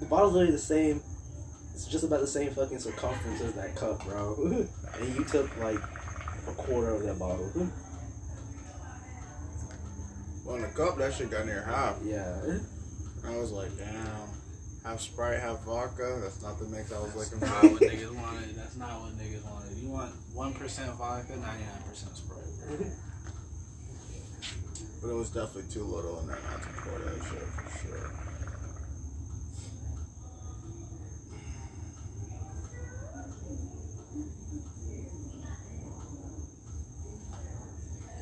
The 0.00 0.04
bottle's 0.04 0.34
literally 0.34 0.52
the 0.52 0.58
same. 0.58 1.02
It's 1.72 1.86
just 1.86 2.04
about 2.04 2.20
the 2.20 2.26
same 2.26 2.50
fucking 2.50 2.78
circumference 2.78 3.40
as 3.40 3.54
that 3.54 3.74
cup, 3.74 4.04
bro. 4.04 4.36
and 5.00 5.16
you 5.16 5.24
took 5.24 5.56
like 5.60 5.80
a 6.46 6.52
quarter 6.52 6.90
of 6.90 7.04
that 7.04 7.18
bottle. 7.18 7.50
Well, 10.44 10.56
in 10.56 10.62
the 10.62 10.68
cup, 10.68 10.98
that 10.98 11.14
shit 11.14 11.30
got 11.30 11.46
near 11.46 11.62
half. 11.62 11.96
Yeah. 12.04 12.58
I 13.26 13.34
was 13.38 13.50
like, 13.50 13.74
damn. 13.78 14.33
Half 14.84 15.00
Sprite, 15.00 15.40
half 15.40 15.64
vodka. 15.64 16.20
That's 16.22 16.42
not 16.42 16.58
the 16.58 16.66
mix 16.66 16.92
I 16.92 17.00
was 17.00 17.14
That's 17.14 17.32
looking 17.32 17.48
not 17.48 17.60
for. 17.60 17.68
what 17.68 17.80
niggas 17.82 18.14
wanted. 18.14 18.54
That's 18.54 18.76
not 18.76 19.00
what 19.00 19.12
niggas 19.16 19.44
wanted. 19.44 19.78
You 19.78 19.88
want 19.88 20.12
one 20.34 20.52
percent 20.52 20.92
vodka, 20.94 21.36
ninety 21.36 21.64
nine 21.64 21.82
percent 21.88 22.14
Sprite. 22.16 22.44
But 25.00 25.10
it 25.10 25.14
was 25.14 25.30
definitely 25.30 25.72
too 25.72 25.84
little 25.84 26.20
in 26.20 26.26
there 26.28 26.38
not 26.50 26.62
to 26.62 26.68
pour 26.68 26.98
that 26.98 27.16
shit 27.24 27.42
for 27.42 27.78
sure. 27.78 28.10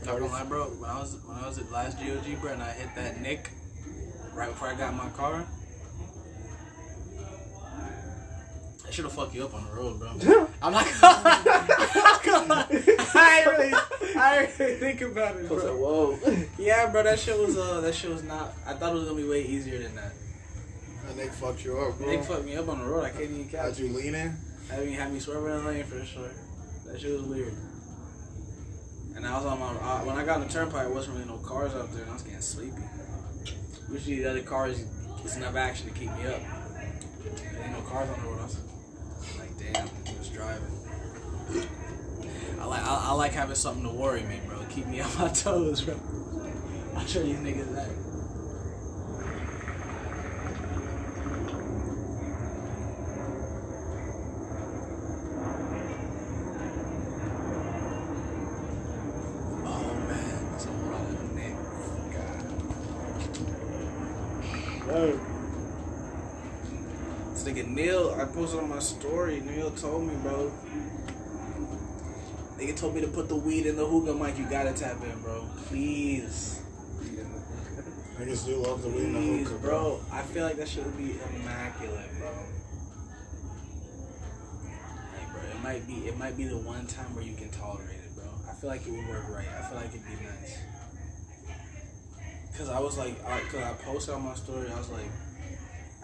Not 0.05 0.19
gonna 0.19 0.27
lie, 0.33 0.45
bro. 0.45 0.65
When 0.65 0.91
I 0.91 0.99
was 1.01 1.17
when 1.27 1.37
I 1.39 1.47
was 1.47 1.59
at 1.59 1.71
last 1.71 1.99
GOG, 1.99 2.41
bro, 2.41 2.53
and 2.53 2.63
I 2.63 2.73
hit 2.73 2.89
that 2.97 3.21
nick 3.21 3.51
right 4.35 4.49
before 4.49 4.69
I 4.69 4.75
got 4.75 4.93
in 4.93 4.99
my 4.99 5.09
car. 5.11 5.47
That 8.93 8.97
should 8.97 9.05
have 9.07 9.15
fucked 9.15 9.35
you 9.35 9.43
up 9.45 9.55
on 9.55 9.65
the 9.65 9.73
road, 9.73 9.99
bro. 9.99 10.11
I'm 10.63 10.71
not 10.71 10.85
gonna. 11.01 11.23
I'm 11.25 12.47
not 12.47 12.71
gonna 12.71 12.85
I 13.15 13.45
really, 13.49 13.73
I 14.15 14.53
really 14.59 14.75
think 14.75 15.01
about 15.01 15.37
it, 15.37 15.47
I 15.47 15.55
was 15.55 15.65
like, 15.65 15.73
bro. 15.73 16.17
whoa. 16.19 16.45
Yeah, 16.59 16.91
bro, 16.91 17.03
that 17.03 17.19
shit 17.19 17.39
was 17.39 17.57
uh, 17.57 17.81
that 17.81 17.95
shit 17.95 18.11
was 18.11 18.23
not. 18.23 18.53
I 18.67 18.75
thought 18.75 18.93
it 18.93 18.97
was 18.97 19.05
gonna 19.05 19.17
be 19.17 19.27
way 19.27 19.47
easier 19.47 19.79
than 19.79 19.95
that. 19.95 20.13
That 21.07 21.17
Nick 21.17 21.33
fucked 21.33 21.65
you 21.65 21.79
up, 21.79 21.97
bro. 21.97 22.07
Nick 22.07 22.23
fucked 22.23 22.45
me 22.45 22.55
up 22.55 22.69
on 22.69 22.81
the 22.81 22.85
road. 22.85 23.05
I 23.05 23.09
can't 23.09 23.23
even 23.23 23.49
How'd 23.49 23.71
catch. 23.71 23.79
you 23.79 23.89
lean 23.89 24.15
in? 24.15 24.37
I 24.71 24.81
mean, 24.81 24.93
had 24.93 25.11
me 25.11 25.21
swerving 25.21 25.57
in 25.57 25.65
the 25.65 25.71
lane 25.71 25.85
for 25.85 26.05
sure. 26.05 26.29
That 26.85 27.01
shit 27.01 27.13
was 27.15 27.23
weird. 27.23 27.55
And 29.17 29.27
I 29.27 29.39
was 29.39 29.47
on 29.47 29.59
my 29.59 29.69
uh, 29.69 30.01
when 30.01 30.17
I 30.17 30.25
got 30.27 30.43
on 30.43 30.47
the 30.47 30.53
turnpike, 30.53 30.85
there 30.85 30.91
wasn't 30.95 31.17
really 31.17 31.31
no 31.31 31.39
cars 31.39 31.73
out 31.73 31.91
there, 31.95 32.03
and 32.03 32.11
I 32.11 32.13
was 32.13 32.23
getting 32.25 32.43
sleepy. 32.43 32.83
Usually 33.91 34.17
the 34.17 34.29
other 34.29 34.43
cars, 34.43 34.85
it's 35.25 35.37
enough 35.37 35.57
action 35.57 35.89
to 35.89 35.95
keep 35.99 36.11
me 36.19 36.27
up. 36.27 36.43
There 37.25 37.63
ain't 37.65 37.73
no 37.73 37.81
cars 37.89 38.11
on 38.11 38.21
the 38.23 38.29
road. 38.29 38.41
I 38.41 38.45
was 38.45 38.59
like, 39.39 39.57
damn, 39.59 39.87
who 39.87 40.19
was 40.19 40.29
driving? 40.43 41.69
I 42.61 42.65
like 42.65 42.83
I, 42.83 43.07
I 43.09 43.13
like 43.13 43.33
having 43.33 43.55
something 43.55 43.85
to 43.85 43.91
worry 43.91 44.23
me, 44.23 44.41
bro. 44.47 44.59
Keep 44.71 44.87
me 44.87 45.01
on 45.07 45.11
my 45.19 45.29
toes, 45.29 45.83
bro. 45.83 45.95
I'll 46.97 47.07
show 47.07 47.23
you 47.23 47.35
niggas 47.37 47.75
that. 47.75 47.89
Oh 59.65 59.95
man, 60.09 60.51
that's 60.53 60.65
a 60.65 60.69
whole 60.69 60.91
lot 60.91 61.01
of 61.03 61.35
Nick. 61.35 61.55
God. 64.87 65.21
This 67.33 67.43
nigga 67.45 67.67
Neil, 67.67 68.15
I 68.21 68.25
posted 68.27 68.61
on 68.61 68.69
my 68.69 68.79
story. 68.79 69.41
Neil 69.41 69.71
told 69.71 70.07
me, 70.07 70.15
bro. 70.23 70.53
Nigga 72.63 72.77
told 72.77 72.95
me 72.95 73.01
to 73.01 73.09
put 73.09 73.29
the 73.29 73.35
weed 73.35 73.67
in 73.67 73.75
the 73.75 73.85
hookah 73.85 74.15
Mike. 74.15 74.39
You 74.39 74.49
gotta 74.49 74.73
tap 74.73 75.03
in, 75.03 75.21
bro. 75.21 75.45
Please. 75.67 76.63
I 77.01 78.23
Niggas 78.23 78.47
do 78.47 78.55
love 78.55 78.83
the 78.83 78.89
weed 78.89 79.03
in 79.03 79.15
the 79.15 79.45
hookah, 79.45 79.59
bro. 79.59 80.01
I 80.13 80.23
feel 80.23 80.45
like 80.45 80.57
that 80.59 80.69
shit 80.69 80.85
would 80.85 80.97
be 80.97 81.19
immaculate, 81.35 82.09
bro. 82.21 82.31
Like, 85.13 85.33
bro, 85.33 85.43
it 85.43 85.61
might 85.65 85.87
be 85.89 86.07
it 86.07 86.17
might 86.17 86.37
be 86.37 86.45
the 86.45 86.57
one 86.57 86.87
time 86.87 87.13
where 87.17 87.25
you 87.25 87.35
can 87.35 87.49
tolerate 87.49 87.99
it, 87.99 88.15
bro. 88.15 88.31
I 88.49 88.55
feel 88.55 88.71
like 88.71 88.87
it 88.87 88.93
would 88.93 89.09
work 89.09 89.29
right. 89.29 89.49
I 89.49 89.67
feel 89.67 89.79
like 89.79 89.89
it'd 89.89 90.07
be 90.07 90.25
nice. 90.25 90.59
Cause 92.57 92.69
I 92.69 92.79
was 92.79 92.97
like, 92.97 93.17
I, 93.27 93.41
cause 93.41 93.61
I 93.61 93.73
posted 93.73 94.15
on 94.15 94.23
my 94.23 94.35
story, 94.35 94.71
I 94.71 94.79
was 94.79 94.91
like, 94.91 95.11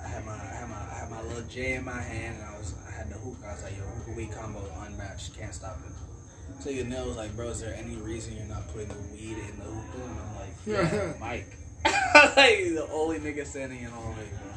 I 0.03 0.09
had 0.09 0.25
my, 0.25 0.33
I 0.33 0.55
had 0.59 0.68
my, 0.68 0.77
I 0.77 0.99
had 0.99 1.11
my 1.11 1.23
little 1.23 1.42
J 1.42 1.75
in 1.75 1.85
my 1.85 2.01
hand, 2.01 2.38
and 2.40 2.49
I 2.49 2.59
was, 2.59 2.75
I 2.88 2.90
had 2.90 3.11
the 3.11 3.14
hookah. 3.14 3.47
I 3.47 3.53
was 3.53 3.62
like, 3.62 3.77
yo, 3.77 3.85
hookah 3.85 4.16
weed 4.16 4.33
combo 4.33 4.64
unmatched, 4.81 5.38
can't 5.38 5.55
stop 5.55 5.79
it. 5.87 6.08
So 6.61 6.70
your 6.70 6.84
nail 6.87 7.06
was 7.06 7.16
like, 7.16 7.34
bro, 7.37 7.48
is 7.48 7.61
there 7.61 7.74
any 7.74 7.96
reason 7.96 8.37
you're 8.37 8.46
not 8.46 8.66
putting 8.72 8.88
the 8.88 8.94
weed 9.12 9.38
in 9.38 9.56
the 9.58 9.64
hookah? 9.64 10.02
And 10.02 10.20
I'm 10.20 10.34
like, 10.37 10.54
yeah, 10.66 11.12
Mike. 11.20 11.54
like 12.37 12.74
the 12.74 12.88
only 12.92 13.18
nigga 13.20 13.46
standing 13.46 13.80
in 13.82 13.92
all 13.92 14.11
of 14.12 14.18
it, 14.18 14.28
bro. 14.30 14.50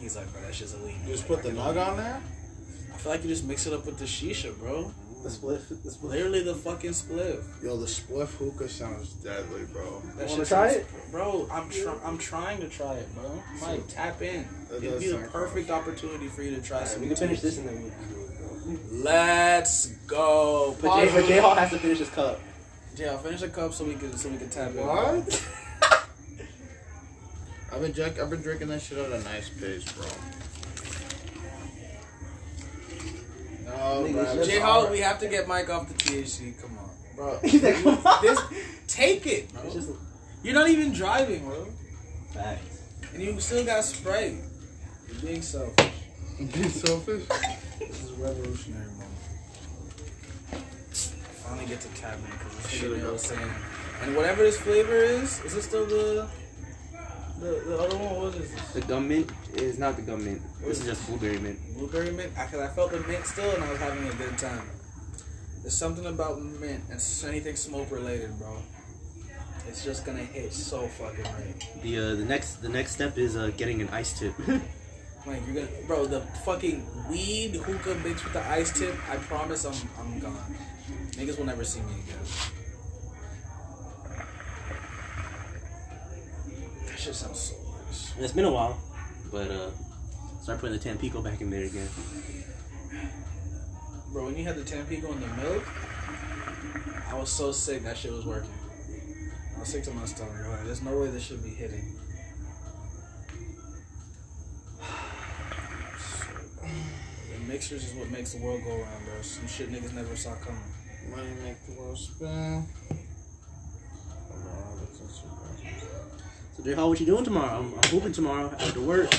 He's 0.00 0.16
like, 0.16 0.32
bro, 0.32 0.40
that 0.42 0.54
shit's 0.54 0.74
illegal. 0.74 1.00
You 1.06 1.12
just 1.12 1.26
put 1.26 1.42
the 1.42 1.50
nug 1.50 1.76
on 1.76 1.96
there? 1.96 2.20
I 2.94 2.96
feel 2.96 3.12
like 3.12 3.22
you 3.22 3.28
just 3.28 3.44
mix 3.44 3.66
it 3.66 3.72
up 3.72 3.84
with 3.84 3.98
the 3.98 4.04
shisha, 4.06 4.56
bro. 4.58 4.92
The 5.22 5.30
split. 5.30 5.68
The 5.84 5.90
split. 5.90 6.12
Literally 6.12 6.42
the 6.44 6.54
fucking 6.54 6.92
spliff. 6.92 7.42
Yo, 7.62 7.76
the 7.76 7.86
spliff 7.86 8.28
hookah 8.36 8.68
sounds 8.68 9.12
deadly, 9.14 9.64
bro. 9.72 10.00
That 10.16 10.28
Wanna 10.28 10.44
try 10.44 10.68
sounds- 10.70 10.76
it? 10.76 10.86
bro? 11.10 11.48
I'm 11.50 11.68
try- 11.68 11.98
I'm 12.04 12.18
trying 12.18 12.60
to 12.60 12.68
try 12.68 12.94
it, 12.94 13.12
bro. 13.16 13.42
Mike, 13.60 13.86
tap 13.88 14.22
in. 14.22 14.46
It'd 14.70 14.80
be 14.80 14.88
the 14.88 15.10
sound 15.18 15.32
perfect 15.32 15.70
opportunity 15.70 16.28
for 16.28 16.42
you 16.42 16.54
to 16.54 16.62
try 16.62 16.78
Alright, 16.78 16.92
some. 16.92 17.00
we 17.02 17.08
can 17.08 17.16
finish 17.16 17.40
this 17.40 17.58
and 17.58 17.68
then 17.68 17.82
we 17.82 17.90
Let's 18.90 19.86
go. 20.06 20.76
But 20.80 21.04
J, 21.06 21.12
but 21.14 21.26
J 21.26 21.38
Hall 21.38 21.54
has 21.54 21.70
to 21.70 21.78
finish 21.78 21.98
his 21.98 22.10
cup. 22.10 22.40
Yeah, 22.96 23.12
I'll 23.12 23.18
finish 23.18 23.40
the 23.40 23.48
cup 23.48 23.72
so 23.72 23.84
we 23.84 23.94
can 23.94 24.16
so 24.16 24.28
we 24.28 24.36
can 24.36 24.50
tap 24.50 24.70
in. 24.72 24.86
What? 24.86 25.48
I've 27.72 27.80
been 27.80 27.92
drink, 27.92 28.18
I've 28.18 28.30
been 28.30 28.42
drinking 28.42 28.68
that 28.68 28.80
shit 28.82 28.98
at 28.98 29.12
a 29.12 29.22
nice 29.24 29.48
pace, 29.50 29.84
bro. 29.92 30.06
No, 33.64 33.72
Nigga, 33.72 34.12
bro. 34.12 34.22
it's 34.22 34.34
it's 34.34 34.48
J 34.48 34.58
Hall, 34.58 34.88
we 34.90 35.00
have 35.00 35.18
to 35.20 35.28
get 35.28 35.46
Mike 35.46 35.70
off 35.70 35.88
the 35.88 35.94
THC. 35.94 36.60
Come 36.60 36.78
on, 36.78 36.90
bro. 37.16 37.38
He's 37.44 37.62
like, 37.62 37.82
come 37.82 37.98
on. 38.04 38.22
this 38.22 38.40
take 38.86 39.26
it, 39.26 39.52
bro. 39.52 39.70
Just 39.70 39.90
You're 40.42 40.54
not 40.54 40.68
even 40.68 40.92
driving, 40.92 41.44
bro, 41.44 41.66
facts. 42.32 42.82
and 43.14 43.22
you 43.22 43.38
still 43.40 43.64
got 43.64 43.84
Sprite. 43.84 44.34
You're 45.08 45.20
being 45.22 45.42
selfish. 45.42 45.92
Be 46.38 46.68
selfish. 46.68 47.24
This 47.88 48.04
is 48.04 48.10
a 48.10 48.22
revolutionary 48.22 48.84
moment. 48.84 49.08
Finally 51.42 51.66
get 51.66 51.80
to 51.80 51.88
in 51.88 51.94
because 51.94 52.70
this 52.70 53.02
got 53.02 53.12
was 53.12 53.22
saying. 53.22 53.50
And 54.02 54.14
whatever 54.14 54.42
this 54.42 54.58
flavor 54.58 54.96
is, 54.96 55.42
is 55.44 55.54
it 55.54 55.62
still 55.62 55.86
the 55.86 56.28
the, 57.40 57.62
the 57.66 57.78
other 57.78 57.96
one? 57.96 58.16
What 58.16 58.34
is 58.34 58.50
this? 58.50 58.72
The 58.72 58.80
gum 58.82 59.08
mint 59.08 59.32
is 59.54 59.78
not 59.78 59.96
the 59.96 60.02
gum 60.02 60.22
mint. 60.22 60.42
This 60.60 60.80
is 60.80 60.86
just 60.86 61.06
blueberry 61.06 61.38
mint. 61.38 61.58
Blueberry 61.76 62.10
mint? 62.10 62.34
Because 62.34 62.60
I 62.60 62.68
felt 62.68 62.90
the 62.90 63.00
mint 63.00 63.24
still 63.24 63.50
and 63.54 63.64
I 63.64 63.70
was 63.70 63.78
having 63.78 64.06
a 64.06 64.14
good 64.14 64.36
time. 64.36 64.68
There's 65.62 65.76
something 65.76 66.04
about 66.06 66.42
mint 66.42 66.84
and 66.90 67.00
anything 67.26 67.56
smoke 67.56 67.90
related, 67.90 68.38
bro. 68.38 68.62
It's 69.66 69.82
just 69.82 70.04
gonna 70.04 70.24
hit 70.24 70.52
so 70.52 70.86
fucking 70.86 71.24
right. 71.24 71.82
The 71.82 71.98
uh, 71.98 72.14
the 72.16 72.24
next 72.24 72.56
the 72.56 72.68
next 72.68 72.92
step 72.92 73.16
is 73.16 73.34
uh, 73.36 73.50
getting 73.56 73.80
an 73.80 73.88
ice 73.88 74.18
tip. 74.18 74.34
Like 75.28 75.46
you're 75.46 75.56
gonna, 75.56 75.86
bro. 75.86 76.06
The 76.06 76.22
fucking 76.44 76.86
weed 77.10 77.54
hookah 77.56 77.96
mixed 77.96 78.24
with 78.24 78.32
the 78.32 78.48
ice 78.48 78.72
tip. 78.72 78.94
I 79.10 79.16
promise, 79.16 79.66
I'm 79.66 79.74
I'm 79.98 80.18
gone. 80.18 80.56
Niggas 81.12 81.36
will 81.36 81.44
never 81.44 81.64
see 81.64 81.80
me 81.80 81.92
again. 82.00 82.24
That 86.86 86.98
shit 86.98 87.14
sounds 87.14 87.38
so 87.38 87.54
nice. 87.84 88.14
it's 88.18 88.32
been 88.32 88.46
a 88.46 88.50
while, 88.50 88.78
but 89.30 89.50
uh, 89.50 89.70
start 90.40 90.60
putting 90.60 90.78
the 90.78 90.82
Tampico 90.82 91.20
back 91.20 91.42
in 91.42 91.50
there 91.50 91.64
again. 91.64 91.88
Bro, 94.10 94.24
when 94.24 94.36
you 94.38 94.44
had 94.44 94.56
the 94.56 94.64
Tampico 94.64 95.12
in 95.12 95.20
the 95.20 95.26
milk, 95.26 95.64
I 97.06 97.14
was 97.18 97.30
so 97.30 97.52
sick 97.52 97.82
that 97.82 97.98
shit 97.98 98.12
was 98.12 98.24
working. 98.24 98.50
I 99.54 99.60
was 99.60 99.68
sick 99.68 99.84
to 99.84 99.90
my 99.90 100.06
stomach. 100.06 100.34
Like, 100.48 100.64
there's 100.64 100.80
no 100.80 100.98
way 100.98 101.08
this 101.08 101.22
should 101.22 101.44
be 101.44 101.50
hitting. 101.50 101.97
Mixers 107.48 107.84
is 107.84 107.94
what 107.94 108.10
makes 108.10 108.32
the 108.34 108.42
world 108.42 108.60
go 108.64 108.70
around, 108.72 109.04
bro. 109.06 109.22
Some 109.22 109.48
shit 109.48 109.72
niggas 109.72 109.94
never 109.94 110.14
saw 110.14 110.34
coming. 110.36 110.60
Money 111.10 111.28
make 111.42 111.56
the 111.66 111.72
world 111.80 111.96
spin. 111.98 112.66
Hold 114.30 114.46
on, 114.46 114.78
let's 114.80 114.98
see. 114.98 115.76
So 116.56 116.62
J 116.64 116.74
Hall, 116.74 116.90
what 116.90 117.00
you 117.00 117.06
doing 117.06 117.24
tomorrow? 117.24 117.58
I'm, 117.60 117.72
I'm 117.74 117.88
hooping 117.90 118.12
tomorrow 118.12 118.52
after 118.58 118.80
work, 118.80 119.12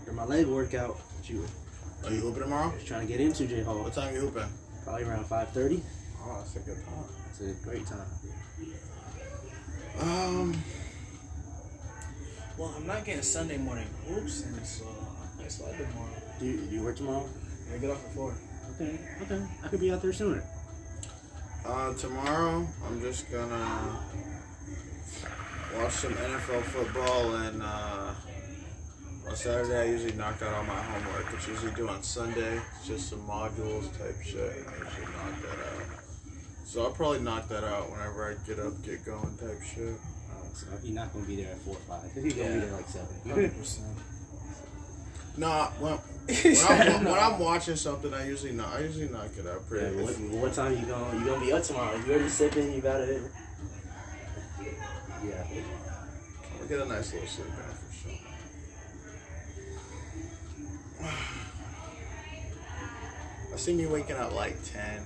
after 0.00 0.12
my 0.12 0.24
leg 0.24 0.46
workout. 0.46 0.96
What 0.96 1.30
you 1.30 1.44
Are 2.04 2.10
you 2.12 2.20
hooping 2.20 2.42
tomorrow? 2.42 2.72
just 2.74 2.86
trying 2.88 3.06
to 3.06 3.12
get 3.12 3.20
into 3.20 3.46
J 3.46 3.62
Hall? 3.62 3.82
What 3.84 3.92
time 3.94 4.12
you 4.14 4.20
hooping? 4.20 4.48
Probably 4.84 5.04
around 5.04 5.26
five 5.26 5.50
thirty. 5.50 5.82
Oh, 6.20 6.38
that's 6.38 6.56
a 6.56 6.60
good 6.60 6.76
time. 6.84 7.04
It's 7.30 7.40
a 7.40 7.64
great 7.64 7.86
time. 7.86 8.06
Um, 10.00 10.54
Well, 12.58 12.74
I'm 12.76 12.86
not 12.86 13.04
getting 13.04 13.22
Sunday 13.22 13.58
morning 13.58 13.86
hoops, 14.08 14.42
and 14.44 14.66
so 14.66 14.84
I 15.44 15.48
slide 15.48 15.76
tomorrow. 15.76 16.10
Do 16.40 16.46
you, 16.46 16.56
do 16.58 16.74
you 16.76 16.82
work 16.82 16.96
tomorrow? 16.96 17.28
I 17.72 17.78
get 17.78 17.90
off 17.90 18.04
at 18.04 18.12
four. 18.12 18.34
Okay, 18.74 18.98
okay. 19.22 19.42
I 19.64 19.68
could 19.68 19.80
be 19.80 19.92
out 19.92 20.02
there 20.02 20.12
sooner. 20.12 20.42
Uh, 21.64 21.94
tomorrow, 21.94 22.66
I'm 22.86 23.00
just 23.00 23.30
gonna 23.30 23.98
watch 25.76 25.92
some 25.92 26.12
NFL 26.12 26.62
football, 26.64 27.34
and 27.36 27.62
uh, 27.62 28.14
on 29.28 29.36
Saturday, 29.36 29.80
I 29.80 29.84
usually 29.84 30.12
knock 30.14 30.42
out 30.42 30.54
all 30.54 30.64
my 30.64 30.74
homework. 30.82 31.32
It's 31.34 31.46
usually 31.48 31.72
due 31.72 31.88
on 31.88 32.02
Sunday. 32.02 32.60
It's 32.78 32.88
just 32.88 33.08
some 33.10 33.20
modules 33.26 33.96
type 33.98 34.20
shit. 34.22 34.40
I 34.40 34.84
usually 34.84 35.06
knock 35.12 35.42
that 35.42 35.58
out. 35.58 35.98
So 36.64 36.82
I'll 36.84 36.90
probably 36.92 37.20
knock 37.20 37.48
that 37.48 37.64
out 37.64 37.90
whenever 37.90 38.30
I 38.30 38.46
get 38.46 38.58
up, 38.58 38.82
get 38.84 39.04
going 39.04 39.36
type 39.38 39.62
shit. 39.62 39.94
Oh, 40.32 40.48
so 40.54 40.66
you're 40.82 40.94
not 40.94 41.12
gonna 41.12 41.26
be 41.26 41.36
there 41.36 41.52
at 41.52 41.58
four 41.60 41.74
or 41.76 41.80
five. 41.80 42.10
You're 42.16 42.30
gonna 42.30 42.42
Yeah. 42.42 42.54
be 42.54 42.60
there 42.60 42.72
like 42.72 42.88
seven. 42.88 43.08
Hundred 43.28 43.56
percent. 43.58 43.86
Nah, 45.36 45.68
when, 45.78 45.98
when, 46.26 46.56
I'm, 46.68 47.04
when 47.10 47.18
I'm 47.18 47.38
watching 47.38 47.76
something, 47.76 48.12
I 48.14 48.26
usually 48.26 48.52
knock, 48.52 48.74
I 48.74 48.80
usually 48.80 49.08
knock 49.08 49.30
it 49.38 49.46
out 49.46 49.62
Yeah, 49.72 49.78
pretty. 49.90 49.96
what, 49.96 50.14
what 50.42 50.52
time 50.52 50.72
you 50.78 50.86
gonna 50.86 51.18
you 51.18 51.24
gonna 51.26 51.44
be 51.44 51.52
up 51.52 51.62
tomorrow? 51.62 51.96
You 51.96 52.12
already 52.12 52.28
sipping? 52.28 52.72
You 52.72 52.80
got 52.80 53.00
it? 53.00 53.22
Yeah. 55.24 55.44
I'll 56.60 56.66
get 56.68 56.80
a 56.80 56.84
nice 56.86 57.12
little 57.12 57.28
sleep 57.28 57.46
in 57.48 57.54
for 57.54 58.08
sure. 58.08 58.18
I 63.52 63.56
seen 63.56 63.78
you 63.78 63.88
waking 63.90 64.16
up 64.16 64.34
like 64.34 64.56
10, 64.64 65.02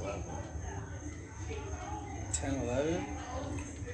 11. 0.00 0.22
10, 2.32 2.54
11? 2.54 3.04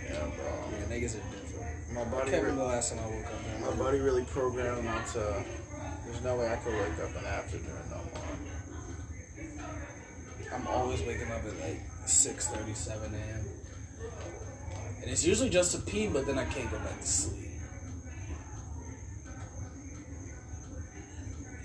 Yeah, 0.05 0.21
bro. 0.21 0.31
Yeah, 0.71 0.87
niggas 0.97 1.17
are 1.17 1.23
different. 1.89 2.11
My 2.11 2.17
I 2.17 2.21
body, 2.21 2.31
can't 2.31 2.43
remember 2.43 2.65
the 2.65 2.69
last 2.69 2.93
time 2.93 3.01
I 3.01 3.07
woke 3.07 3.27
up 3.27 3.45
that 3.45 3.61
my 3.61 3.85
body 3.85 3.99
really 4.01 4.25
programmed 4.25 4.85
not 4.85 5.07
to. 5.09 5.45
There's 6.05 6.23
no 6.23 6.37
way 6.37 6.51
I 6.53 6.57
could 6.57 6.75
wake 6.75 6.99
up 7.01 7.17
in 7.17 7.23
the 7.23 7.29
afternoon 7.29 7.71
no 7.91 7.97
more. 7.97 8.05
I'm 10.55 10.67
always 10.67 11.01
waking 11.03 11.31
up 11.31 11.45
at 11.45 11.61
like 11.61 11.81
6:30, 12.07 12.75
7 12.75 13.15
a.m. 13.15 13.45
And 15.03 15.11
it's 15.11 15.25
usually 15.25 15.51
just 15.51 15.73
to 15.73 15.81
pee, 15.83 16.09
but 16.09 16.27
then 16.27 16.39
I 16.39 16.45
can't 16.45 16.71
go 16.71 16.79
back 16.79 17.01
to 17.01 17.07
sleep. 17.07 17.45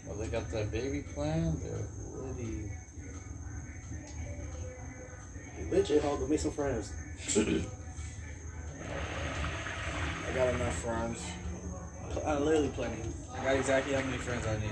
Well, 0.06 0.18
they 0.18 0.28
got 0.28 0.50
that 0.52 0.72
baby 0.72 1.04
plan. 1.14 1.58
They're 1.62 1.88
really. 2.16 2.72
Bitch, 5.72 6.02
Hall, 6.02 6.18
go 6.18 6.28
make 6.28 6.40
some 6.40 6.52
friends. 6.52 6.94
I 10.54 10.58
got 10.58 10.62
enough 10.62 10.76
friends. 10.76 11.22
Uh, 12.24 12.40
literally 12.40 12.68
plenty. 12.70 13.02
I 13.34 13.44
got 13.44 13.56
exactly 13.56 13.94
how 13.94 14.02
many 14.02 14.18
friends 14.20 14.46
I 14.46 14.56
need. 14.58 14.70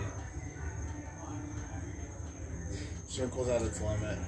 Circles 3.08 3.50
at 3.50 3.62
its 3.64 3.82
limit. 3.82 4.20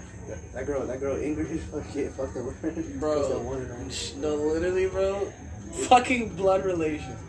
That 0.53 0.65
girl, 0.65 0.87
that 0.87 0.99
girl 0.99 1.15
Ingrid, 1.15 1.59
fucking 1.59 2.09
fucked 2.11 2.37
up. 2.37 2.99
Bro. 2.99 3.17
What's 3.17 3.29
that 3.29 3.39
one 3.41 3.67
name? 3.69 3.89
Sh- 3.91 4.13
No, 4.15 4.35
literally, 4.35 4.87
bro. 4.87 5.31
Fucking 5.89 6.35
blood 6.35 6.65
relations. 6.65 7.19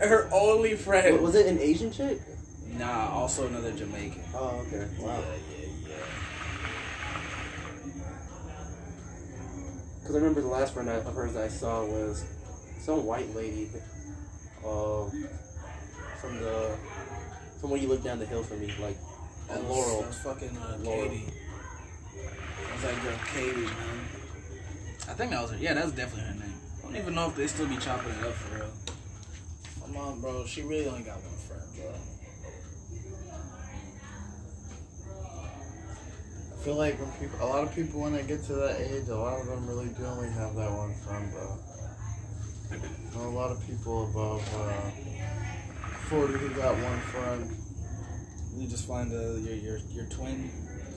Her 0.00 0.28
only 0.32 0.74
friend. 0.74 1.20
was 1.20 1.34
it 1.34 1.46
an 1.46 1.58
Asian 1.60 1.92
chick? 1.92 2.20
Nah, 2.66 3.10
also 3.10 3.46
another 3.46 3.70
Jamaican. 3.72 4.22
Oh, 4.34 4.64
okay. 4.66 4.88
Wow. 4.98 5.18
Yeah, 5.20 5.66
yeah, 5.88 5.94
Because 10.00 10.14
I 10.16 10.18
remember 10.18 10.40
the 10.40 10.48
last 10.48 10.74
friend 10.74 10.88
I, 10.90 10.94
of 10.94 11.14
hers 11.14 11.36
I 11.36 11.48
saw 11.48 11.84
was 11.84 12.24
some 12.78 13.04
white 13.04 13.34
lady, 13.34 13.68
uh, 14.64 15.04
from 16.20 16.38
the 16.38 16.76
from 17.60 17.70
when 17.70 17.80
you 17.82 17.88
look 17.88 18.02
down 18.04 18.18
the 18.18 18.26
hill 18.26 18.42
from 18.42 18.60
me, 18.60 18.72
like 18.80 18.96
yeah. 19.48 19.54
at 19.54 19.60
That 19.60 19.64
was- 19.64 19.76
Laurel. 19.76 20.00
That 20.00 20.08
was 20.08 20.18
fucking 20.18 20.56
uh, 20.56 20.76
Laurel. 20.82 21.08
Katie. 21.08 21.24
That 21.26 22.72
was 22.72 22.82
that 22.82 23.02
girl 23.02 23.18
Katie, 23.34 23.60
man. 23.62 24.00
I 25.08 25.12
think 25.14 25.30
that 25.30 25.42
was 25.42 25.50
her. 25.52 25.56
Yeah, 25.58 25.74
that's 25.74 25.92
definitely 25.92 26.24
her 26.32 26.34
name. 26.34 26.54
I 26.78 26.82
don't 26.86 26.96
even 26.96 27.14
know 27.14 27.28
if 27.28 27.36
they 27.36 27.46
still 27.46 27.66
be 27.66 27.76
chopping 27.76 28.10
it 28.12 28.24
up 28.24 28.34
for 28.34 28.54
real. 28.56 28.70
My 29.80 29.98
mom, 29.98 30.20
bro, 30.20 30.44
she 30.46 30.62
really 30.62 30.86
only 30.86 31.02
got 31.02 31.16
one 31.16 31.36
friend, 31.48 31.62
bro. 31.76 31.94
I 36.52 36.60
feel 36.64 36.74
like 36.76 36.98
when 37.00 37.10
people, 37.12 37.38
a 37.40 37.46
lot 37.46 37.64
of 37.64 37.74
people 37.74 38.00
when 38.00 38.12
they 38.12 38.22
get 38.24 38.42
to 38.44 38.52
that 38.54 38.80
age, 38.80 39.08
a 39.08 39.14
lot 39.16 39.40
of 39.40 39.46
them 39.46 39.66
really 39.66 39.88
do 39.88 40.04
only 40.04 40.28
have 40.30 40.54
that 40.56 40.70
one 40.70 40.92
friend, 41.06 41.32
though. 41.32 41.58
I 42.70 42.74
know 43.16 43.28
a 43.28 43.30
lot 43.30 43.50
of 43.50 43.64
people 43.66 44.04
above 44.10 44.42
uh, 44.54 44.90
40 46.08 46.32
who 46.34 46.48
got 46.50 46.74
one 46.74 47.00
friend. 47.00 47.56
You 48.56 48.68
just 48.68 48.86
find 48.86 49.12
uh, 49.12 49.34
your 49.36 49.54
your 49.54 49.78
your 49.90 50.04
twin, 50.06 50.50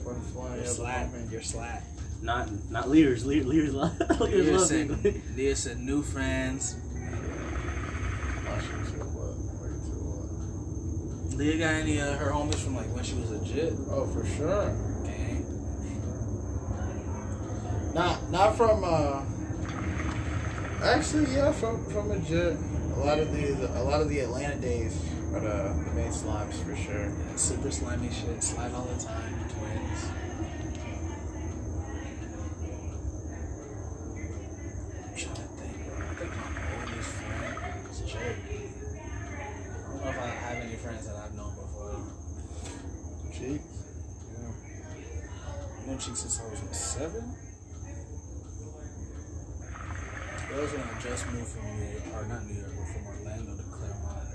One 0.04 0.20
flying 0.32 0.56
your 0.56 0.64
slat, 0.66 1.10
behind 1.12 1.26
me. 1.28 1.32
your 1.32 1.42
slat. 1.42 1.82
Not 2.22 2.48
not 2.70 2.88
leaders, 2.90 3.24
leaders, 3.24 3.46
leaders, 3.46 3.72
love, 3.74 3.98
leaders 4.20 4.46
Leah 4.46 4.52
love 4.58 4.66
said. 4.66 5.22
Leah 5.36 5.56
said 5.56 5.78
new 5.80 6.02
friends. 6.02 6.76
Oh, 6.94 8.60
she 8.60 8.72
was 8.78 8.90
too 8.92 8.98
what? 9.14 9.36
Way 9.62 11.30
too 11.30 11.36
Leah 11.36 11.58
got 11.58 11.74
any 11.74 11.98
of 11.98 12.16
her 12.18 12.30
homies 12.30 12.56
from 12.56 12.74
like 12.76 12.92
when 12.94 13.04
she 13.04 13.14
was 13.14 13.30
legit? 13.30 13.74
Oh, 13.90 14.06
for 14.06 14.24
sure. 14.26 14.70
Gang. 15.04 15.44
Not 17.94 18.30
not 18.30 18.56
from 18.56 18.82
uh 18.84 19.22
actually 20.82 21.34
yeah 21.34 21.52
from 21.52 21.84
from 21.86 22.08
legit 22.08 22.56
a 22.96 23.00
lot 23.00 23.18
of 23.18 23.32
the 23.32 23.80
a 23.80 23.82
lot 23.82 24.00
of 24.00 24.08
the 24.08 24.20
Atlanta 24.20 24.56
days 24.56 24.96
are 25.32 25.38
uh, 25.38 25.72
the, 25.72 25.84
the 25.84 25.90
main 25.94 26.10
slimes 26.10 26.54
for 26.62 26.76
sure. 26.76 27.04
Yeah, 27.04 27.36
super 27.36 27.70
slimy 27.70 28.10
shit. 28.10 28.42
Slide 28.42 28.72
all 28.74 28.84
the 28.84 29.02
time. 29.02 29.32
Twins. 29.48 30.04
I'm 35.08 35.16
trying 35.16 35.34
to 35.34 35.42
think, 35.56 35.76
bro. 35.86 35.96
I 35.96 36.14
think 36.14 36.32
my 36.36 36.46
oldest 36.80 37.08
friend 37.08 37.90
is 37.90 38.00
Jake. 38.00 38.36
I 39.32 39.88
don't 39.88 40.04
know 40.04 40.10
if 40.10 40.18
I 40.18 40.26
have 40.26 40.62
any 40.62 40.76
friends 40.76 41.06
that 41.06 41.16
I've 41.16 41.34
known 41.34 41.54
before. 41.54 42.00
Cheeks. 43.32 43.64
Yeah. 44.36 44.48
I've 45.80 45.86
known 45.86 45.98
Cheek 45.98 46.16
since 46.16 46.40
I 46.40 46.50
was 46.50 46.76
seven? 46.76 47.34
That 50.52 50.60
was 50.60 50.72
when 50.72 50.82
I 50.82 51.00
just 51.00 51.32
moved 51.32 51.48
from 51.48 51.64
New 51.64 51.86
York, 51.92 52.02
or 52.12 52.28
not 52.28 52.44
New 52.46 52.60
York, 52.60 52.72
but 52.76 52.86
from 52.92 53.06
Orlando 53.06 53.56
to 53.56 53.62
Clermont. 53.72 54.28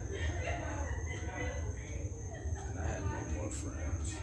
And 2.71 2.79
I 2.79 2.85
had 2.87 3.01
no 3.03 3.19
more 3.37 3.51
friends. 3.51 4.15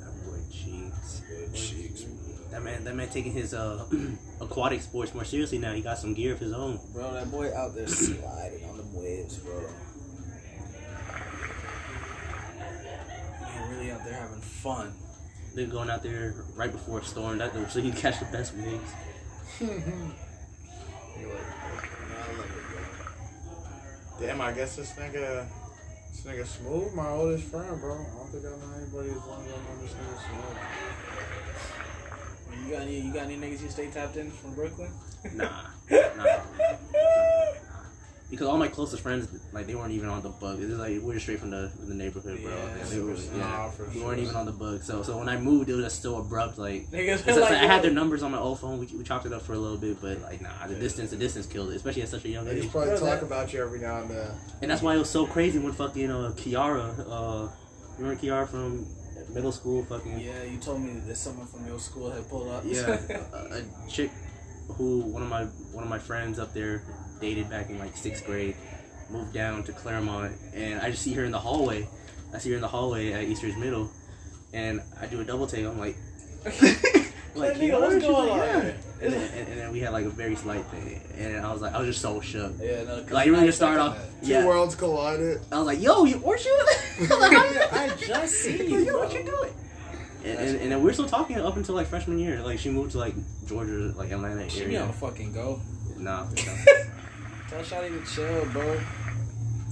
That 0.00 0.12
boy 0.26 0.40
cheeks. 0.52 1.22
Good 1.26 1.54
cheeks, 1.54 2.04
That 2.50 2.62
man, 2.62 2.84
that 2.84 2.94
man 2.94 3.08
taking 3.08 3.32
his 3.32 3.54
uh 3.54 3.86
aquatic 4.42 4.82
sports 4.82 5.14
more 5.14 5.24
seriously 5.24 5.56
now. 5.56 5.72
He 5.72 5.80
got 5.80 5.96
some 5.96 6.12
gear 6.12 6.34
of 6.34 6.40
his 6.40 6.52
own. 6.52 6.78
Bro, 6.92 7.14
that 7.14 7.30
boy 7.30 7.50
out 7.56 7.74
there 7.74 7.86
sliding 7.86 8.68
on 8.68 8.76
the 8.76 8.98
waves, 8.98 9.38
bro. 9.38 9.62
Man, 13.40 13.70
really 13.70 13.90
out 13.90 14.04
there 14.04 14.12
having 14.12 14.42
fun. 14.42 14.92
They're 15.54 15.66
going 15.66 15.88
out 15.88 16.02
there 16.02 16.44
right 16.54 16.70
before 16.70 16.98
a 16.98 17.04
storm, 17.04 17.38
that 17.38 17.54
so 17.70 17.80
he 17.80 17.90
can 17.90 17.98
catch 17.98 18.18
the 18.20 18.26
best 18.26 18.54
waves. 18.54 18.92
Mm-hmm. 19.58 20.10
Damn, 24.20 24.40
I 24.40 24.52
guess 24.52 24.76
this 24.76 24.92
nigga 24.92 25.48
this 26.12 26.20
nigga 26.24 26.46
smooth, 26.46 26.94
my 26.94 27.08
oldest 27.08 27.44
friend, 27.46 27.80
bro. 27.80 27.94
I 27.94 27.96
don't 27.96 28.30
think 28.30 28.44
I 28.46 28.50
know 28.50 28.72
anybody 28.76 29.10
as 29.10 29.16
long 29.26 29.44
as 29.44 29.52
I 29.52 29.56
know 29.56 29.80
this 29.82 29.94
nigga 29.94 30.16
smooth. 30.28 30.58
You 32.64 32.72
got 32.72 32.82
any? 32.82 33.00
You 33.00 33.12
got 33.12 33.24
any 33.24 33.36
niggas 33.36 33.62
you 33.62 33.68
stay 33.68 33.90
tapped 33.90 34.16
in 34.16 34.30
from 34.30 34.54
Brooklyn? 34.54 34.92
Nah, 35.34 35.44
nah. 35.44 35.67
Because 38.30 38.46
all 38.46 38.58
my 38.58 38.68
closest 38.68 39.02
friends, 39.02 39.26
like 39.52 39.66
they 39.66 39.74
weren't 39.74 39.92
even 39.92 40.10
on 40.10 40.22
the 40.22 40.28
bug. 40.28 40.60
It 40.60 40.68
was 40.68 40.78
like 40.78 41.00
we're 41.00 41.18
straight 41.18 41.40
from 41.40 41.50
the 41.50 41.70
the 41.80 41.94
neighborhood, 41.94 42.42
bro. 42.42 42.52
Yeah, 42.54 42.84
they 42.84 43.00
were, 43.00 43.14
yeah, 43.14 43.36
nah, 43.38 43.70
we 43.88 43.94
sure. 43.94 44.06
weren't 44.06 44.20
even 44.20 44.36
on 44.36 44.44
the 44.44 44.52
bug. 44.52 44.82
So 44.82 45.02
so 45.02 45.16
when 45.16 45.30
I 45.30 45.38
moved, 45.38 45.70
it 45.70 45.74
was 45.74 45.84
just 45.86 46.02
so 46.02 46.16
abrupt. 46.16 46.58
Like 46.58 46.90
Niggas 46.90 47.26
like, 47.26 47.40
like, 47.40 47.52
I 47.52 47.66
had 47.66 47.82
their 47.82 47.90
numbers 47.90 48.22
on 48.22 48.30
my 48.30 48.38
old 48.38 48.60
phone. 48.60 48.78
We, 48.80 48.86
we 48.86 49.02
chopped 49.02 49.24
it 49.24 49.32
up 49.32 49.40
for 49.40 49.54
a 49.54 49.58
little 49.58 49.78
bit, 49.78 49.98
but 50.02 50.20
like 50.20 50.42
nah, 50.42 50.66
the 50.66 50.74
distance, 50.74 51.10
the 51.10 51.16
distance 51.16 51.46
killed 51.46 51.70
it, 51.70 51.76
especially 51.76 52.02
at 52.02 52.08
such 52.08 52.26
a 52.26 52.28
young 52.28 52.46
age. 52.48 52.54
They 52.54 52.60
just 52.60 52.72
probably 52.72 52.90
talk 52.90 53.00
that- 53.00 53.22
about 53.22 53.50
you 53.52 53.62
every 53.62 53.80
now 53.80 54.02
and 54.02 54.10
then. 54.10 54.30
And 54.60 54.70
that's 54.70 54.82
why 54.82 54.94
it 54.94 54.98
was 54.98 55.08
so 55.08 55.26
crazy 55.26 55.58
when 55.58 55.72
fucking 55.72 56.10
uh, 56.10 56.32
Kiara, 56.36 56.98
uh, 57.08 57.48
remember 57.96 58.20
Kiara 58.20 58.46
from 58.46 58.86
middle 59.32 59.52
school, 59.52 59.84
fucking 59.84 60.20
Yeah, 60.20 60.42
you 60.42 60.58
told 60.58 60.82
me 60.82 61.00
that 61.06 61.16
someone 61.16 61.46
from 61.46 61.66
your 61.66 61.78
school 61.78 62.10
had 62.10 62.28
pulled 62.28 62.48
up. 62.48 62.62
yeah, 62.66 62.98
a, 63.32 63.60
a 63.60 63.88
chick 63.88 64.10
who 64.76 65.00
one 65.00 65.22
of 65.22 65.28
my 65.30 65.44
one 65.72 65.82
of 65.82 65.88
my 65.88 65.98
friends 65.98 66.38
up 66.38 66.52
there 66.52 66.82
dated 67.20 67.48
back 67.50 67.70
in 67.70 67.78
like 67.78 67.96
sixth 67.96 68.24
grade, 68.26 68.56
moved 69.10 69.32
down 69.32 69.62
to 69.64 69.72
Clermont, 69.72 70.32
and 70.54 70.80
I 70.80 70.90
just 70.90 71.02
see 71.02 71.12
her 71.14 71.24
in 71.24 71.32
the 71.32 71.38
hallway. 71.38 71.86
I 72.34 72.38
see 72.38 72.50
her 72.50 72.56
in 72.56 72.62
the 72.62 72.68
hallway 72.68 73.12
at 73.12 73.22
East 73.24 73.42
Ridge 73.42 73.56
Middle, 73.56 73.90
and 74.52 74.80
I 75.00 75.06
do 75.06 75.20
a 75.20 75.24
double 75.24 75.46
take. 75.46 75.64
I'm 75.64 75.78
like, 75.78 75.96
like 76.44 77.54
nigga, 77.56 77.70
Kiara? 77.70 77.80
what's 77.80 78.04
going 78.04 78.28
like, 78.28 78.40
on? 78.40 78.46
"Yeah." 78.66 78.72
And 79.00 79.12
then, 79.12 79.30
and, 79.38 79.48
and 79.48 79.58
then 79.60 79.72
we 79.72 79.78
had 79.80 79.92
like 79.92 80.04
a 80.06 80.10
very 80.10 80.34
slight 80.34 80.64
thing, 80.66 81.00
and 81.16 81.44
I 81.46 81.52
was 81.52 81.62
like, 81.62 81.72
I 81.72 81.78
was 81.78 81.86
just 81.88 82.00
so 82.02 82.20
shook. 82.20 82.52
yeah, 82.60 82.82
no. 82.82 83.02
'cause 83.02 83.12
Like 83.12 83.26
you 83.26 83.32
really 83.32 83.44
I 83.44 83.46
just 83.48 83.58
start 83.58 83.78
off, 83.78 83.94
expected 83.96 84.26
Two 84.26 84.32
yeah. 84.32 84.46
worlds 84.46 84.74
collided. 84.74 85.40
I 85.52 85.58
was 85.58 85.66
like, 85.66 85.80
yo, 85.80 86.04
you, 86.04 86.18
weren't 86.18 86.44
you? 86.44 86.66
I 87.10 87.14
like, 87.18 87.32
how. 87.32 87.78
I 87.80 87.88
just 87.96 88.34
see 88.34 88.66
you. 88.66 88.78
yo, 88.80 88.92
bro. 88.92 88.98
what 89.04 89.14
you 89.14 89.24
doing? 89.24 89.52
And, 90.24 90.38
and, 90.38 90.60
and 90.62 90.72
then 90.72 90.82
we're 90.82 90.92
still 90.92 91.06
talking 91.08 91.38
up 91.40 91.56
until 91.56 91.76
like 91.76 91.86
freshman 91.86 92.18
year. 92.18 92.42
Like 92.42 92.58
she 92.58 92.70
moved 92.70 92.90
to 92.92 92.98
like 92.98 93.14
Georgia, 93.46 93.92
like 93.96 94.10
Atlanta 94.10 94.48
She 94.50 94.64
be 94.66 94.76
on 94.76 94.82
area. 94.82 94.92
fucking 94.94 95.32
go. 95.32 95.60
Nah, 95.96 96.24
no. 96.24 96.56
Tell 97.48 97.60
Shotty 97.60 98.04
to 98.04 98.14
chill, 98.14 98.44
bro. 98.52 98.78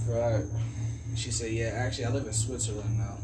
Right. 0.07 0.43
She 1.15 1.29
said, 1.31 1.51
yeah, 1.51 1.73
actually, 1.75 2.05
I 2.05 2.09
live 2.09 2.25
in 2.25 2.33
Switzerland 2.33 2.97
now. 2.97 3.17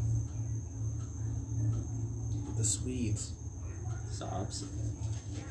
The 2.56 2.64
Swedes. 2.64 3.32
Saab. 4.12 4.46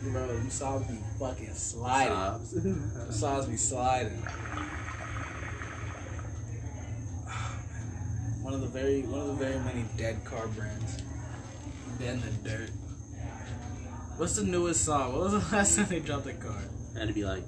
Bro, 0.03 0.41
you 0.43 0.49
saw 0.49 0.79
me 0.79 0.99
fucking 1.19 1.53
sliding. 1.53 2.13
Saab. 2.13 2.65
You 3.07 3.11
saw 3.11 3.45
me 3.45 3.57
sliding. 3.57 4.21
One 8.41 8.53
of 8.53 8.61
the 8.61 8.67
very 8.67 9.01
one 9.01 9.21
of 9.21 9.27
the 9.27 9.45
very 9.45 9.59
many 9.59 9.85
dead 9.97 10.23
car 10.23 10.47
brands. 10.47 11.01
Dead 11.99 12.15
in 12.15 12.21
the 12.21 12.49
dirt. 12.49 12.69
What's 14.17 14.35
the 14.35 14.43
newest 14.43 14.85
song? 14.85 15.13
What 15.13 15.23
was 15.23 15.31
the 15.33 15.39
last 15.55 15.75
time 15.75 15.87
they 15.87 15.99
dropped 15.99 16.27
a 16.27 16.33
car? 16.33 16.61
Had 16.97 17.07
to 17.07 17.13
be 17.13 17.25
like 17.25 17.43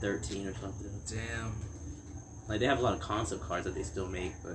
thirteen 0.00 0.46
or 0.46 0.54
something. 0.54 0.90
Damn. 1.08 1.52
Like 2.48 2.60
they 2.60 2.66
have 2.66 2.78
a 2.78 2.82
lot 2.82 2.94
of 2.94 3.00
concept 3.00 3.42
cars 3.42 3.64
that 3.64 3.74
they 3.74 3.82
still 3.82 4.08
make, 4.08 4.32
but 4.42 4.54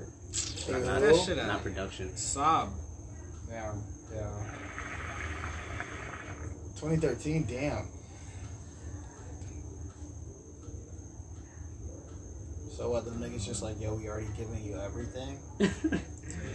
Hey, 0.66 0.72
not, 0.82 1.02
that 1.02 1.16
shit 1.26 1.38
not, 1.38 1.62
production. 1.62 2.10
Saab. 2.10 2.70
Damn. 3.50 3.84
yeah. 4.12 4.30
2013, 6.80 7.46
damn. 7.46 7.88
So 12.76 12.90
what, 12.90 13.06
the 13.06 13.12
niggas 13.12 13.46
just 13.46 13.62
like, 13.62 13.80
yo, 13.80 13.94
we 13.96 14.10
already 14.10 14.28
giving 14.36 14.64
you 14.64 14.80
everything? 14.80 15.38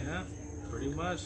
Yeah, 0.05 0.23
pretty 0.71 0.89
much. 0.93 1.21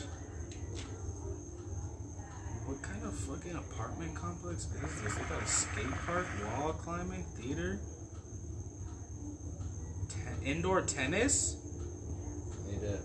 What 2.73 2.81
kind 2.81 3.03
of 3.03 3.13
fucking 3.13 3.55
apartment 3.55 4.15
complex 4.15 4.65
is 4.65 4.71
this? 5.03 5.13
They 5.13 5.23
got 5.29 5.43
a 5.43 5.45
skate 5.47 5.91
park, 6.07 6.25
wall 6.57 6.73
climbing, 6.73 7.23
theater, 7.39 7.79
Ten- 10.09 10.41
indoor 10.43 10.81
tennis, 10.81 11.55
They 12.67 12.77
did. 12.77 12.99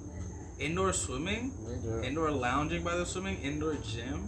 indoor 0.58 0.94
swimming, 0.94 1.52
They 1.68 1.86
did. 1.86 2.04
indoor 2.06 2.30
lounging 2.30 2.82
by 2.82 2.96
the 2.96 3.04
swimming, 3.04 3.42
indoor 3.42 3.74
gym. 3.74 4.26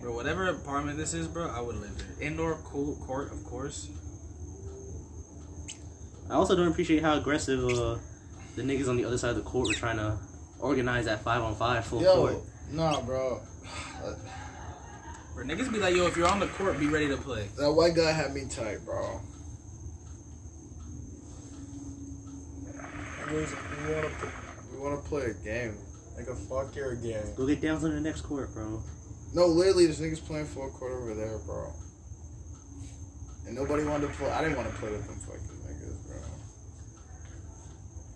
Bro, 0.00 0.14
whatever 0.16 0.48
apartment 0.48 0.98
this 0.98 1.14
is, 1.14 1.28
bro, 1.28 1.46
I 1.48 1.60
would 1.60 1.76
live 1.76 1.96
there. 1.96 2.26
Indoor 2.26 2.56
cool 2.64 2.96
court, 2.96 3.30
of 3.32 3.44
course. 3.44 3.88
I 6.28 6.34
also 6.34 6.56
don't 6.56 6.66
appreciate 6.68 7.02
how 7.04 7.16
aggressive 7.16 7.64
uh, 7.64 7.98
the 8.56 8.62
niggas 8.62 8.88
on 8.88 8.96
the 8.96 9.04
other 9.04 9.16
side 9.16 9.30
of 9.30 9.36
the 9.36 9.42
court 9.42 9.68
were 9.68 9.74
trying 9.74 9.98
to 9.98 10.18
organize 10.58 11.04
that 11.04 11.22
five 11.22 11.40
on 11.40 11.54
five 11.54 11.84
full 11.84 12.02
court. 12.02 12.32
Yo, 12.32 12.42
nah, 12.72 13.00
bro. 13.00 13.40
Bro, 15.36 15.44
niggas 15.44 15.70
be 15.70 15.78
like, 15.78 15.94
yo, 15.94 16.06
if 16.06 16.16
you're 16.16 16.26
on 16.26 16.40
the 16.40 16.46
court, 16.46 16.80
be 16.80 16.86
ready 16.86 17.08
to 17.08 17.16
play. 17.18 17.46
That 17.58 17.70
white 17.70 17.94
guy 17.94 18.10
had 18.10 18.32
me 18.32 18.46
tight, 18.48 18.78
bro. 18.86 19.20
We 23.30 23.34
wanna, 23.92 24.10
we 24.72 24.78
wanna 24.78 24.96
play 24.96 25.26
a 25.26 25.34
game. 25.34 25.76
Like 26.16 26.28
a 26.28 26.34
fuck 26.34 26.74
your 26.74 26.94
game. 26.94 27.34
Go 27.36 27.46
get 27.46 27.60
down 27.60 27.78
to 27.80 27.88
the 27.88 28.00
next 28.00 28.22
court, 28.22 28.54
bro. 28.54 28.82
No, 29.34 29.44
literally, 29.44 29.84
this 29.84 30.00
nigga's 30.00 30.20
playing 30.20 30.46
full 30.46 30.70
court 30.70 30.92
over 30.92 31.14
there, 31.14 31.36
bro. 31.44 31.70
And 33.46 33.54
nobody 33.54 33.84
wanted 33.84 34.06
to 34.06 34.14
play. 34.14 34.30
I 34.30 34.40
didn't 34.40 34.56
want 34.56 34.70
to 34.70 34.74
play 34.76 34.90
with 34.90 35.06
them 35.06 35.20
fucking 35.20 35.40
niggas, 35.68 36.06
bro. 36.06 36.16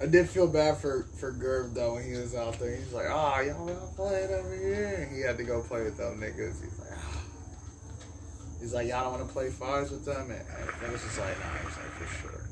I 0.01 0.07
did 0.11 0.31
feel 0.31 0.47
bad 0.47 0.79
for 0.79 1.07
for 1.19 1.33
Gerb 1.33 1.75
though 1.75 1.97
when 1.97 2.05
he 2.05 2.13
was 2.13 2.35
out 2.35 2.59
there. 2.59 2.75
He's 2.75 2.95
like, 2.95 3.09
"Ah, 3.11 3.41
y'all 3.41 3.67
not 3.67 3.95
playing 3.95 4.31
over 4.31 4.57
here." 4.57 5.07
And 5.07 5.15
he 5.15 5.21
had 5.21 5.37
to 5.37 5.45
go 5.45 5.61
play 5.61 5.83
with 5.83 5.99
them 5.99 6.19
niggas. 6.19 6.63
He's 6.63 6.79
like, 6.79 6.93
ah. 6.97 7.10
He's 8.61 8.75
like, 8.75 8.89
"Y'all 8.89 9.05
don't 9.05 9.13
want 9.15 9.27
to 9.27 9.33
play 9.33 9.51
fives 9.51 9.91
with 9.91 10.05
them?" 10.05 10.31
And, 10.31 10.43
I 10.87 10.93
was 10.93 11.03
just 11.03 11.19
like, 11.19 11.39
"Nah." 11.41 11.61
I 11.61 11.65
was 11.65 11.77
like, 11.77 11.93
"For 11.99 12.29
sure." 12.29 12.51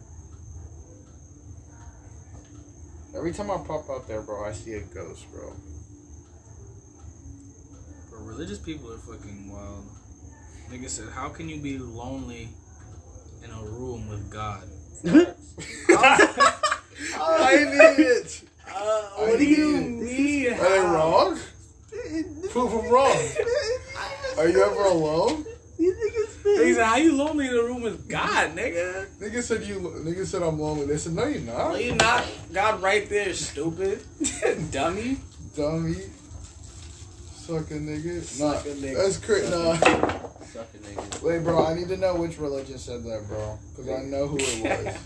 Every 3.16 3.32
time 3.32 3.50
I 3.50 3.56
pop 3.58 3.88
out 3.90 4.06
there, 4.06 4.20
bro, 4.20 4.44
I 4.44 4.52
see 4.52 4.74
a 4.74 4.80
ghost, 4.80 5.26
bro. 5.32 5.52
Bro, 8.10 8.20
religious 8.20 8.58
people 8.58 8.92
are 8.92 8.98
fucking 8.98 9.50
wild. 9.50 9.86
Nigga 10.70 10.88
said, 10.88 11.08
how 11.08 11.30
can 11.30 11.48
you 11.48 11.58
be 11.58 11.78
lonely 11.78 12.50
in 13.42 13.50
a 13.50 13.62
room 13.64 14.08
with 14.08 14.30
God? 14.30 14.62
I 15.04 15.24
need 17.64 18.04
it. 18.04 18.42
Uh, 18.68 19.02
what 19.16 19.38
do 19.38 19.44
you 19.44 19.78
mean? 19.78 20.52
Are 20.52 20.68
they 20.68 20.78
wrong? 20.78 21.38
Prove 22.50 22.70
them 22.70 22.88
wrong. 22.92 23.28
Are 24.36 24.48
you 24.48 24.62
ever 24.62 24.84
alone? 24.84 25.46
These 26.58 26.64
niggas 26.64 26.68
He 26.68 26.74
said, 26.74 26.84
how 26.86 26.96
you 26.96 27.14
lonely 27.16 27.46
in 27.46 27.54
the 27.54 27.62
room 27.62 27.82
with 27.82 28.08
God, 28.08 28.56
nigga? 28.56 29.06
Nigga 29.20 29.42
said 29.42 29.62
you. 29.64 29.78
Nigga 29.80 30.26
said 30.26 30.42
I'm 30.42 30.58
lonely. 30.58 30.86
They 30.86 30.96
said 30.98 31.14
no, 31.14 31.26
you're 31.26 31.40
not. 31.42 31.56
No, 31.56 31.68
not. 31.72 31.84
you 31.84 31.94
not. 31.94 32.24
God 32.52 32.82
right 32.82 33.08
there, 33.08 33.32
stupid. 33.34 34.02
Dummy. 34.70 35.18
Dummy. 35.56 35.96
Sucking 37.34 37.86
nigga. 37.86 38.40
Nah, 38.40 38.52
Suck 38.54 38.66
a 38.66 38.68
nigga. 38.70 38.96
that's 38.96 39.16
crazy. 39.16 39.50
Nah. 39.50 39.74
Sucking 40.44 40.80
nigga. 40.82 41.22
Wait, 41.22 41.42
bro. 41.42 41.64
I 41.64 41.74
need 41.74 41.88
to 41.88 41.96
know 41.96 42.14
which 42.16 42.38
religion 42.38 42.76
said 42.78 43.02
that, 43.04 43.26
bro. 43.26 43.58
Cause 43.74 43.88
I 43.88 44.02
know 44.02 44.26
who 44.26 44.36
it 44.38 44.62
was. 44.86 44.96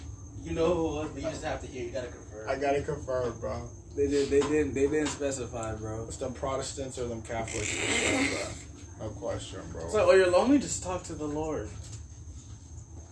You 0.43 0.53
know 0.53 0.75
who 0.75 0.81
it 0.89 0.93
was, 0.95 1.11
but 1.11 1.23
you 1.23 1.29
just 1.29 1.45
have 1.45 1.61
to 1.61 1.67
hear. 1.69 1.85
You 1.85 1.93
gotta 1.93 2.09
confirm. 2.09 2.49
I 2.49 2.57
gotta 2.57 2.83
confirm, 2.83 3.39
bro. 3.39 3.69
They 3.97 4.09
did. 4.09 4.29
They 4.31 4.41
didn't. 4.41 4.75
They 4.75 4.89
didn't 4.89 5.07
specify, 5.09 5.75
bro. 5.77 6.07
It's 6.09 6.17
them 6.17 6.33
Protestants 6.35 6.99
or 6.99 7.07
them 7.07 7.23
Catholics. 7.23 7.73
for 9.11 9.39
sure, 9.39 9.63
bro. 9.63 9.81
No 9.81 9.83
question, 9.83 9.83
bro. 9.85 9.85
It's 9.85 9.95
like, 9.95 10.05
oh, 10.07 10.13
you're 10.13 10.31
lonely. 10.31 10.59
Just 10.59 10.83
talk 10.83 11.03
to 11.05 11.15
the 11.15 11.25
Lord. 11.27 11.69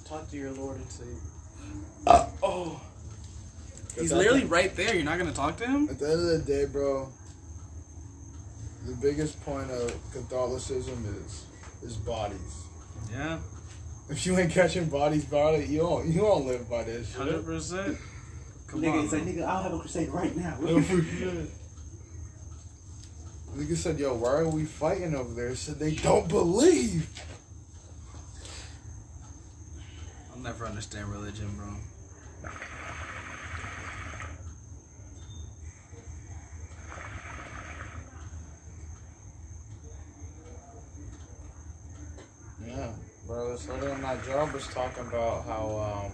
Talk 0.04 0.28
to 0.30 0.36
your 0.36 0.52
Lord 0.52 0.76
and 0.76 0.90
Savior. 0.90 1.14
Uh. 2.06 2.26
oh, 2.42 2.80
he's 3.96 4.12
literally 4.12 4.40
the- 4.40 4.46
right 4.46 4.74
there. 4.74 4.94
You're 4.94 5.04
not 5.04 5.18
gonna 5.18 5.32
talk 5.32 5.56
to 5.58 5.66
him? 5.66 5.88
At 5.88 5.98
the 5.98 6.06
end 6.10 6.20
of 6.20 6.26
the 6.26 6.38
day, 6.52 6.64
bro, 6.64 7.08
the 8.86 8.94
biggest 8.94 9.40
point 9.44 9.70
of 9.70 9.92
Catholicism 10.12 11.04
is 11.24 11.44
is 11.82 11.96
bodies. 11.96 12.64
Yeah, 13.12 13.38
If 14.08 14.26
you 14.26 14.38
ain't 14.38 14.50
catching 14.52 14.86
bodies, 14.86 15.24
body, 15.24 15.66
you 15.66 15.78
don't 15.78 16.08
you 16.08 16.20
don't 16.22 16.46
live 16.46 16.68
by 16.68 16.84
this 16.84 17.08
shit. 17.08 17.16
hundred 17.16 17.44
percent. 17.44 17.98
Come 18.66 18.80
on. 18.80 18.84
nigga, 18.84 18.92
on, 18.94 19.02
he's 19.02 19.12
like, 19.12 19.22
nigga, 19.24 19.44
I'll 19.44 19.62
have 19.62 19.74
a 19.74 19.78
crusade 19.78 20.08
right 20.10 20.34
now. 20.36 20.56
Nigga 23.56 23.76
said, 23.76 23.98
"Yo, 23.98 24.14
why 24.14 24.32
are 24.32 24.48
we 24.48 24.64
fighting 24.64 25.14
over 25.14 25.34
there?" 25.34 25.54
Said 25.54 25.78
they 25.78 25.94
don't 25.94 26.28
believe. 26.28 27.08
I'll 30.32 30.38
never 30.38 30.64
understand 30.66 31.08
religion, 31.08 31.50
bro. 31.56 31.66
Yeah, 42.66 42.92
bro. 43.26 43.50
This 43.52 43.68
lady 43.68 43.86
on 43.88 44.00
my 44.00 44.16
job 44.18 44.52
was 44.52 44.66
talking 44.68 45.06
about 45.06 45.44
how 45.44 46.04
um, 46.06 46.12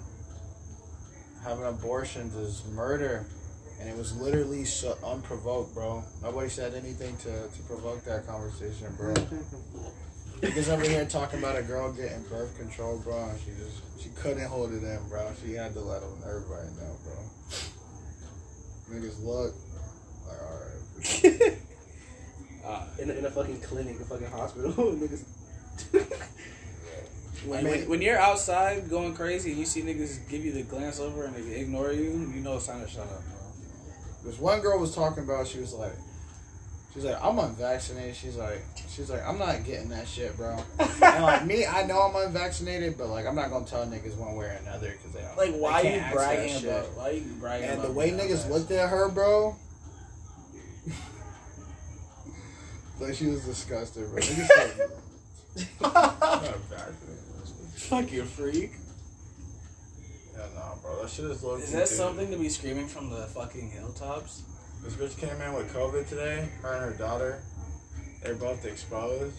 having 1.44 1.66
abortions 1.66 2.34
is 2.34 2.64
murder, 2.72 3.26
and 3.80 3.88
it 3.88 3.96
was 3.96 4.16
literally 4.16 4.64
so 4.64 4.96
unprovoked, 5.04 5.74
bro. 5.74 6.02
Nobody 6.22 6.48
said 6.48 6.74
anything 6.74 7.16
to 7.18 7.48
to 7.48 7.62
provoke 7.66 8.04
that 8.04 8.26
conversation, 8.26 8.94
bro. 8.96 9.14
Niggas 10.40 10.68
over 10.68 10.82
here 10.84 11.04
talking 11.06 11.38
about 11.38 11.56
a 11.56 11.62
girl 11.62 11.92
getting 11.92 12.22
birth 12.24 12.56
control, 12.58 12.98
bro, 12.98 13.30
and 13.30 13.38
she 13.40 13.50
just 13.58 13.82
she 14.02 14.10
couldn't 14.10 14.46
hold 14.46 14.72
it 14.72 14.82
in, 14.82 14.98
bro. 15.08 15.30
She 15.42 15.54
had 15.54 15.72
to 15.74 15.80
let 15.80 16.00
them 16.02 16.18
everybody 16.26 16.68
know, 16.78 16.96
bro. 17.04 17.14
Niggas 18.90 19.24
look 19.24 19.54
like 20.28 20.40
alright. 20.42 21.58
Uh, 22.66 22.84
in, 22.98 23.08
a, 23.10 23.12
in 23.12 23.24
a 23.24 23.30
fucking 23.30 23.60
clinic, 23.60 23.94
a 24.00 24.04
fucking 24.04 24.26
hospital, 24.26 24.72
niggas. 24.74 25.22
when, 27.46 27.60
I 27.60 27.62
mean- 27.62 27.70
when, 27.70 27.88
when 27.88 28.02
you're 28.02 28.18
outside 28.18 28.90
going 28.90 29.14
crazy 29.14 29.50
and 29.50 29.60
you 29.60 29.64
see 29.64 29.82
niggas 29.82 30.28
give 30.28 30.44
you 30.44 30.50
the 30.50 30.64
glance 30.64 30.98
over 30.98 31.26
and 31.26 31.36
they 31.36 31.60
ignore 31.60 31.92
you, 31.92 32.28
you 32.34 32.40
know 32.40 32.56
it's 32.56 32.66
time 32.66 32.84
to 32.84 32.90
shut 32.90 33.04
up. 33.04 33.22
This 34.26 34.38
one 34.40 34.60
girl 34.60 34.78
was 34.80 34.92
talking 34.94 35.22
about. 35.22 35.46
She 35.46 35.60
was 35.60 35.72
like, 35.72 35.94
she's 36.92 37.04
like, 37.04 37.22
I'm 37.22 37.38
unvaccinated. 37.38 38.16
She's 38.16 38.36
like, 38.36 38.60
she's 38.88 39.08
like, 39.08 39.24
I'm 39.24 39.38
not 39.38 39.64
getting 39.64 39.88
that 39.90 40.08
shit, 40.08 40.36
bro. 40.36 40.58
and 40.80 41.22
like 41.22 41.46
me, 41.46 41.64
I 41.64 41.86
know 41.86 42.02
I'm 42.02 42.16
unvaccinated, 42.26 42.98
but 42.98 43.06
like 43.06 43.24
I'm 43.24 43.36
not 43.36 43.50
gonna 43.50 43.66
tell 43.66 43.86
niggas 43.86 44.16
one 44.16 44.34
way 44.34 44.46
or 44.46 44.58
another 44.62 44.90
because 44.90 45.12
they 45.12 45.20
don't. 45.20 45.36
Like, 45.36 45.54
why 45.54 45.82
can't 45.82 46.06
you 46.06 46.12
bragging 46.12 46.64
about? 46.66 46.96
Why 46.96 47.10
you 47.10 47.22
bragging 47.38 47.68
And 47.68 47.82
the 47.82 47.92
way 47.92 48.10
niggas 48.10 48.50
looked 48.50 48.72
at 48.72 48.88
her, 48.88 49.08
bro. 49.08 49.54
like 53.00 53.14
she 53.14 53.26
was 53.28 53.44
disgusted, 53.44 54.10
bro. 54.10 54.20
Niggas 54.20 54.46
said, 54.46 54.90
"I'm 55.84 55.92
not 55.92 56.58
vaccinated." 56.68 57.22
Fuck 57.76 58.10
you, 58.10 58.24
freak. 58.24 58.72
Yeah, 60.36 60.44
nah, 60.54 60.74
bro. 60.82 61.02
That 61.02 61.10
shit 61.10 61.24
is 61.26 61.42
low. 61.42 61.56
Is 61.56 61.72
that 61.72 61.88
something 61.88 62.30
to 62.30 62.36
be 62.36 62.48
screaming 62.48 62.88
from 62.88 63.10
the 63.10 63.26
fucking 63.28 63.70
hilltops? 63.70 64.42
This 64.82 64.94
bitch 64.94 65.16
came 65.18 65.40
in 65.40 65.52
with 65.54 65.72
COVID 65.72 66.08
today. 66.08 66.48
Her 66.62 66.74
and 66.74 66.92
her 66.92 66.98
daughter. 66.98 67.42
They're 68.22 68.34
both 68.34 68.64
exposed. 68.64 69.36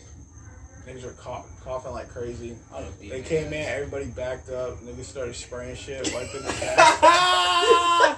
Niggas 0.88 1.04
were 1.04 1.12
cough- 1.12 1.46
coughing 1.64 1.92
like 1.92 2.10
crazy. 2.10 2.56
I'd 2.74 2.86
have 2.86 3.00
beat 3.00 3.12
They 3.12 3.22
came 3.22 3.48
in, 3.48 3.54
everybody 3.66 4.06
backed 4.06 4.50
up. 4.50 4.80
Niggas 4.80 5.04
started 5.06 5.36
spraying 5.36 5.76
shit, 5.76 6.12
wiping 6.14 6.44
the 6.44 6.54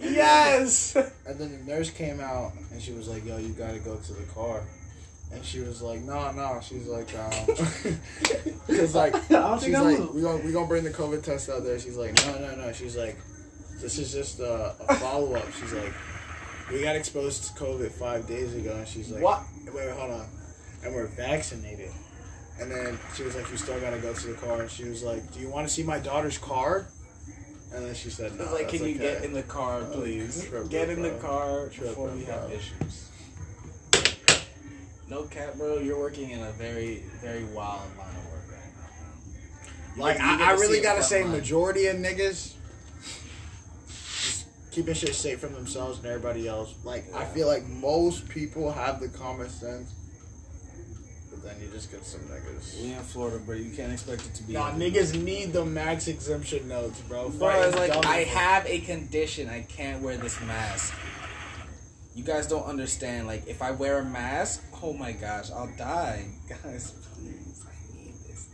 yes. 0.00 0.94
And 1.26 1.38
then 1.38 1.52
the 1.52 1.72
nurse 1.72 1.90
came 1.90 2.20
out 2.20 2.52
and 2.70 2.82
she 2.82 2.92
was 2.92 3.08
like, 3.08 3.24
"Yo, 3.24 3.38
you 3.38 3.54
gotta 3.54 3.78
go 3.78 3.96
to 3.96 4.12
the 4.12 4.24
car." 4.34 4.62
And 5.32 5.44
she 5.44 5.60
was 5.60 5.80
like, 5.82 6.00
"No, 6.02 6.30
no." 6.32 6.60
She's 6.62 6.86
like, 6.86 7.08
um, 7.18 7.46
"Cause 8.66 8.94
like, 8.94 9.14
she's 9.14 9.26
think 9.28 9.74
I 9.76 9.80
like, 9.80 9.98
will. 9.98 10.12
we 10.12 10.20
gonna 10.22 10.42
we 10.44 10.52
gonna 10.52 10.66
bring 10.66 10.84
the 10.84 10.90
COVID 10.90 11.22
test 11.22 11.48
out 11.48 11.64
there." 11.64 11.78
She's 11.78 11.96
like, 11.96 12.14
"No, 12.26 12.38
no, 12.38 12.54
no." 12.54 12.72
She's 12.72 12.96
like, 12.96 13.16
"This 13.80 13.98
is 13.98 14.12
just 14.12 14.40
a, 14.40 14.74
a 14.88 14.94
follow 15.00 15.34
up." 15.34 15.46
She's 15.58 15.72
like, 15.72 15.92
"We 16.70 16.82
got 16.82 16.96
exposed 16.96 17.44
to 17.44 17.52
COVID 17.64 17.90
five 17.92 18.26
days 18.26 18.54
ago," 18.54 18.74
and 18.76 18.86
she's 18.86 19.10
like, 19.10 19.22
What? 19.22 19.42
Wait, 19.64 19.74
wait, 19.74 19.90
hold 19.92 20.10
on. 20.12 20.26
And 20.84 20.94
we're 20.94 21.06
vaccinated." 21.06 21.90
And 22.60 22.70
then 22.70 22.98
she 23.16 23.22
was 23.22 23.34
like, 23.34 23.50
"You 23.50 23.56
still 23.56 23.80
gotta 23.80 23.98
go 23.98 24.12
to 24.12 24.26
the 24.26 24.34
car." 24.34 24.60
And 24.60 24.70
she 24.70 24.84
was 24.84 25.02
like, 25.02 25.32
"Do 25.32 25.40
you 25.40 25.48
want 25.48 25.66
to 25.66 25.72
see 25.72 25.82
my 25.82 25.98
daughter's 25.98 26.36
car?" 26.38 26.88
And 27.74 27.86
then 27.86 27.94
she 27.94 28.10
said, 28.10 28.36
"No." 28.36 28.42
It's 28.44 28.52
like, 28.52 28.62
that's 28.68 28.76
can 28.76 28.86
you 28.86 28.94
okay." 28.96 29.14
get 29.14 29.24
in 29.24 29.32
the 29.32 29.42
car, 29.44 29.80
Oh, 29.90 29.92
please? 30.02 30.44
tripping, 30.46 30.68
Get 30.68 30.90
in 30.90 31.00
the 31.00 31.10
car 31.12 31.68
Tripping, 31.70 31.88
before 31.88 32.08
we 32.10 32.24
have 32.24 32.48
bro. 32.48 32.56
issues. 32.58 33.08
No 35.12 35.24
cap, 35.24 35.58
bro. 35.58 35.76
You're 35.76 35.98
working 35.98 36.30
in 36.30 36.40
a 36.40 36.52
very, 36.52 37.02
very 37.20 37.44
wild 37.44 37.82
line 37.98 38.08
of 38.08 38.32
work 38.32 38.48
right 38.48 39.98
now. 39.98 40.02
Like 40.02 40.18
I, 40.18 40.52
I 40.52 40.52
really 40.52 40.80
gotta 40.80 41.02
say, 41.02 41.22
line. 41.22 41.32
majority 41.32 41.84
of 41.88 41.96
niggas 41.96 42.54
just 43.88 44.46
keeping 44.70 44.94
shit 44.94 45.14
safe 45.14 45.38
from 45.38 45.52
themselves 45.52 45.98
and 45.98 46.06
everybody 46.06 46.48
else. 46.48 46.74
Like 46.82 47.14
I 47.14 47.26
feel 47.26 47.46
like 47.46 47.66
most 47.66 48.26
people 48.30 48.72
have 48.72 49.00
the 49.00 49.08
common 49.08 49.50
sense, 49.50 49.92
but 51.30 51.42
then 51.42 51.56
you 51.60 51.68
just 51.68 51.90
get 51.90 52.06
some 52.06 52.22
niggas. 52.22 52.80
We 52.80 52.92
in 52.92 53.02
Florida, 53.02 53.38
bro. 53.38 53.56
You 53.56 53.76
can't 53.76 53.92
expect 53.92 54.24
it 54.24 54.34
to 54.36 54.42
be. 54.44 54.54
Nah, 54.54 54.70
niggas 54.70 55.22
need 55.22 55.52
the 55.52 55.66
max 55.66 56.08
exemption 56.08 56.66
notes, 56.68 57.02
bro. 57.02 57.28
Bro, 57.28 57.68
it's 57.68 57.76
like 57.76 58.06
I 58.06 58.24
have 58.24 58.64
a 58.64 58.80
condition. 58.80 59.50
I 59.50 59.60
can't 59.60 60.02
wear 60.02 60.16
this 60.16 60.40
mask. 60.40 60.94
You 62.14 62.24
guys 62.24 62.46
don't 62.46 62.64
understand. 62.64 63.26
Like, 63.26 63.46
if 63.46 63.62
I 63.62 63.70
wear 63.70 63.98
a 63.98 64.04
mask, 64.04 64.62
oh 64.82 64.92
my 64.92 65.12
gosh, 65.12 65.50
I'll 65.50 65.70
die. 65.78 66.24
Guys, 66.48 66.92
please, 67.14 67.64
I 67.66 67.96
need 67.96 68.14
this. 68.26 68.48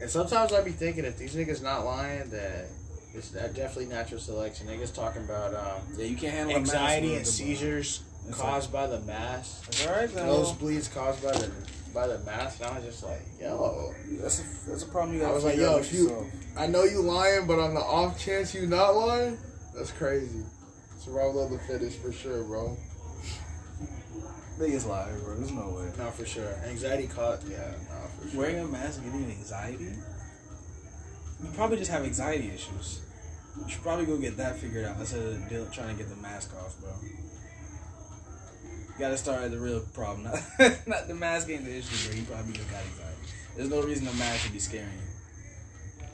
And 0.00 0.10
sometimes 0.10 0.52
I 0.52 0.62
be 0.62 0.70
thinking 0.72 1.04
if 1.04 1.18
these 1.18 1.34
niggas 1.34 1.62
not 1.62 1.84
lying, 1.84 2.28
that 2.30 2.66
it's 3.14 3.30
that 3.30 3.54
definitely 3.54 3.86
natural 3.86 4.20
selection. 4.20 4.66
Niggas 4.68 4.94
talking 4.94 5.24
about 5.24 5.54
um, 5.54 5.82
Yeah, 5.96 6.04
you 6.06 6.16
can't 6.16 6.34
handle 6.34 6.56
anxiety 6.56 7.14
and 7.14 7.26
seizures 7.26 8.02
caused 8.32 8.72
by 8.72 8.86
the 8.86 9.00
mask. 9.00 9.70
Then. 9.72 10.08
Nosebleeds 10.08 10.92
caused 10.94 11.22
by 11.22 11.32
the 11.32 11.50
by 11.94 12.06
the 12.06 12.18
mask. 12.20 12.60
And 12.60 12.70
I 12.70 12.76
was 12.76 12.84
just 12.84 13.02
like, 13.02 13.22
yo. 13.40 13.94
That's 14.20 14.40
a, 14.40 14.70
that's 14.70 14.82
a 14.82 14.86
problem 14.86 15.16
you 15.16 15.22
I 15.22 15.24
gotta 15.24 15.34
was 15.34 15.44
like, 15.44 15.56
yo, 15.56 15.78
if 15.78 15.92
you- 15.92 16.26
I 16.56 16.66
know 16.66 16.84
you 16.84 17.00
lying, 17.00 17.46
but 17.46 17.58
on 17.58 17.74
the 17.74 17.80
off 17.80 18.18
chance 18.18 18.54
you 18.54 18.66
not 18.66 18.90
lying, 18.90 19.38
that's 19.74 19.92
crazy. 19.92 20.44
Survival 20.98 21.44
of 21.44 21.50
the 21.52 21.58
fittest 21.60 21.98
for 22.02 22.12
sure, 22.12 22.42
bro. 22.44 22.76
Biggest 24.58 24.88
liar, 24.88 25.16
bro. 25.22 25.36
There's 25.36 25.52
no 25.52 25.68
way. 25.68 25.90
No, 25.96 26.10
for 26.10 26.26
sure. 26.26 26.52
Anxiety 26.66 27.06
caught, 27.06 27.42
yeah, 27.48 27.72
no, 27.88 28.08
for 28.20 28.28
sure. 28.28 28.40
Wearing 28.40 28.58
a 28.58 28.64
mask 28.66 29.02
getting 29.04 29.30
anxiety? 29.30 29.84
You 29.84 31.50
probably 31.54 31.76
just 31.76 31.90
have 31.90 32.02
anxiety 32.02 32.50
issues. 32.52 33.00
You 33.56 33.68
should 33.68 33.82
probably 33.82 34.06
go 34.06 34.16
get 34.16 34.36
that 34.36 34.56
figured 34.56 34.84
out 34.84 34.98
instead 34.98 35.20
of 35.20 35.48
deal, 35.48 35.66
trying 35.66 35.96
to 35.96 36.02
get 36.02 36.10
the 36.10 36.20
mask 36.20 36.52
off, 36.56 36.78
bro. 36.80 36.90
You 37.02 38.98
gotta 38.98 39.16
start 39.16 39.42
at 39.42 39.52
the 39.52 39.60
real 39.60 39.80
problem, 39.94 40.24
not, 40.58 40.88
not 40.88 41.08
the 41.08 41.14
mask 41.14 41.48
ain't 41.50 41.64
the 41.64 41.76
issue, 41.76 42.08
bro. 42.08 42.18
You 42.18 42.24
probably 42.24 42.52
just 42.54 42.70
got 42.70 42.82
anxiety. 42.82 43.32
There's 43.56 43.70
no 43.70 43.82
reason 43.82 44.06
the 44.06 44.12
mask 44.14 44.42
should 44.42 44.52
be 44.52 44.58
scaring 44.58 44.88
you. 44.88 46.04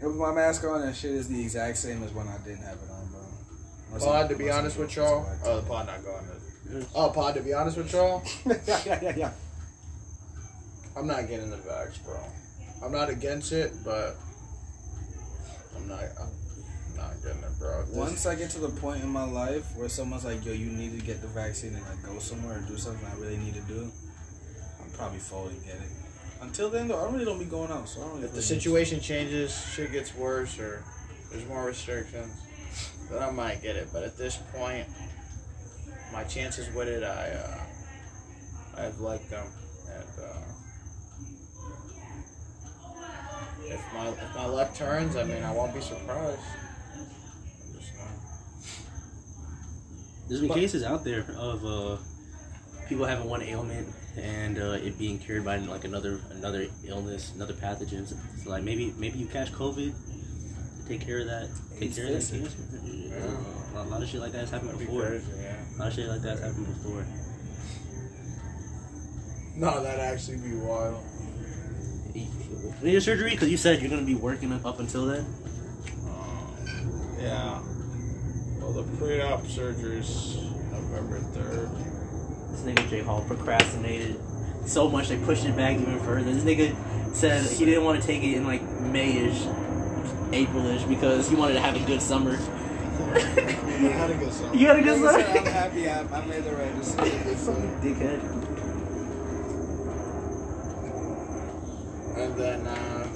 I 0.00 0.02
put 0.04 0.16
my 0.16 0.32
mask 0.32 0.64
on 0.64 0.82
and 0.82 0.94
shit 0.94 1.12
is 1.12 1.28
the 1.28 1.40
exact 1.40 1.78
same 1.78 2.02
as 2.04 2.12
when 2.12 2.28
I 2.28 2.36
didn't 2.38 2.62
have 2.62 2.76
it 2.76 2.90
on, 2.90 3.08
bro. 3.08 3.98
Pod, 3.98 4.28
to 4.28 4.36
be 4.36 4.50
honest 4.50 4.76
with 4.78 4.94
y'all. 4.96 5.26
Oh, 5.44 5.60
the 5.60 5.62
pod 5.66 5.86
not 5.86 6.04
going. 6.04 6.24
To, 6.70 6.78
Yes. 6.78 6.86
oh, 6.94 7.10
pod, 7.10 7.34
to 7.34 7.42
be 7.42 7.52
honest 7.52 7.76
with 7.76 7.92
y'all, 7.92 8.22
yeah, 8.46 8.56
yeah, 8.86 8.98
yeah, 9.02 9.14
yeah. 9.16 9.32
I'm 10.96 11.06
not 11.06 11.28
getting 11.28 11.50
the 11.50 11.56
vax, 11.58 12.02
bro. 12.04 12.18
I'm 12.82 12.92
not 12.92 13.10
against 13.10 13.52
it, 13.52 13.72
but 13.84 14.16
I'm 15.76 15.88
not. 15.88 16.00
I'm 16.20 16.96
not 16.96 17.12
getting 17.22 17.42
it, 17.42 17.58
bro. 17.58 17.84
This- 17.84 17.94
Once 17.94 18.26
I 18.26 18.34
get 18.34 18.50
to 18.50 18.60
the 18.60 18.68
point 18.68 19.02
in 19.02 19.08
my 19.08 19.24
life 19.24 19.64
where 19.76 19.88
someone's 19.88 20.24
like, 20.24 20.44
"Yo, 20.44 20.52
you 20.52 20.66
need 20.70 20.98
to 20.98 21.04
get 21.04 21.20
the 21.20 21.28
vaccine 21.28 21.74
and 21.74 21.84
like 21.86 22.02
go 22.02 22.18
somewhere 22.18 22.58
or 22.58 22.60
do 22.62 22.76
something 22.78 23.06
I 23.06 23.14
really 23.20 23.36
need 23.36 23.54
to 23.54 23.60
do," 23.62 23.90
I'm 24.82 24.90
probably 24.90 25.18
fully 25.18 25.54
get 25.64 25.74
it. 25.76 25.90
Until 26.40 26.70
then, 26.70 26.88
though, 26.88 27.04
I 27.06 27.10
really 27.10 27.24
don't 27.24 27.38
be 27.38 27.44
going 27.46 27.70
out, 27.70 27.88
so 27.88 28.00
I 28.00 28.04
don't. 28.04 28.12
Really 28.14 28.24
if 28.26 28.30
the 28.34 28.42
feel 28.42 28.56
situation 28.60 29.00
changes, 29.00 29.52
shit 29.74 29.92
gets 29.92 30.14
worse, 30.14 30.58
or 30.58 30.82
there's 31.30 31.46
more 31.46 31.64
restrictions, 31.64 32.32
then 33.10 33.22
I 33.22 33.30
might 33.30 33.62
get 33.62 33.76
it. 33.76 33.88
But 33.92 34.04
at 34.04 34.16
this 34.16 34.36
point, 34.54 34.86
my 36.12 36.24
chances 36.24 36.72
with 36.74 36.88
it, 36.88 37.02
I 37.02 37.30
uh, 37.30 37.58
I've 38.82 38.98
liked 39.00 39.30
them, 39.30 39.46
and 39.88 40.24
uh, 40.24 40.38
if 43.66 43.80
my 43.94 44.08
if 44.08 44.34
my 44.34 44.46
luck 44.46 44.74
turns, 44.74 45.16
I 45.16 45.24
mean, 45.24 45.42
I 45.42 45.52
won't 45.52 45.74
be 45.74 45.80
surprised. 45.80 46.40
I'm 46.96 47.78
just 47.80 47.94
not. 47.96 48.08
There's 50.28 50.40
been 50.40 50.48
But- 50.48 50.54
cases 50.58 50.82
out 50.84 51.04
there 51.04 51.24
of 51.36 51.64
uh, 51.64 51.96
people 52.88 53.04
having 53.06 53.28
one 53.28 53.42
ailment 53.42 53.88
and 54.16 54.58
uh, 54.58 54.72
it 54.72 54.96
being 54.98 55.18
cured 55.18 55.44
by 55.44 55.56
like 55.56 55.84
another 55.84 56.20
another 56.30 56.66
illness, 56.86 57.32
another 57.34 57.54
pathogen. 57.54 58.06
So 58.08 58.16
like 58.50 58.62
maybe 58.62 58.94
maybe 58.98 59.18
you 59.18 59.26
catch 59.26 59.52
COVID, 59.52 59.92
take 60.88 61.00
care 61.00 61.20
of 61.20 61.26
that, 61.26 61.48
take 61.80 61.94
care 61.96 62.06
of 62.06 62.12
that 62.12 62.30
cancer. 62.30 62.58
Yeah. 62.84 63.80
A 63.80 63.82
lot 63.84 64.02
of 64.02 64.08
shit 64.08 64.20
like 64.20 64.30
that 64.32 64.38
has 64.40 64.50
happened 64.50 64.70
That'd 64.70 64.80
be 64.80 64.86
before. 64.86 65.06
crazy, 65.08 65.24
yeah. 65.40 65.53
A 65.74 65.78
lot 65.78 65.88
of 65.88 65.94
shit 65.94 66.08
like 66.08 66.22
that 66.22 66.38
has 66.38 66.40
happened 66.40 66.66
before. 66.66 67.04
No, 69.56 69.82
that'd 69.82 70.00
actually 70.00 70.38
be 70.38 70.54
wild. 70.56 71.02
Need 72.14 72.92
your 72.92 73.00
surgery 73.00 73.30
because 73.30 73.48
you 73.48 73.56
said 73.56 73.80
you're 73.80 73.90
gonna 73.90 74.02
be 74.02 74.14
working 74.14 74.52
up, 74.52 74.78
until 74.78 75.06
then. 75.06 75.26
Um, 76.06 77.16
yeah. 77.18 77.60
Well, 78.60 78.72
the 78.72 78.82
pre-op 78.98 79.46
surgery's 79.46 80.36
November 80.70 81.18
third. 81.32 81.70
This 82.50 82.62
nigga 82.62 82.88
J 82.90 83.02
Hall 83.02 83.24
procrastinated 83.26 84.20
so 84.66 84.88
much 84.88 85.08
they 85.08 85.18
pushed 85.18 85.44
it 85.44 85.56
back 85.56 85.78
even 85.78 85.98
further. 86.00 86.32
This 86.32 86.44
nigga 86.44 86.74
said 87.14 87.44
he 87.44 87.64
didn't 87.64 87.84
want 87.84 88.00
to 88.00 88.06
take 88.06 88.22
it 88.22 88.34
in 88.36 88.46
like 88.46 88.62
Mayish, 88.62 89.46
Aprilish 90.30 90.88
because 90.88 91.28
he 91.28 91.36
wanted 91.36 91.54
to 91.54 91.60
have 91.60 91.76
a 91.76 91.84
good 91.86 92.02
summer. 92.02 92.38
I 93.14 93.18
had 93.92 94.10
a 94.10 94.14
good 94.14 94.32
summer. 94.32 94.54
You 94.54 94.66
had 94.66 94.78
a 94.78 94.82
good 94.82 95.00
Like 95.00 95.14
I 95.14 95.22
summer. 95.22 95.34
said, 95.34 95.46
I'm 95.46 95.52
happy 95.52 95.88
I, 95.88 96.18
I 96.18 96.24
made 96.26 96.44
the 96.44 96.54
right 96.54 96.74
decision. 96.76 97.20
Dickhead. 97.80 98.20
And 102.16 102.36
then 102.36 102.66
uh, 102.66 103.08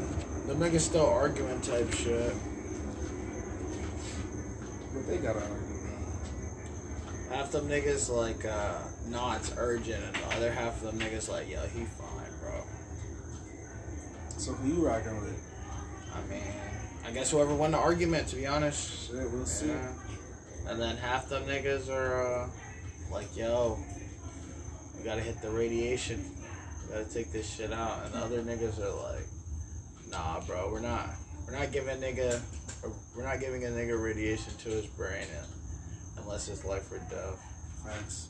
the 0.46 0.54
niggas 0.54 0.80
still 0.80 1.06
arguing 1.06 1.60
type 1.60 1.92
shit. 1.94 2.32
But 4.92 5.06
they 5.06 5.18
got 5.18 5.36
out. 5.36 5.42
Half 7.30 7.52
them 7.52 7.68
niggas 7.68 8.08
like, 8.10 8.44
uh, 8.44 8.78
nah, 9.08 9.36
it's 9.36 9.52
urgent, 9.56 10.02
and 10.02 10.14
the 10.16 10.36
other 10.36 10.50
half 10.50 10.82
of 10.82 10.86
them 10.86 10.98
niggas 10.98 11.28
like, 11.28 11.48
yo, 11.48 11.60
he 11.62 11.84
fine, 11.84 12.32
bro. 12.40 12.62
So 14.38 14.52
who 14.52 14.68
you 14.68 14.86
rocking 14.86 15.20
with? 15.20 15.38
I 16.14 16.20
mean, 16.30 16.42
I 17.08 17.10
guess 17.10 17.30
whoever 17.30 17.54
won 17.54 17.70
the 17.70 17.78
argument, 17.78 18.28
to 18.28 18.36
be 18.36 18.46
honest. 18.46 19.08
Shit, 19.08 19.30
we'll 19.30 19.46
see. 19.46 19.68
Yeah. 19.68 19.92
And 20.68 20.78
then 20.78 20.98
half 20.98 21.30
them 21.30 21.44
niggas 21.44 21.88
are 21.88 22.42
uh, 22.42 22.48
like, 23.10 23.34
yo, 23.34 23.78
we 24.94 25.04
gotta 25.04 25.22
hit 25.22 25.40
the 25.40 25.48
radiation. 25.48 26.22
We 26.84 26.92
gotta 26.92 27.10
take 27.10 27.32
this 27.32 27.50
shit 27.50 27.72
out. 27.72 28.04
And 28.04 28.12
the 28.12 28.18
other 28.18 28.42
niggas 28.42 28.78
are 28.78 28.90
like, 29.10 29.24
nah, 30.10 30.40
bro, 30.40 30.70
we're 30.70 30.80
not. 30.80 31.08
We're 31.46 31.58
not 31.58 31.72
giving 31.72 31.96
nigga. 31.96 32.42
We're 33.16 33.24
not 33.24 33.40
giving 33.40 33.64
a 33.64 33.68
nigga 33.68 33.98
radiation 33.98 34.52
to 34.64 34.68
his 34.68 34.86
brain 34.86 35.26
unless 36.18 36.48
it's 36.48 36.62
life 36.62 36.92
or 36.92 36.98
death. 37.08 37.40
Facts. 37.86 38.28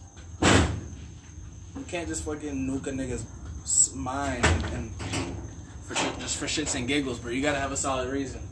You 1.76 1.84
can't 1.88 2.06
just 2.06 2.24
fucking 2.24 2.54
nuke 2.54 2.86
a 2.86 2.92
nigga's 2.92 3.92
mind 3.92 4.46
and, 4.46 4.92
and 5.14 5.36
for 5.84 5.94
just 6.20 6.36
for 6.36 6.46
shits 6.46 6.76
and 6.76 6.86
giggles, 6.86 7.18
bro. 7.18 7.32
You 7.32 7.42
gotta 7.42 7.58
have 7.58 7.72
a 7.72 7.76
solid 7.76 8.12
reason. 8.12 8.47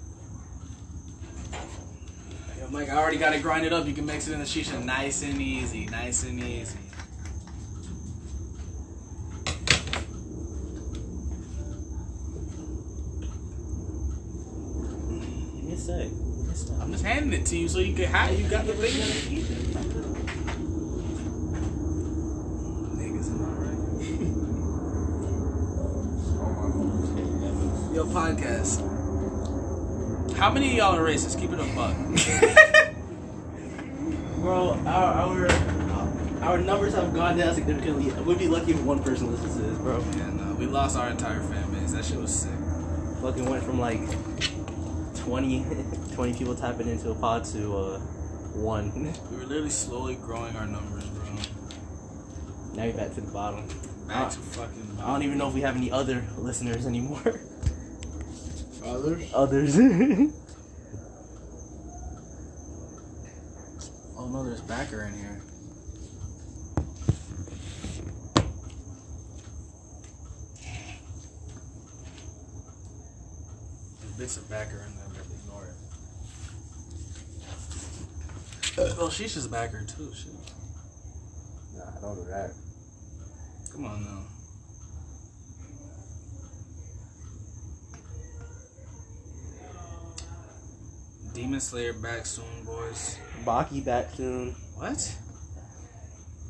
Yo, 2.77 2.83
Mike, 2.83 2.91
I 2.91 2.97
already 2.99 3.17
got 3.17 3.33
it 3.33 3.43
grinded 3.43 3.73
up. 3.73 3.87
You 3.87 3.95
can 3.95 4.05
mix 4.05 4.29
it 4.29 4.35
in 4.35 4.41
the 4.41 4.45
shisha 4.45 4.85
nice 4.85 5.23
and 5.23 5.41
easy, 5.41 5.87
nice 5.87 6.25
and 6.25 6.39
easy. 6.43 6.79
Give 15.55 15.65
me 15.65 15.73
a 15.73 15.77
sec. 15.77 16.09
I'm 16.81 16.93
just 16.93 17.05
handing 17.05 17.41
it 17.41 17.47
to 17.47 17.57
you 17.57 17.69
so 17.69 17.79
you 17.79 17.95
can 17.95 18.05
have 18.07 18.39
you 18.39 18.47
got 18.49 18.67
the 18.67 18.75
thing. 18.75 19.47
Yo, 27.95 28.05
podcast. 28.05 28.83
How 30.47 30.53
many 30.53 30.69
of 30.69 30.75
y'all 30.75 30.95
are 30.95 31.03
racist? 31.03 31.41
Keep 31.41 31.55
it 31.55 31.59
a 31.59 31.65
buck. 31.75 31.97
Bro, 34.37 34.75
our 34.87 35.13
our 35.13 35.51
our 36.41 36.59
numbers 36.59 36.95
have 36.95 37.13
gone 37.13 37.37
down 37.37 37.53
significantly. 37.53 38.13
We'd 38.23 38.39
be 38.39 38.47
lucky 38.47 38.71
if 38.71 38.81
one 38.83 39.03
person 39.03 39.33
listens 39.33 39.57
to 39.57 39.63
this, 39.63 39.77
bro. 39.79 39.99
yeah, 40.17 40.31
no, 40.31 40.55
we 40.55 40.67
lost 40.67 40.97
our 40.97 41.09
entire 41.09 41.41
fan 41.41 41.73
base. 41.73 41.91
That 41.91 42.05
shit 42.05 42.19
was 42.19 42.33
sick. 42.33 42.53
Fucking 43.23 43.45
went 43.45 43.65
from 43.65 43.81
like 43.81 43.99
20, 45.17 45.67
20 46.15 46.35
people 46.35 46.55
tapping 46.55 46.87
into 46.87 47.11
a 47.11 47.15
pod 47.17 47.45
to 47.47 47.77
uh 47.77 47.99
one. 48.55 48.93
We 49.33 49.39
were 49.39 49.47
literally 49.47 49.71
slowly 49.71 50.15
growing 50.15 50.55
our 50.55 50.69
numbers, 50.69 51.07
bro. 51.07 51.25
Now 52.75 52.85
you're 52.85 52.95
back 52.95 53.13
to 53.15 53.21
the 53.21 53.33
bottom. 53.33 53.67
Back 54.07 54.31
to 54.31 54.39
fucking. 54.39 54.99
I 55.03 55.09
don't 55.09 55.25
even 55.25 55.39
know 55.39 55.49
if 55.49 55.55
we 55.55 55.63
have 55.63 55.75
any 55.75 55.91
other 55.91 56.25
listeners 56.39 56.87
anymore. 56.87 57.41
Others? 58.97 59.31
Others. 59.35 59.79
Oh 64.19 64.29
no, 64.29 64.43
there's 64.43 64.63
backer 64.63 65.03
in 65.03 65.13
here. 65.13 65.41
There's 74.01 74.15
bits 74.19 74.37
of 74.39 74.51
backer 74.51 74.83
in 74.85 74.97
there, 74.97 75.07
but 75.11 75.27
ignore 75.31 75.67
it. 78.89 78.97
Oh, 78.99 79.11
she's 79.11 79.35
just 79.35 79.51
backer 79.51 79.85
too. 79.85 80.13
Shit. 80.13 80.33
nah, 81.77 81.85
I 81.97 82.01
don't 82.01 82.17
do 82.17 82.25
that. 82.31 82.53
Come 83.73 83.85
on 83.85 84.03
now. 84.03 84.36
Demon 91.37 91.61
Slayer 91.61 91.93
back 91.93 92.25
soon, 92.25 92.65
boys. 92.65 93.19
Baki 93.45 93.85
back 93.85 94.09
soon. 94.15 94.53
What? 94.77 95.17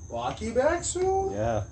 Blocky 0.09 0.53
back 0.53 0.85
soon? 0.85 1.33
Yeah. 1.33 1.65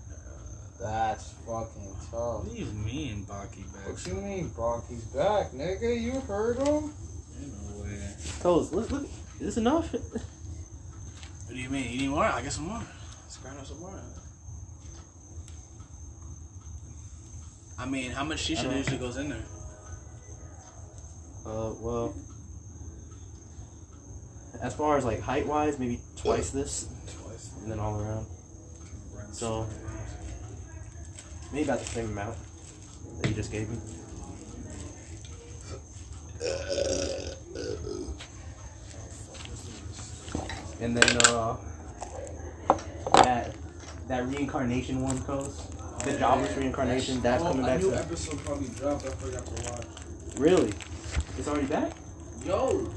That's 0.81 1.33
fucking 1.47 1.95
tough. 2.11 2.43
What 2.43 2.51
do 2.51 2.59
you 2.59 2.65
mean, 2.73 3.25
Baki 3.25 3.73
back 3.73 3.87
What 3.87 3.91
you 3.91 3.97
soon? 3.97 4.25
mean, 4.25 4.51
Blocky's 4.51 5.05
back, 5.05 5.53
nigga? 5.53 6.03
You 6.03 6.19
heard 6.23 6.57
him? 6.59 6.93
Ain't 7.41 7.53
no 7.53 7.85
way. 7.85 8.17
Toes, 8.41 8.73
look, 8.73 8.91
look. 8.91 9.05
Is 9.05 9.41
this 9.41 9.57
enough? 9.59 9.93
What 9.93 11.51
do 11.51 11.57
you 11.57 11.71
mean? 11.71 11.93
You 11.93 11.99
need 11.99 12.11
more? 12.11 12.25
I 12.25 12.43
get 12.43 12.51
some 12.51 12.67
more. 12.67 12.83
Let's 13.23 13.37
grind 13.37 13.59
up 13.61 13.67
some 13.67 13.79
more. 13.79 14.01
I 17.79 17.87
mean, 17.87 18.11
how 18.11 18.25
much 18.25 18.51
I 18.51 18.55
shisha 18.55 18.77
usually 18.77 18.99
goes 18.99 19.19
in 19.19 19.29
there? 19.29 19.45
Uh, 21.47 21.75
well. 21.79 22.15
As 24.61 24.75
far 24.75 24.97
as 24.97 25.05
like 25.05 25.21
height 25.21 25.47
wise, 25.47 25.79
maybe 25.79 26.01
twice 26.17 26.51
this, 26.51 26.89
Twice. 27.23 27.51
and 27.63 27.71
then 27.71 27.79
all 27.79 28.01
around. 28.01 28.27
So- 29.33 29.67
Maybe 31.53 31.65
about 31.65 31.79
the 31.81 31.85
same 31.87 32.07
amount 32.07 32.37
that 33.21 33.29
you 33.29 33.35
just 33.37 33.53
gave 33.53 33.69
me. 33.71 33.77
And 40.81 40.97
then 40.97 41.17
uh, 41.29 41.57
that 43.23 43.55
that 44.09 44.27
reincarnation 44.27 45.03
one 45.03 45.19
goes. 45.23 45.67
The 46.05 46.19
jobless 46.19 46.55
reincarnation, 46.57 47.23
that's 47.23 47.43
oh, 47.43 47.49
coming 47.49 47.65
a 47.65 47.67
back. 47.69 47.79
new 47.81 47.89
soon. 47.91 47.95
episode 47.95 48.39
probably 48.45 48.69
dropped. 48.69 49.07
I 49.07 49.11
forgot 49.11 49.47
to 49.47 49.71
watch. 49.73 49.87
Really? 50.37 50.73
It's 51.39 51.49
already 51.49 51.67
back? 51.67 51.93
Yo, 52.45 52.91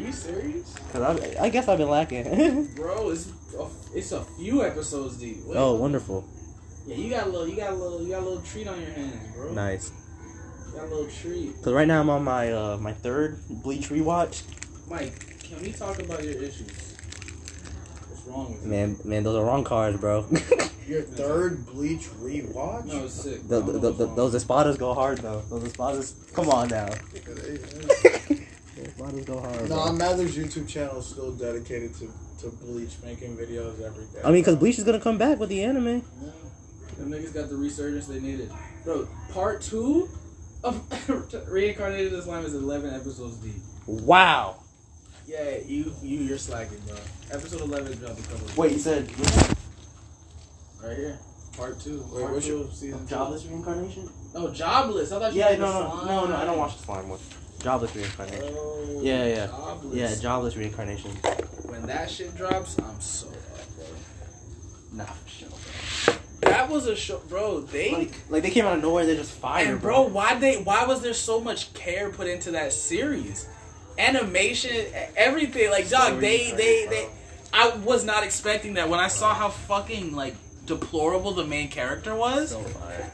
you 0.00 0.12
serious, 0.12 0.74
Cause 0.92 1.02
I, 1.02 1.44
I 1.44 1.48
guess 1.48 1.68
I've 1.68 1.78
been 1.78 1.88
lacking. 1.88 2.66
bro? 2.76 3.10
It's 3.10 3.32
a, 3.58 3.66
it's 3.94 4.12
a 4.12 4.24
few 4.38 4.64
episodes 4.64 5.16
deep. 5.16 5.38
Wait, 5.44 5.56
oh, 5.56 5.74
wonderful! 5.74 6.24
Yeah, 6.86 6.96
you 6.96 7.10
got 7.10 7.26
a 7.26 7.30
little, 7.30 7.48
you 7.48 7.56
got 7.56 7.72
a 7.72 7.76
little, 7.76 8.02
you 8.02 8.08
got 8.10 8.22
a 8.22 8.24
little 8.24 8.42
treat 8.42 8.66
on 8.66 8.80
your 8.80 8.90
hands, 8.90 9.34
bro. 9.34 9.52
Nice. 9.52 9.92
You 10.68 10.78
got 10.78 10.86
a 10.86 10.88
little 10.88 11.10
treat. 11.10 11.54
Cause 11.62 11.72
right 11.72 11.86
now 11.86 12.00
I'm 12.00 12.10
on 12.10 12.24
my 12.24 12.52
uh 12.52 12.76
my 12.78 12.92
third 12.92 13.38
Bleach 13.48 13.88
rewatch. 13.88 14.42
Mike, 14.88 15.40
can 15.40 15.60
we 15.62 15.72
talk 15.72 15.98
about 16.00 16.22
your 16.24 16.34
issues? 16.42 16.96
What's 18.08 18.26
wrong 18.26 18.52
with 18.52 18.62
you? 18.62 18.68
Man, 18.68 18.96
man, 19.04 19.22
those 19.22 19.36
are 19.36 19.44
wrong 19.44 19.64
cards, 19.64 19.98
bro. 19.98 20.26
Your 20.90 21.02
third 21.02 21.66
Bleach 21.66 22.08
rewatch? 22.20 22.86
No, 22.86 23.04
it's 23.04 23.14
sick. 23.14 23.46
the, 23.46 23.62
I 23.62 23.66
the, 23.66 23.72
know 23.72 23.78
the, 23.78 24.06
what's 24.06 24.16
those 24.16 24.44
espadas 24.44 24.76
go 24.76 24.92
hard 24.92 25.18
though. 25.18 25.40
Those 25.48 25.72
espadas, 25.72 26.34
come 26.34 26.50
on 26.50 26.68
now. 26.68 26.88
Those 29.00 29.12
espadas 29.12 29.26
go 29.26 29.40
hard. 29.40 29.68
No, 29.68 29.84
bro. 29.84 29.92
Mather's 29.92 30.36
YouTube 30.36 30.68
channel 30.68 30.98
is 30.98 31.06
still 31.06 31.32
dedicated 31.32 31.94
to, 31.96 32.12
to 32.40 32.48
Bleach, 32.50 32.96
making 33.04 33.36
videos 33.36 33.80
every 33.82 34.04
day. 34.06 34.20
I 34.24 34.30
mean, 34.30 34.44
cause 34.44 34.56
Bleach 34.56 34.78
is 34.78 34.84
gonna 34.84 35.00
come 35.00 35.18
back 35.18 35.38
with 35.38 35.48
the 35.48 35.62
anime. 35.62 35.86
Yeah. 36.22 36.30
Them 36.98 37.10
niggas 37.10 37.32
got 37.34 37.48
the 37.48 37.56
resurgence 37.56 38.06
they 38.06 38.20
needed. 38.20 38.50
Bro, 38.84 39.08
part 39.32 39.62
two 39.62 40.08
of 40.62 40.82
Reincarnated 41.50 42.12
as 42.12 42.24
Slime 42.24 42.44
is 42.44 42.54
11 42.54 42.94
episodes 42.94 43.36
deep. 43.36 43.54
Wow. 43.86 44.56
Yeah, 45.26 45.56
you, 45.64 45.92
you, 46.02 46.18
you're 46.18 46.38
slacking, 46.38 46.78
bro. 46.86 46.96
Episode 47.30 47.60
11 47.62 47.98
dropped 47.98 48.18
a 48.18 48.22
couple 48.24 48.46
of 48.46 48.58
Wait, 48.58 48.72
you 48.72 48.78
said 48.78 49.08
Right 50.82 50.96
here. 50.96 51.18
Part 51.56 51.78
two. 51.80 52.02
Wait, 52.10 52.20
part 52.22 52.32
what's 52.34 52.46
two 52.46 52.52
your- 52.56 52.64
of 52.64 52.74
season 52.74 53.00
two. 53.00 53.06
jobless 53.10 53.44
reincarnation? 53.46 54.08
No, 54.34 54.50
Jobless. 54.52 55.12
I 55.12 55.18
thought 55.18 55.32
you 55.32 55.40
Yeah, 55.40 55.48
meant 55.50 55.60
no, 55.60 55.72
the 55.72 55.78
no, 55.80 55.90
slime. 55.90 56.06
no, 56.06 56.26
no. 56.26 56.36
I 56.36 56.44
don't 56.44 56.58
watch 56.58 56.76
the 56.76 56.82
slime 56.84 57.08
one. 57.08 57.18
Jobless 57.62 57.94
reincarnation. 57.94 58.44
Oh, 58.56 59.00
Yeah, 59.02 59.26
yeah. 59.26 59.46
Jobless. 59.46 59.94
Yeah, 59.94 60.14
jobless 60.20 60.56
reincarnation. 60.56 61.10
When 61.10 61.86
that 61.86 62.10
shit 62.10 62.36
drops, 62.36 62.78
I'm 62.78 63.00
so 63.00 63.28
up, 63.28 63.76
bro. 63.76 63.86
Nah, 64.92 65.04
for 65.04 65.28
sure. 65.28 66.14
That 66.40 66.68
was 66.70 66.86
a 66.86 66.96
show, 66.96 67.20
bro. 67.28 67.60
They 67.60 67.92
Like, 67.92 68.14
like 68.30 68.42
they 68.42 68.50
came 68.50 68.64
out 68.64 68.76
of 68.76 68.82
nowhere. 68.82 69.04
They're 69.04 69.14
just 69.16 69.32
fire, 69.32 69.72
and 69.72 69.80
bro, 69.80 70.02
why 70.02 70.38
they? 70.38 70.56
Why 70.62 70.86
was 70.86 71.02
there 71.02 71.12
so 71.14 71.40
much 71.40 71.72
care 71.74 72.10
put 72.10 72.26
into 72.26 72.52
that 72.52 72.72
series? 72.72 73.46
Animation, 73.98 74.86
everything. 75.16 75.70
Like, 75.70 75.90
dog, 75.90 76.18
they, 76.20 76.52
they, 76.52 76.86
bro. 76.86 76.94
they. 76.94 77.08
I 77.52 77.76
was 77.76 78.04
not 78.04 78.24
expecting 78.24 78.74
that. 78.74 78.88
When 78.88 79.00
I 79.00 79.08
saw 79.08 79.34
how 79.34 79.50
fucking 79.50 80.14
like 80.16 80.34
deplorable 80.64 81.32
the 81.32 81.44
main 81.44 81.68
character 81.68 82.14
was, 82.14 82.50
So. 82.50 82.64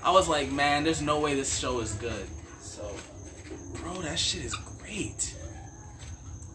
I 0.04 0.12
was 0.12 0.28
like, 0.28 0.52
man, 0.52 0.84
there's 0.84 1.02
no 1.02 1.18
way 1.18 1.34
this 1.34 1.58
show 1.58 1.80
is 1.80 1.92
good. 1.94 2.26
So 2.60 2.88
Bro, 3.92 4.02
that 4.02 4.18
shit 4.18 4.44
is 4.44 4.54
great. 4.54 5.34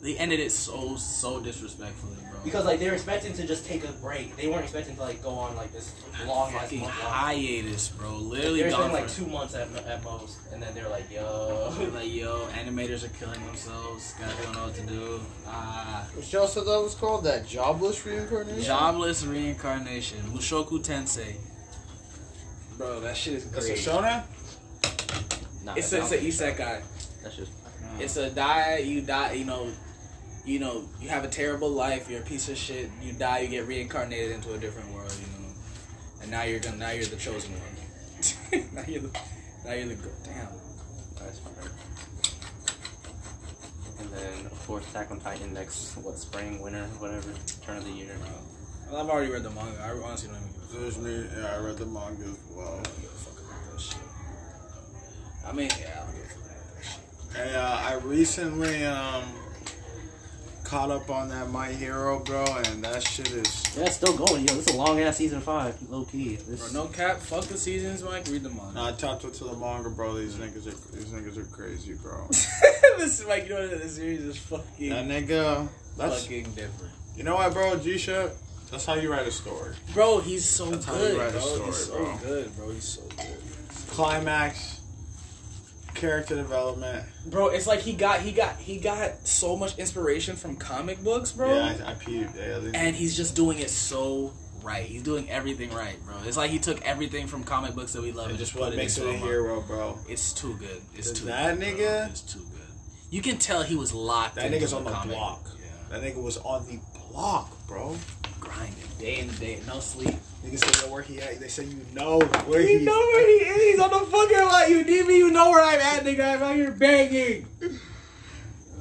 They 0.01 0.17
ended 0.17 0.39
it 0.39 0.51
so 0.51 0.95
so 0.95 1.39
disrespectfully, 1.39 2.15
bro. 2.31 2.39
because 2.43 2.65
like 2.65 2.79
they 2.79 2.87
were 2.87 2.95
expecting 2.95 3.33
to 3.33 3.45
just 3.45 3.67
take 3.67 3.83
a 3.87 3.91
break. 3.93 4.35
They 4.35 4.47
weren't 4.47 4.63
expecting 4.63 4.95
to 4.95 5.01
like 5.01 5.21
go 5.21 5.29
on 5.29 5.55
like 5.55 5.71
this 5.71 5.93
long 6.25 6.51
ass 6.55 6.63
fucking 6.63 6.79
month 6.81 6.99
long. 7.03 7.11
hiatus, 7.13 7.89
bro. 7.89 8.15
Literally 8.17 8.63
They 8.63 8.65
were 8.65 8.71
gone 8.71 8.91
like 8.93 9.07
two 9.11 9.27
months 9.27 9.53
at, 9.53 9.67
at 9.85 10.03
most, 10.03 10.39
and 10.51 10.61
then 10.61 10.73
they're 10.73 10.89
like, 10.89 11.05
yo. 11.11 11.71
like 11.93 12.11
yo, 12.11 12.47
animators 12.47 13.03
are 13.05 13.09
killing 13.19 13.45
themselves. 13.45 14.15
Gotta 14.19 14.41
don't 14.41 14.53
know 14.55 14.63
what 14.65 14.75
to 14.75 14.81
do. 14.87 15.21
Ah, 15.45 16.07
What 16.15 16.25
show 16.25 16.47
said 16.47 16.65
that 16.65 16.81
was 16.81 16.95
called? 16.95 17.23
That 17.25 17.45
jobless 17.47 18.03
reincarnation? 18.03 18.63
jobless 18.63 19.23
reincarnation. 19.23 20.19
Mushoku 20.33 20.83
Tensei. 20.83 21.35
Bro, 22.75 23.01
that 23.01 23.15
shit 23.15 23.35
is 23.35 23.51
That's 23.51 23.67
great. 23.67 23.77
a 23.77 23.89
shonen? 23.89 24.23
Nah, 25.63 25.75
It's 25.75 25.93
a, 25.93 25.97
that's 25.97 26.11
it's 26.11 26.41
a 26.41 26.47
not- 26.47 26.57
isekai. 26.57 26.81
That's 27.23 27.35
just. 27.35 27.51
Uh, 27.51 27.99
it's 27.99 28.17
a 28.17 28.29
die. 28.29 28.77
You 28.77 29.01
die. 29.01 29.33
You 29.33 29.45
know. 29.45 29.69
You 30.45 30.59
know. 30.59 30.89
You 30.99 31.09
have 31.09 31.23
a 31.23 31.27
terrible 31.27 31.69
life. 31.69 32.09
You're 32.09 32.21
a 32.21 32.25
piece 32.25 32.49
of 32.49 32.57
shit. 32.57 32.89
You 33.01 33.13
die. 33.13 33.39
You 33.39 33.47
get 33.47 33.67
reincarnated 33.67 34.31
into 34.31 34.53
a 34.53 34.57
different 34.57 34.91
world. 34.93 35.15
You 35.19 35.27
know. 35.39 35.49
And 36.21 36.31
now 36.31 36.43
you're 36.43 36.59
gonna. 36.59 36.77
Now 36.77 36.91
you're 36.91 37.05
the 37.05 37.15
chosen 37.15 37.53
one. 37.53 38.65
now 38.75 38.83
you're 38.87 39.01
the. 39.01 39.19
Now 39.65 39.73
you're 39.73 39.87
the. 39.87 39.95
gr- 39.95 40.09
Damn. 40.23 40.47
That's 41.19 41.39
fire. 41.39 41.71
And 43.99 44.09
then 44.11 44.45
of 44.47 44.67
course 44.67 44.87
Attack 44.89 45.11
on 45.11 45.19
Titan 45.19 45.53
next 45.53 45.95
what 45.97 46.17
spring, 46.17 46.59
winter, 46.59 46.83
whatever, 46.97 47.29
turn 47.63 47.77
of 47.77 47.85
the 47.85 47.91
year. 47.91 48.15
Well, 48.89 49.01
I've 49.01 49.09
already 49.09 49.31
read 49.31 49.43
the 49.43 49.51
manga. 49.51 49.79
I 49.79 49.91
honestly 49.91 50.29
don't 50.29 50.37
even 50.37 50.51
give 50.53 50.73
a 50.73 50.81
There's 50.81 50.97
me. 50.97 51.29
Yeah, 51.37 51.55
I 51.55 51.57
read 51.59 51.77
the 51.77 51.85
manga 51.85 52.23
as 52.25 52.37
well. 52.49 52.67
I 52.67 52.81
don't 52.81 53.01
give 53.01 53.11
a 53.11 53.13
fuck 53.13 53.39
about 53.39 53.71
that 53.71 53.79
shit. 53.81 53.97
I 55.47 55.51
mean, 55.53 55.69
yeah, 55.79 56.01
I 56.01 56.05
don't 56.05 56.15
give 56.15 56.25
a 56.25 56.27
fuck 56.27 56.45
about 56.45 56.75
that 56.75 56.83
shit. 56.83 56.99
Hey, 57.35 57.55
uh, 57.55 57.61
I 57.77 57.93
recently 58.03 58.85
um 58.85 59.23
caught 60.63 60.89
up 60.91 61.09
on 61.09 61.27
that 61.29 61.49
My 61.49 61.67
Hero, 61.67 62.19
bro, 62.19 62.45
and 62.65 62.83
that 62.83 63.03
shit 63.03 63.29
is. 63.31 63.77
Yeah, 63.77 63.85
it's 63.85 63.95
still 63.97 64.15
going. 64.15 64.47
Yo, 64.47 64.53
this 64.55 64.67
is 64.67 64.75
a 64.75 64.77
long 64.77 64.99
ass 65.01 65.17
season 65.17 65.41
five, 65.41 65.75
low 65.89 66.05
key. 66.05 66.35
This, 66.35 66.71
Bro, 66.71 66.83
no 66.83 66.89
cap. 66.89 67.19
Fuck 67.19 67.45
the 67.45 67.57
seasons, 67.57 68.03
Mike. 68.03 68.27
Read 68.27 68.43
the 68.43 68.49
manga. 68.49 68.73
Nah, 68.75 68.87
I 68.89 68.91
tapped 68.93 69.21
to 69.21 69.43
the 69.43 69.55
manga, 69.55 69.89
bro. 69.89 70.15
These 70.17 70.35
niggas 70.35 70.67
are 70.67 70.95
these 70.95 71.05
niggas 71.07 71.37
are 71.37 71.45
crazy, 71.45 71.93
bro. 71.93 72.27
this 72.29 73.19
is 73.19 73.25
Mike. 73.27 73.43
You 73.47 73.49
know 73.55 73.61
what? 73.67 73.71
This 73.81 73.95
series 73.95 74.21
is 74.21 74.37
fucking, 74.37 74.89
That 74.89 75.05
nigga. 75.07 75.67
That's 75.97 76.23
fucking 76.23 76.51
different. 76.53 76.93
you 77.15 77.23
know 77.23 77.35
what, 77.35 77.53
bro. 77.53 77.77
G 77.79 77.97
shit. 77.97 78.31
That's 78.69 78.85
how 78.85 78.93
you 78.93 79.11
write 79.11 79.27
a 79.27 79.31
story. 79.31 79.75
Bro, 79.93 80.19
he's 80.19 80.45
so 80.47 80.69
That's 80.71 80.85
how 80.85 80.93
good, 80.93 81.13
you 81.13 81.19
write 81.19 81.29
a 81.29 81.31
bro. 81.33 81.41
story, 81.41 81.65
he's 81.65 81.75
so 81.85 81.97
bro. 81.97 82.17
good, 82.23 82.55
bro. 82.55 82.69
He's 82.71 82.83
so 82.85 83.01
good. 83.17 83.37
Climax. 83.89 84.80
Character 86.01 86.35
development. 86.35 87.05
bro. 87.27 87.47
It's 87.47 87.67
like 87.67 87.79
he 87.79 87.93
got 87.93 88.21
he 88.21 88.31
got 88.31 88.57
he 88.57 88.77
got 88.77 89.27
so 89.27 89.55
much 89.55 89.77
inspiration 89.77 90.35
from 90.35 90.55
comic 90.57 91.03
books, 91.03 91.31
bro. 91.31 91.53
Yeah, 91.55 91.77
I, 91.85 91.91
I 91.91 91.93
peeped. 91.93 92.35
Yeah, 92.35 92.59
and 92.73 92.95
he's 92.95 93.15
just 93.15 93.35
doing 93.35 93.59
it 93.59 93.69
so 93.69 94.33
right. 94.63 94.85
He's 94.85 95.03
doing 95.03 95.29
everything 95.29 95.71
right, 95.73 95.95
bro. 96.05 96.15
It's 96.25 96.37
like 96.37 96.51
he 96.51 96.59
took 96.59 96.81
everything 96.83 97.27
from 97.27 97.43
comic 97.43 97.73
books 97.75 97.93
that 97.93 98.01
we 98.01 98.11
love 98.11 98.25
and 98.25 98.31
and 98.31 98.39
just 98.39 98.53
put 98.53 98.61
what 98.61 98.73
it 98.73 98.77
makes 98.77 98.97
into 98.97 99.09
a 99.09 99.13
hero, 99.13 99.61
bro. 99.61 99.97
It's 100.09 100.33
too 100.33 100.55
good. 100.57 100.81
It's 100.95 101.11
too 101.11 101.25
that 101.25 101.57
good, 101.59 101.65
nigga- 101.77 101.77
Bro. 102.03 102.07
It's 102.09 102.21
too 102.21 102.39
good. 102.39 102.47
You 103.11 103.21
can 103.21 103.37
tell 103.37 103.61
he 103.63 103.75
was 103.75 103.93
locked. 103.93 104.35
That 104.35 104.51
nigga's 104.51 104.73
on 104.73 104.83
the 104.83 104.91
comic. 104.91 105.15
block. 105.15 105.45
Yeah, 105.59 105.97
That 105.99 106.01
nigga 106.01 106.21
was 106.21 106.37
on 106.37 106.65
the 106.67 106.79
block, 107.11 107.67
bro. 107.67 107.97
grinding 108.39 108.75
day 108.99 109.19
in 109.19 109.29
and 109.29 109.39
day, 109.39 109.59
no 109.67 109.79
sleep. 109.79 110.15
Niggas 110.43 110.59
say 110.59 110.85
know 110.87 110.93
where 110.93 111.01
he 111.03 111.19
at. 111.21 111.39
They 111.39 111.47
say 111.47 111.65
you 111.65 111.85
know 111.93 112.19
where 112.19 112.61
he 112.61 112.73
is. 112.73 112.79
You 112.81 112.85
know 112.85 112.97
where 112.97 113.27
he 113.27 113.33
is. 113.45 113.61
He's 113.73 113.79
on 113.79 113.89
the 113.91 114.05
fucking 114.05 114.37
lot. 114.37 114.69
You 114.69 114.83
need 114.83 115.05
me. 115.07 115.17
You 115.17 115.31
know 115.31 115.51
where 115.51 115.63
I'm 115.63 115.79
at, 115.79 116.03
nigga. 116.03 116.35
I'm 116.35 116.41
out 116.43 116.55
here 116.55 116.71
banging. 116.71 117.45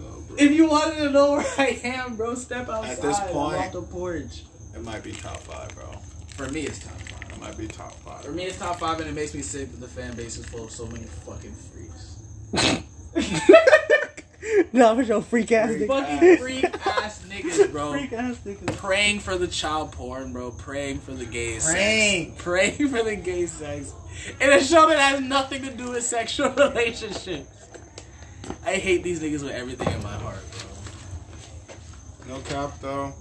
Oh. 0.01 0.25
If 0.39 0.53
you 0.53 0.67
wanted 0.69 0.97
to 0.99 1.11
know 1.11 1.33
where 1.33 1.47
I 1.59 1.81
am, 1.85 2.17
bro, 2.17 2.35
step 2.35 2.69
outside. 2.69 2.93
At 2.93 3.03
this 3.03 3.19
I'm 3.19 3.29
point- 3.29 3.57
off 3.59 3.73
the 3.73 3.83
porch. 3.83 4.45
It 4.75 4.83
might 4.83 5.03
be 5.03 5.13
top 5.13 5.39
five, 5.39 5.75
bro. 5.75 5.91
For 6.37 6.49
me, 6.49 6.63
it's 6.63 6.79
top 6.79 6.99
five. 7.03 7.31
It 7.33 7.41
might 7.41 7.59
be 7.59 7.67
top 7.69 7.93
five. 8.01 8.25
For 8.25 8.33
me, 8.33 8.45
it's 8.45 8.57
top 8.59 8.79
five, 8.79 8.99
and 9.01 9.09
it 9.11 9.15
makes 9.15 9.35
me 9.35 9.43
sick 9.43 9.71
that 9.71 9.81
the 9.81 9.89
fan 9.89 10.15
base 10.17 10.39
is 10.39 10.47
full 10.47 10.65
of 10.65 10.71
so 10.71 10.87
many 10.87 11.05
fucking 11.05 11.53
freaks. 11.53 12.85
no, 14.73 14.95
for 14.95 15.05
sure, 15.05 15.23
freak 15.23 15.53
ass 15.53 15.69
Freak. 15.71 15.89
nigga. 15.89 16.09
fucking 16.09 16.37
freak 16.39 16.87
ass 16.87 17.23
niggas, 17.29 17.73
bro. 17.73 17.93
Freak 17.93 18.13
ass 18.13 18.37
nigga. 18.45 18.77
Praying 18.77 19.21
for 19.21 19.37
the 19.37 19.47
child 19.47 19.93
porn, 19.93 20.33
bro. 20.33 20.51
Praying 20.51 20.99
for 21.01 21.13
the 21.13 21.25
gay 21.25 21.59
Praying. 21.59 22.31
sex. 22.33 22.43
Praying 22.43 22.89
for 22.89 23.03
the 23.03 23.17
gay 23.17 23.47
sex. 23.47 23.93
In 24.41 24.51
a 24.53 24.61
show 24.63 24.89
that 24.89 24.99
has 24.99 25.21
nothing 25.21 25.63
to 25.63 25.71
do 25.71 25.91
with 25.91 26.03
sexual 26.05 26.51
relationships. 26.57 27.49
I 28.65 28.73
hate 28.75 29.03
these 29.03 29.21
niggas 29.21 29.43
with 29.43 29.53
everything 29.53 29.89
in 29.93 30.03
my 30.03 30.15
heart, 30.15 30.41
bro. 32.27 32.37
No 32.37 32.41
cap 32.43 32.73
though. 32.81 33.13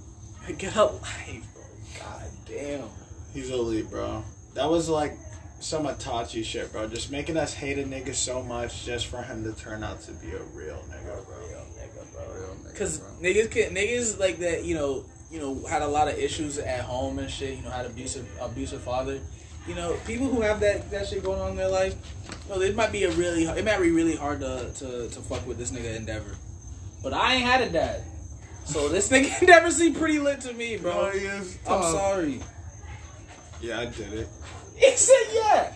Get 0.58 0.74
a 0.76 0.84
life, 0.84 1.46
bro. 1.54 1.62
God 2.00 2.24
damn. 2.46 2.88
He's 3.32 3.50
elite, 3.50 3.88
bro. 3.90 4.24
That 4.54 4.68
was 4.68 4.88
like 4.88 5.16
some 5.60 5.84
Itachi 5.84 6.44
shit, 6.44 6.72
bro. 6.72 6.88
Just 6.88 7.10
making 7.10 7.36
us 7.36 7.54
hate 7.54 7.78
a 7.78 7.84
nigga 7.84 8.14
so 8.14 8.42
much 8.42 8.84
just 8.84 9.06
for 9.06 9.22
him 9.22 9.44
to 9.44 9.52
turn 9.52 9.84
out 9.84 10.00
to 10.02 10.12
be 10.12 10.30
a 10.32 10.42
real 10.54 10.82
nigga, 10.90 11.24
bro. 11.26 11.36
Real 11.48 11.66
nigga, 11.76 12.12
bro. 12.12 12.34
Real 12.34 12.56
nigga, 12.64 12.76
Cause 12.76 12.98
bro. 12.98 13.08
niggas 13.22 13.50
can 13.50 13.74
niggas 13.74 14.18
like 14.18 14.38
that, 14.38 14.64
you 14.64 14.74
know, 14.74 15.04
you 15.30 15.38
know, 15.38 15.64
had 15.66 15.82
a 15.82 15.86
lot 15.86 16.08
of 16.08 16.18
issues 16.18 16.58
at 16.58 16.80
home 16.80 17.18
and 17.18 17.30
shit. 17.30 17.56
You 17.56 17.62
know, 17.62 17.70
had 17.70 17.86
abusive 17.86 18.26
abusive 18.40 18.82
father. 18.82 19.20
You 19.68 19.74
know, 19.74 19.96
people 20.06 20.26
who 20.26 20.40
have 20.40 20.60
that 20.60 20.90
that 20.90 21.06
shit 21.06 21.22
going 21.22 21.40
on 21.40 21.50
in 21.50 21.56
their 21.56 21.68
life, 21.68 21.94
well, 22.48 22.62
it 22.62 22.74
might 22.74 22.90
be 22.90 23.04
a 23.04 23.10
really 23.12 23.44
it 23.44 23.64
might 23.64 23.80
be 23.80 23.90
really 23.90 24.16
hard 24.16 24.40
to 24.40 24.70
to 24.74 25.08
to 25.08 25.20
fuck 25.20 25.46
with 25.46 25.58
this 25.58 25.70
nigga 25.70 25.94
Endeavor. 25.94 26.34
But 27.02 27.12
I 27.12 27.34
ain't 27.34 27.44
had 27.44 27.62
a 27.62 27.68
dad, 27.70 28.02
so 28.64 28.88
this 28.88 29.08
nigga 29.12 29.40
Endeavor 29.40 29.70
seemed 29.70 29.96
pretty 29.96 30.18
lit 30.18 30.40
to 30.42 30.52
me, 30.54 30.76
bro. 30.78 30.92
Bro, 30.92 31.10
he 31.12 31.26
is 31.26 31.58
I'm 31.68 31.82
sorry. 31.82 32.40
Yeah, 33.60 33.80
I 33.80 33.84
did 33.86 34.12
it. 34.14 34.28
He 34.80 34.96
said, 34.96 35.26
yeah. 35.34 35.72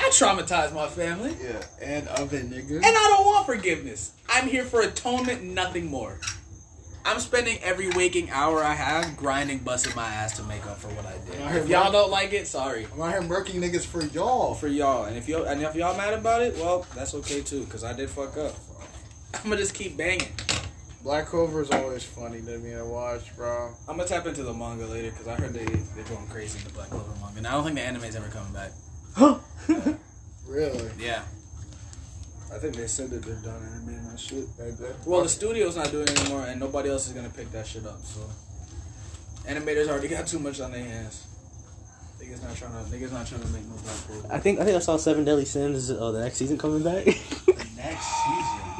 I 0.00 0.08
traumatized 0.08 0.74
my 0.74 0.88
family. 0.88 1.36
Yeah, 1.42 1.62
and 1.82 2.08
oven 2.08 2.50
nigga. 2.50 2.76
And 2.76 2.84
I 2.84 3.14
don't 3.14 3.26
want 3.26 3.44
forgiveness. 3.44 4.12
I'm 4.28 4.48
here 4.48 4.64
for 4.64 4.80
atonement, 4.80 5.42
nothing 5.42 5.86
more. 5.86 6.18
I'm 7.04 7.20
spending 7.20 7.58
every 7.62 7.90
waking 7.90 8.30
hour 8.30 8.64
I 8.64 8.72
have 8.74 9.16
grinding, 9.16 9.58
busting 9.58 9.94
my 9.94 10.08
ass 10.08 10.36
to 10.38 10.42
make 10.44 10.66
up 10.66 10.78
for 10.78 10.88
what 10.88 11.06
I 11.06 11.16
did. 11.30 11.40
I 11.42 11.58
If 11.58 11.68
y'all 11.68 11.92
don't 11.92 12.10
like 12.10 12.32
it, 12.32 12.46
sorry. 12.46 12.86
I'm 12.92 13.00
out 13.00 13.12
here 13.12 13.22
murking 13.22 13.60
niggas 13.60 13.84
for 13.84 14.02
y'all. 14.06 14.54
For 14.54 14.66
y'all, 14.66 15.04
and 15.04 15.16
if 15.16 15.28
y'all 15.28 15.44
and 15.44 15.62
if 15.62 15.74
y'all 15.74 15.96
mad 15.96 16.14
about 16.14 16.42
it, 16.42 16.56
well, 16.56 16.86
that's 16.94 17.14
okay 17.14 17.42
too, 17.42 17.64
cause 17.66 17.84
I 17.84 17.92
did 17.92 18.10
fuck 18.10 18.36
up. 18.38 18.54
I'm 19.34 19.50
gonna 19.50 19.58
just 19.58 19.74
keep 19.74 19.96
banging. 19.96 20.32
Black 21.06 21.26
Clover 21.26 21.62
is 21.62 21.70
always 21.70 22.02
funny 22.02 22.40
to 22.40 22.58
me 22.58 22.72
to 22.72 22.84
watch, 22.84 23.34
bro. 23.36 23.72
I'm 23.88 23.96
gonna 23.96 24.08
tap 24.08 24.26
into 24.26 24.42
the 24.42 24.52
manga 24.52 24.86
later, 24.86 25.12
cause 25.12 25.28
I 25.28 25.36
heard 25.36 25.54
they 25.54 25.64
they're 25.64 26.02
going 26.02 26.26
crazy 26.26 26.58
in 26.58 26.64
the 26.64 26.72
Black 26.72 26.90
Clover 26.90 27.12
manga. 27.20 27.38
And 27.38 27.46
I 27.46 27.52
don't 27.52 27.62
think 27.62 27.76
the 27.76 27.82
anime's 27.82 28.16
ever 28.16 28.26
coming 28.26 28.52
back. 28.52 28.72
Huh? 29.14 29.38
Really? 30.48 30.90
Yeah. 30.98 31.22
I 32.52 32.58
think 32.58 32.76
they 32.76 32.86
said 32.86 33.10
that 33.10 33.22
they're 33.22 33.34
done 33.36 33.60
animating 33.74 34.08
that 34.08 34.18
shit. 34.18 34.46
They 34.56 34.70
did. 34.70 34.94
Well, 35.04 35.22
the 35.22 35.28
studio's 35.28 35.76
not 35.76 35.90
doing 35.90 36.08
it 36.08 36.20
anymore, 36.20 36.44
and 36.46 36.58
nobody 36.58 36.88
else 36.88 37.06
is 37.06 37.12
gonna 37.12 37.30
pick 37.30 37.52
that 37.52 37.66
shit 37.66 37.86
up. 37.86 38.00
So, 38.02 38.20
animators 39.48 39.88
already 39.88 40.08
got 40.08 40.26
too 40.26 40.40
much 40.40 40.60
on 40.60 40.72
their 40.72 40.84
hands. 40.84 41.24
Niggas 42.20 42.42
not 42.42 42.56
trying 42.56 42.72
to. 42.72 42.90
Niggas 42.90 43.12
not 43.12 43.26
trying 43.26 43.42
to 43.42 43.48
make 43.48 43.64
no 43.66 43.76
Black 43.76 43.96
Clover. 44.06 44.28
I 44.32 44.38
think 44.40 44.58
I 44.58 44.64
think 44.64 44.76
I 44.76 44.80
saw 44.80 44.96
Seven 44.96 45.24
Deadly 45.24 45.44
Sins. 45.44 45.88
Uh, 45.88 46.10
the 46.10 46.20
next 46.20 46.36
season 46.36 46.58
coming 46.58 46.82
back. 46.82 47.04
The 47.04 47.12
next 47.76 48.06
season. 48.06 48.75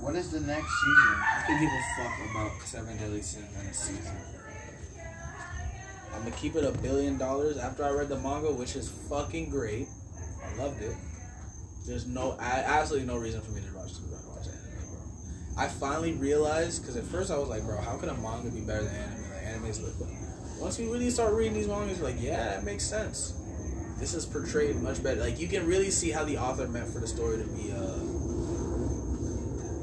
What 0.00 0.16
is 0.16 0.30
the 0.30 0.40
next 0.40 0.70
season? 0.80 1.14
I 1.20 1.42
can 1.46 1.60
give 1.60 1.70
a 1.70 2.02
fuck 2.02 2.30
about 2.30 2.62
Seven 2.66 2.96
Deadly 2.96 3.20
Sins 3.20 3.54
in 3.60 3.66
a 3.66 3.74
season. 3.74 4.16
I'm 6.14 6.22
gonna 6.22 6.36
keep 6.36 6.56
it 6.56 6.64
a 6.64 6.72
billion 6.72 7.18
dollars 7.18 7.58
after 7.58 7.84
I 7.84 7.90
read 7.90 8.08
the 8.08 8.18
manga, 8.18 8.50
which 8.50 8.76
is 8.76 8.88
fucking 8.88 9.50
great. 9.50 9.88
I 10.42 10.56
loved 10.56 10.80
it. 10.82 10.96
There's 11.86 12.06
no, 12.06 12.36
I, 12.40 12.62
absolutely 12.66 13.08
no 13.08 13.18
reason 13.18 13.42
for 13.42 13.50
me 13.52 13.60
to 13.60 13.76
watch, 13.76 13.92
to 13.94 14.00
watch 14.00 14.46
anime, 14.46 14.88
bro. 14.88 15.62
I 15.62 15.68
finally 15.68 16.12
realized, 16.12 16.80
because 16.80 16.96
at 16.96 17.04
first 17.04 17.30
I 17.30 17.36
was 17.36 17.48
like, 17.48 17.64
bro, 17.64 17.78
how 17.80 17.96
could 17.96 18.08
a 18.08 18.14
manga 18.14 18.50
be 18.50 18.60
better 18.60 18.84
than 18.84 18.94
anime? 18.94 19.30
Like, 19.30 19.44
anime's 19.44 19.80
like, 19.80 20.08
once 20.58 20.78
you 20.78 20.90
really 20.90 21.10
start 21.10 21.34
reading 21.34 21.54
these 21.54 21.68
mangas, 21.68 21.98
you're 21.98 22.06
like, 22.06 22.20
yeah, 22.20 22.48
that 22.48 22.64
makes 22.64 22.84
sense. 22.84 23.34
This 23.98 24.14
is 24.14 24.24
portrayed 24.24 24.76
much 24.76 25.02
better. 25.02 25.20
Like, 25.20 25.38
you 25.38 25.46
can 25.46 25.66
really 25.66 25.90
see 25.90 26.10
how 26.10 26.24
the 26.24 26.38
author 26.38 26.66
meant 26.66 26.88
for 26.88 27.00
the 27.00 27.06
story 27.06 27.36
to 27.36 27.44
be, 27.44 27.70
uh, 27.70 28.09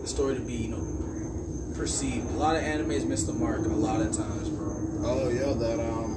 the 0.08 0.14
story 0.14 0.36
to 0.36 0.41
be, 0.41 0.53
you 0.53 0.70
know, 0.70 1.76
perceived. 1.76 2.30
A 2.32 2.38
lot 2.38 2.55
of 2.55 2.64
animes 2.64 3.05
miss 3.05 3.24
the 3.24 3.34
mark 3.34 3.60
a 3.66 3.70
lot 3.70 3.99
of 3.99 4.16
times, 4.16 4.49
bro. 4.49 4.68
Oh 5.03 5.30
yeah, 5.30 5.53
that 5.53 5.80
um, 5.80 6.16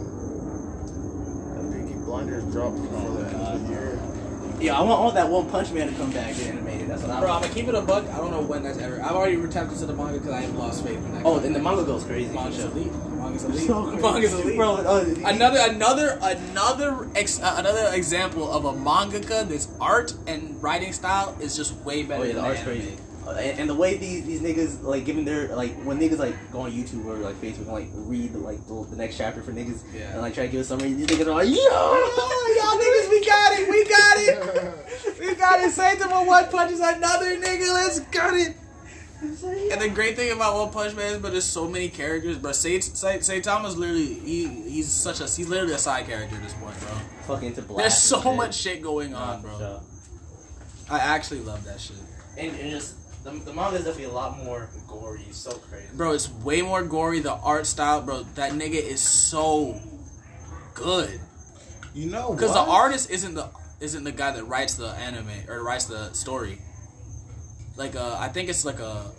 that 1.54 1.86
Peaky 1.86 1.98
Blinders 1.98 2.44
dropped 2.52 2.80
before 2.80 3.10
the 3.10 3.26
end 3.26 3.36
of 3.36 3.66
the 3.66 3.72
year. 3.72 4.00
yeah, 4.60 4.78
I 4.78 4.80
want 4.82 5.00
all 5.00 5.10
that 5.10 5.28
One 5.28 5.50
Punch 5.50 5.72
Man 5.72 5.88
to 5.88 5.94
come 5.94 6.12
back 6.12 6.36
get 6.36 6.46
animated. 6.46 6.88
That's 6.88 7.02
what 7.02 7.10
I'm. 7.10 7.20
Bro, 7.20 7.28
I'm 7.30 7.40
want. 7.40 7.42
gonna 7.44 7.54
keep 7.54 7.68
it 7.68 7.74
a 7.74 7.82
buck. 7.82 8.04
I 8.10 8.16
don't 8.18 8.30
know 8.30 8.40
when 8.42 8.62
that's 8.62 8.78
ever. 8.78 9.02
I've 9.02 9.12
already 9.12 9.36
tapped 9.48 9.72
into 9.72 9.86
the 9.86 9.92
manga 9.92 10.18
because 10.18 10.32
I 10.32 10.40
have 10.42 10.54
lost 10.54 10.84
faith 10.84 10.96
in 10.96 11.12
that. 11.14 11.26
Oh, 11.26 11.38
and 11.40 11.54
the 11.54 11.58
manga 11.58 11.84
goes 11.84 12.04
crazy. 12.04 12.32
manga's 12.32 12.56
for 12.56 12.62
sure. 12.62 12.70
elite. 12.70 12.92
Manga's 12.92 13.44
elite. 13.44 13.66
So 13.66 13.84
crazy. 13.90 14.02
manga's 14.02 14.32
elite. 14.34 14.56
Bro, 14.56 14.74
uh, 14.76 15.04
Another, 15.24 15.58
another, 15.62 16.18
another, 16.22 17.08
ex, 17.16 17.40
uh, 17.40 17.56
another 17.58 17.90
example 17.92 18.50
of 18.50 18.64
a 18.64 18.72
mangaka 18.72 19.48
that's 19.48 19.68
art 19.80 20.14
and 20.28 20.62
writing 20.62 20.92
style 20.92 21.36
is 21.40 21.56
just 21.56 21.74
way 21.84 22.04
better. 22.04 22.22
Oh 22.22 22.26
yeah, 22.26 22.32
the 22.34 22.40
art's 22.40 22.60
anime. 22.60 22.76
crazy. 22.78 22.96
And, 23.36 23.60
and 23.60 23.70
the 23.70 23.74
way 23.74 23.96
these 23.96 24.24
these 24.24 24.40
niggas 24.40 24.82
like 24.82 25.04
giving 25.04 25.24
their 25.24 25.48
like 25.54 25.74
when 25.82 25.98
niggas 25.98 26.18
like 26.18 26.34
go 26.52 26.60
on 26.60 26.72
YouTube 26.72 27.04
or 27.06 27.16
like 27.16 27.36
Facebook 27.36 27.60
and 27.60 27.72
like 27.72 27.88
read 27.94 28.34
like 28.34 28.66
the, 28.66 28.86
the 28.90 28.96
next 28.96 29.16
chapter 29.16 29.42
for 29.42 29.52
niggas 29.52 29.82
Yeah. 29.94 30.12
and 30.12 30.20
like 30.22 30.34
try 30.34 30.46
to 30.46 30.52
give 30.52 30.60
a 30.60 30.64
summary, 30.64 30.92
these 30.94 31.06
niggas 31.06 31.26
are 31.26 31.32
like, 31.34 31.48
yo, 31.48 31.54
y'all 31.54 32.78
niggas, 32.78 33.10
we 33.10 33.24
got 33.26 33.58
it, 33.58 33.68
we 33.70 33.84
got 33.84 34.16
it, 34.18 35.18
we 35.20 35.34
got 35.34 35.60
it. 35.60 35.72
Saitama 35.72 36.26
One 36.26 36.48
Punch 36.48 36.72
is 36.72 36.80
another 36.80 37.36
nigga. 37.36 37.72
Let's 37.74 38.00
got 38.00 38.34
it. 38.34 38.56
And 39.22 39.78
the 39.82 39.90
great 39.90 40.16
thing 40.16 40.32
about 40.32 40.54
One 40.56 40.70
Punch 40.72 40.94
Man 40.96 41.12
is, 41.14 41.18
but 41.18 41.32
there's 41.32 41.44
so 41.44 41.68
many 41.68 41.90
characters. 41.90 42.38
But 42.38 42.56
Sait 42.56 42.82
Sait 42.82 43.20
Saitama's 43.20 43.76
literally 43.76 44.14
he 44.14 44.46
he's 44.48 44.90
such 44.90 45.20
a 45.20 45.24
he's 45.24 45.46
literally 45.48 45.74
a 45.74 45.78
side 45.78 46.06
character 46.06 46.36
at 46.36 46.42
this 46.42 46.54
point, 46.54 46.78
bro. 46.80 46.88
fucking 47.26 47.48
into 47.48 47.60
black. 47.62 47.82
There's 47.82 47.98
so 47.98 48.22
shit. 48.22 48.34
much 48.36 48.54
shit 48.56 48.80
going 48.82 49.14
on, 49.14 49.42
bro. 49.42 49.58
sure. 49.58 49.80
I 50.88 50.98
actually 51.00 51.40
love 51.40 51.62
that 51.66 51.80
shit, 51.80 51.96
And, 52.38 52.50
and 52.56 52.70
just 52.70 52.96
the, 53.24 53.30
the 53.30 53.52
manga 53.52 53.76
is 53.76 53.84
definitely 53.84 54.04
a 54.04 54.12
lot 54.12 54.42
more 54.44 54.68
gory. 54.88 55.26
So 55.32 55.52
crazy. 55.52 55.86
bro. 55.94 56.12
It's 56.12 56.30
way 56.30 56.62
more 56.62 56.82
gory. 56.82 57.20
The 57.20 57.32
art 57.34 57.66
style, 57.66 58.02
bro. 58.02 58.22
That 58.34 58.52
nigga 58.52 58.74
is 58.80 59.00
so 59.00 59.78
good 60.74 61.20
You 61.94 62.06
know 62.10 62.32
because 62.32 62.52
the 62.54 62.60
artist 62.60 63.10
isn't 63.10 63.34
the 63.34 63.48
isn't 63.80 64.04
the 64.04 64.12
guy 64.12 64.30
that 64.32 64.44
writes 64.44 64.74
the 64.74 64.88
anime 64.88 65.28
or 65.48 65.62
writes 65.62 65.84
the 65.86 66.12
story. 66.12 66.58
Like 67.76 67.96
uh, 67.96 68.16
I 68.18 68.28
think 68.28 68.48
it's 68.48 68.64
like 68.64 68.78
a 68.80 69.10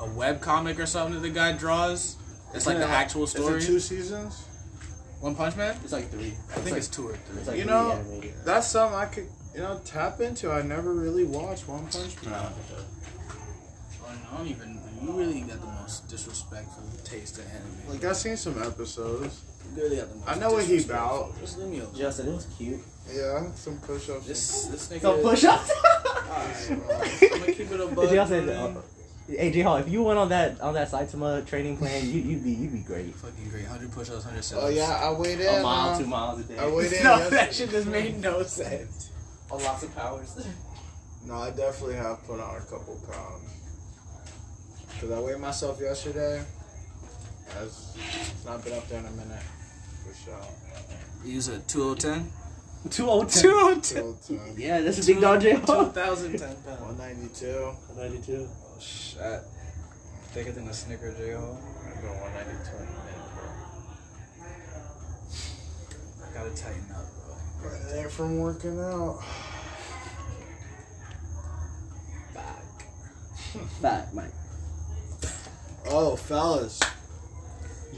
a 0.00 0.10
web 0.14 0.40
comic 0.40 0.78
or 0.78 0.86
something 0.86 1.14
that 1.14 1.20
the 1.26 1.34
guy 1.34 1.52
draws. 1.52 2.16
It's 2.54 2.66
like 2.66 2.76
the 2.76 2.82
Isn't 2.84 2.92
it- 2.94 2.96
actual 2.96 3.26
story. 3.26 3.58
Is 3.58 3.64
it 3.64 3.66
two 3.66 3.80
seasons? 3.80 4.44
One 5.20 5.34
Punch 5.34 5.56
Man. 5.56 5.74
It's 5.82 5.92
like 5.92 6.10
three. 6.10 6.34
I 6.54 6.60
think 6.60 6.76
it's 6.76 6.88
two 6.88 7.08
or 7.08 7.16
three. 7.16 7.38
It's 7.38 7.48
like 7.48 7.58
You 7.58 7.64
know, 7.64 7.92
animated. 7.92 8.34
That's 8.44 8.66
something 8.68 8.96
I 8.98 9.06
could, 9.06 9.26
you 9.56 9.62
know, 9.62 9.80
tap 9.84 10.20
into. 10.20 10.50
I 10.52 10.62
never 10.62 10.92
really 10.92 11.24
watched 11.24 11.66
One 11.68 11.86
Punch 11.86 12.22
Man. 12.24 12.52
for. 12.68 12.84
I 14.08 14.36
don't 14.38 14.46
even. 14.48 14.78
You 15.02 15.12
really 15.12 15.40
got 15.40 15.60
the 15.60 15.66
most 15.66 16.08
disrespectful 16.08 16.82
taste 17.04 17.38
in 17.38 17.44
anime. 17.46 17.88
Like 17.90 18.04
I've 18.04 18.16
seen 18.16 18.36
some 18.36 18.60
episodes. 18.62 19.42
You 19.76 19.82
really 19.82 19.96
got 19.96 20.08
the 20.10 20.14
most 20.16 20.28
I 20.28 20.34
know 20.38 20.52
what 20.52 20.64
he 20.64 20.76
disrespectful- 20.76 21.20
about. 21.24 21.40
Just 21.40 21.58
leave 21.58 21.68
me 21.68 21.78
alone. 21.80 21.94
Justin, 21.94 22.28
it 22.28 22.34
was 22.34 22.46
cute. 22.56 22.80
Yeah, 23.12 23.50
some 23.54 23.78
push-ups. 23.78 24.26
This 24.26 24.64
this 24.66 24.88
nigga. 24.88 25.00
Some 25.02 25.20
push 25.20 25.44
ups. 25.44 25.70
Alright, 25.70 26.86
bro. 26.86 26.96
I'm 26.96 27.40
gonna 27.40 27.52
keep 27.52 27.70
it 27.70 27.80
a 27.80 27.86
buck. 27.94 28.10
Y'all 28.12 28.26
said, 28.26 28.46
man. 28.46 28.76
uh, 28.76 28.80
hey 29.28 29.50
J 29.52 29.60
Hall, 29.60 29.76
if 29.76 29.88
you 29.88 30.02
went 30.02 30.18
on 30.18 30.28
that 30.30 30.60
on 30.60 30.74
that 30.74 30.90
Saitama 30.90 31.46
training 31.46 31.76
plan, 31.76 32.04
you 32.04 32.20
you'd 32.20 32.42
be 32.44 32.50
you'd 32.52 32.72
be 32.72 32.80
great. 32.80 33.14
Fucking 33.14 33.48
great. 33.50 33.62
100 33.62 33.92
push-ups, 33.92 34.24
100 34.24 34.42
sit-ups. 34.42 34.64
oh 34.66 34.68
yeah, 34.70 34.90
I 35.02 35.12
weighed 35.12 35.38
in. 35.40 35.46
A 35.46 35.62
mile, 35.62 35.90
uh, 35.90 35.98
two 35.98 36.06
miles 36.06 36.40
a 36.40 36.44
day. 36.44 36.58
I 36.58 36.66
weighed 36.68 36.92
in. 36.92 37.02
No, 37.04 37.16
yesterday. 37.16 37.36
that 37.36 37.54
shit 37.54 37.70
just 37.70 37.86
made 37.86 38.20
no 38.20 38.42
sense. 38.42 39.10
Oh, 39.50 39.56
lots 39.58 39.82
of 39.84 39.94
powers. 39.94 40.46
No, 41.26 41.34
I 41.34 41.50
definitely 41.50 41.96
have 41.96 42.24
put 42.26 42.40
on 42.40 42.56
a 42.56 42.60
couple 42.60 43.00
pounds. 43.10 43.52
Cause 45.00 45.10
I 45.10 45.20
weighed 45.20 45.38
myself 45.38 45.80
yesterday. 45.80 46.42
As 47.56 47.96
it's 47.96 48.44
not 48.44 48.64
been 48.64 48.72
up 48.74 48.88
there 48.88 48.98
in 49.00 49.06
a 49.06 49.10
minute, 49.10 49.42
for 50.02 50.14
sure. 50.24 50.46
You 51.24 51.34
use 51.34 51.48
a 51.48 51.58
2010? 51.60 52.30
202. 52.90 53.40
210. 53.40 53.82
Still. 53.82 54.40
Yeah, 54.56 54.80
that's 54.80 54.98
a 55.02 55.06
big 55.06 55.20
dog 55.20 55.40
J. 55.40 55.52
2010 55.52 56.56
pounds. 56.64 56.80
One 56.80 56.98
ninety 56.98 57.28
two. 57.34 57.72
92. 57.96 58.48
Oh, 58.48 58.80
shit. 58.80 59.42
Thicker 60.32 60.52
than 60.52 60.68
a 60.68 60.72
Snicker 60.72 61.12
J 61.16 61.32
Hole. 61.32 61.58
I'm 61.84 62.02
going 62.02 62.20
one 62.20 62.32
ninety 62.34 62.56
two. 62.64 62.86
I 66.24 66.34
gotta 66.34 66.50
tighten 66.50 66.86
up, 66.90 66.96
bro. 66.96 67.05
Right 67.66 67.88
there 67.90 68.08
from 68.08 68.38
working 68.38 68.78
out. 68.80 69.20
Back. 72.34 72.62
Fat, 73.80 74.14
Mike. 74.14 74.32
Oh, 75.88 76.16
fellas. 76.16 76.80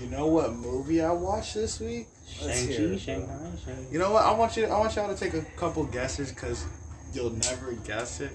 You 0.00 0.08
know 0.08 0.26
what 0.26 0.52
movie 0.54 1.02
I 1.02 1.12
watched 1.12 1.54
this 1.54 1.80
week? 1.80 2.06
Let's 2.42 2.60
Shang-Chi. 2.60 2.96
Shanghai, 2.98 3.50
Shanghai. 3.64 3.86
You 3.90 3.98
know 3.98 4.12
what? 4.12 4.24
I 4.24 4.32
want 4.32 4.56
you. 4.56 4.66
I 4.66 4.78
want 4.78 4.94
y'all 4.94 5.12
to 5.12 5.18
take 5.18 5.34
a 5.34 5.42
couple 5.56 5.84
guesses 5.84 6.30
because 6.30 6.64
you'll 7.12 7.30
never 7.30 7.72
guess 7.84 8.20
it. 8.20 8.30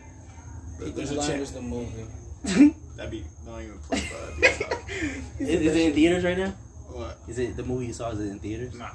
But 0.79 0.95
there's 0.95 1.11
a 1.11 1.17
chance 1.17 1.51
the 1.51 1.61
movie. 1.61 2.05
that'd 2.97 3.11
be 3.11 3.23
don't 3.45 3.61
even 3.61 3.79
play, 3.79 4.03
but 4.11 4.41
that'd 4.41 4.87
be. 4.87 4.93
Is, 5.43 5.49
is 5.49 5.75
it 5.75 5.87
in 5.87 5.93
theaters 5.93 6.23
right 6.23 6.37
now? 6.37 6.53
What? 6.89 7.17
Is 7.27 7.39
it 7.39 7.55
the 7.55 7.63
movie 7.63 7.87
you 7.87 7.93
saw? 7.93 8.09
Is 8.11 8.19
it 8.19 8.29
in 8.29 8.39
theaters? 8.39 8.75
Nah. 8.75 8.89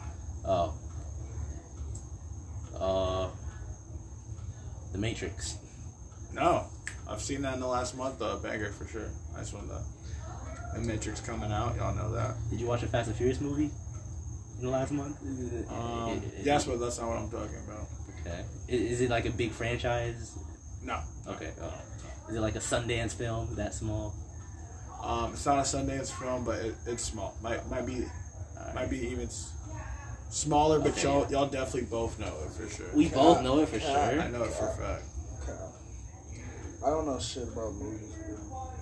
Oh. 0.45 0.75
Uh. 2.79 3.31
The 4.99 5.03
Matrix. 5.03 5.59
No, 6.35 6.67
I've 7.09 7.21
seen 7.21 7.43
that 7.43 7.55
in 7.55 7.61
the 7.61 7.69
last 7.69 7.97
month 7.97 8.19
though. 8.19 8.33
A 8.37 8.41
banger 8.41 8.73
for 8.73 8.85
sure. 8.85 9.09
Nice 9.33 9.53
one 9.53 9.69
though. 9.69 9.85
The 10.75 10.81
Matrix 10.81 11.21
coming 11.21 11.53
out. 11.53 11.77
Y'all 11.77 11.95
know 11.95 12.11
that. 12.15 12.35
Did 12.51 12.59
you 12.59 12.67
watch 12.67 12.83
a 12.83 12.89
Fast 12.89 13.07
and 13.07 13.17
Furious 13.17 13.41
movie 13.41 13.71
in 14.59 14.65
the 14.65 14.69
last 14.71 14.91
month? 14.91 15.17
Um, 15.71 16.21
yes, 16.43 16.65
but 16.65 16.81
that's 16.81 16.99
not 16.99 17.11
what 17.11 17.19
I'm 17.19 17.31
talking 17.31 17.61
about. 17.65 17.87
Okay. 18.27 18.45
Is, 18.67 18.91
is 18.93 19.01
it 19.03 19.11
like 19.11 19.25
a 19.27 19.31
big 19.31 19.53
franchise? 19.53 20.37
No. 20.83 20.99
Okay. 21.29 21.53
Oh. 21.63 21.73
Is 22.29 22.35
it 22.35 22.41
like 22.41 22.57
a 22.57 22.59
Sundance 22.59 23.13
film 23.15 23.55
that 23.55 23.75
small? 23.75 24.13
Um, 25.01 25.33
it's 25.33 25.47
not 25.47 25.59
a 25.59 25.63
Sundance 25.63 26.11
film, 26.11 26.43
but 26.45 26.59
it, 26.59 26.75
it's 26.87 27.05
small. 27.05 27.37
Might 27.41 27.65
might 27.71 27.87
be 27.87 28.05
Alright. 28.59 28.75
might 28.75 28.91
be 28.91 28.99
even 29.07 29.27
s- 29.27 29.53
smaller, 30.31 30.79
but 30.79 30.93
Okay. 30.93 31.03
y'all 31.03 31.27
y'all 31.31 31.47
definitely 31.47 31.89
both 31.91 32.19
know 32.19 32.27
it 32.45 32.51
for 32.53 32.69
sure. 32.75 32.87
We 32.95 33.09
both 33.09 33.43
know 33.43 33.59
it 33.61 33.69
for 33.69 33.81
sure. 33.81 33.91
I 34.21 34.29
know 34.29 34.45
it 34.45 34.53
for 34.53 34.69
a 34.69 34.75
fact. 34.77 35.03
Kyle. 35.45 35.75
I 36.87 36.91
don't 36.91 37.07
know 37.07 37.19
shit 37.19 37.45
about 37.45 37.73
movies. 37.75 38.13
Bro. 38.15 38.73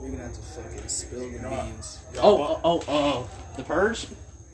We're 0.00 0.10
gonna 0.10 0.22
have 0.24 0.34
to 0.34 0.40
fucking 0.40 0.88
spill 0.88 1.20
the 1.20 1.38
beans. 1.38 1.98
Oh, 2.18 2.42
oh, 2.42 2.60
oh, 2.64 2.84
oh, 2.88 3.30
The 3.56 3.62
Purge? 3.62 4.06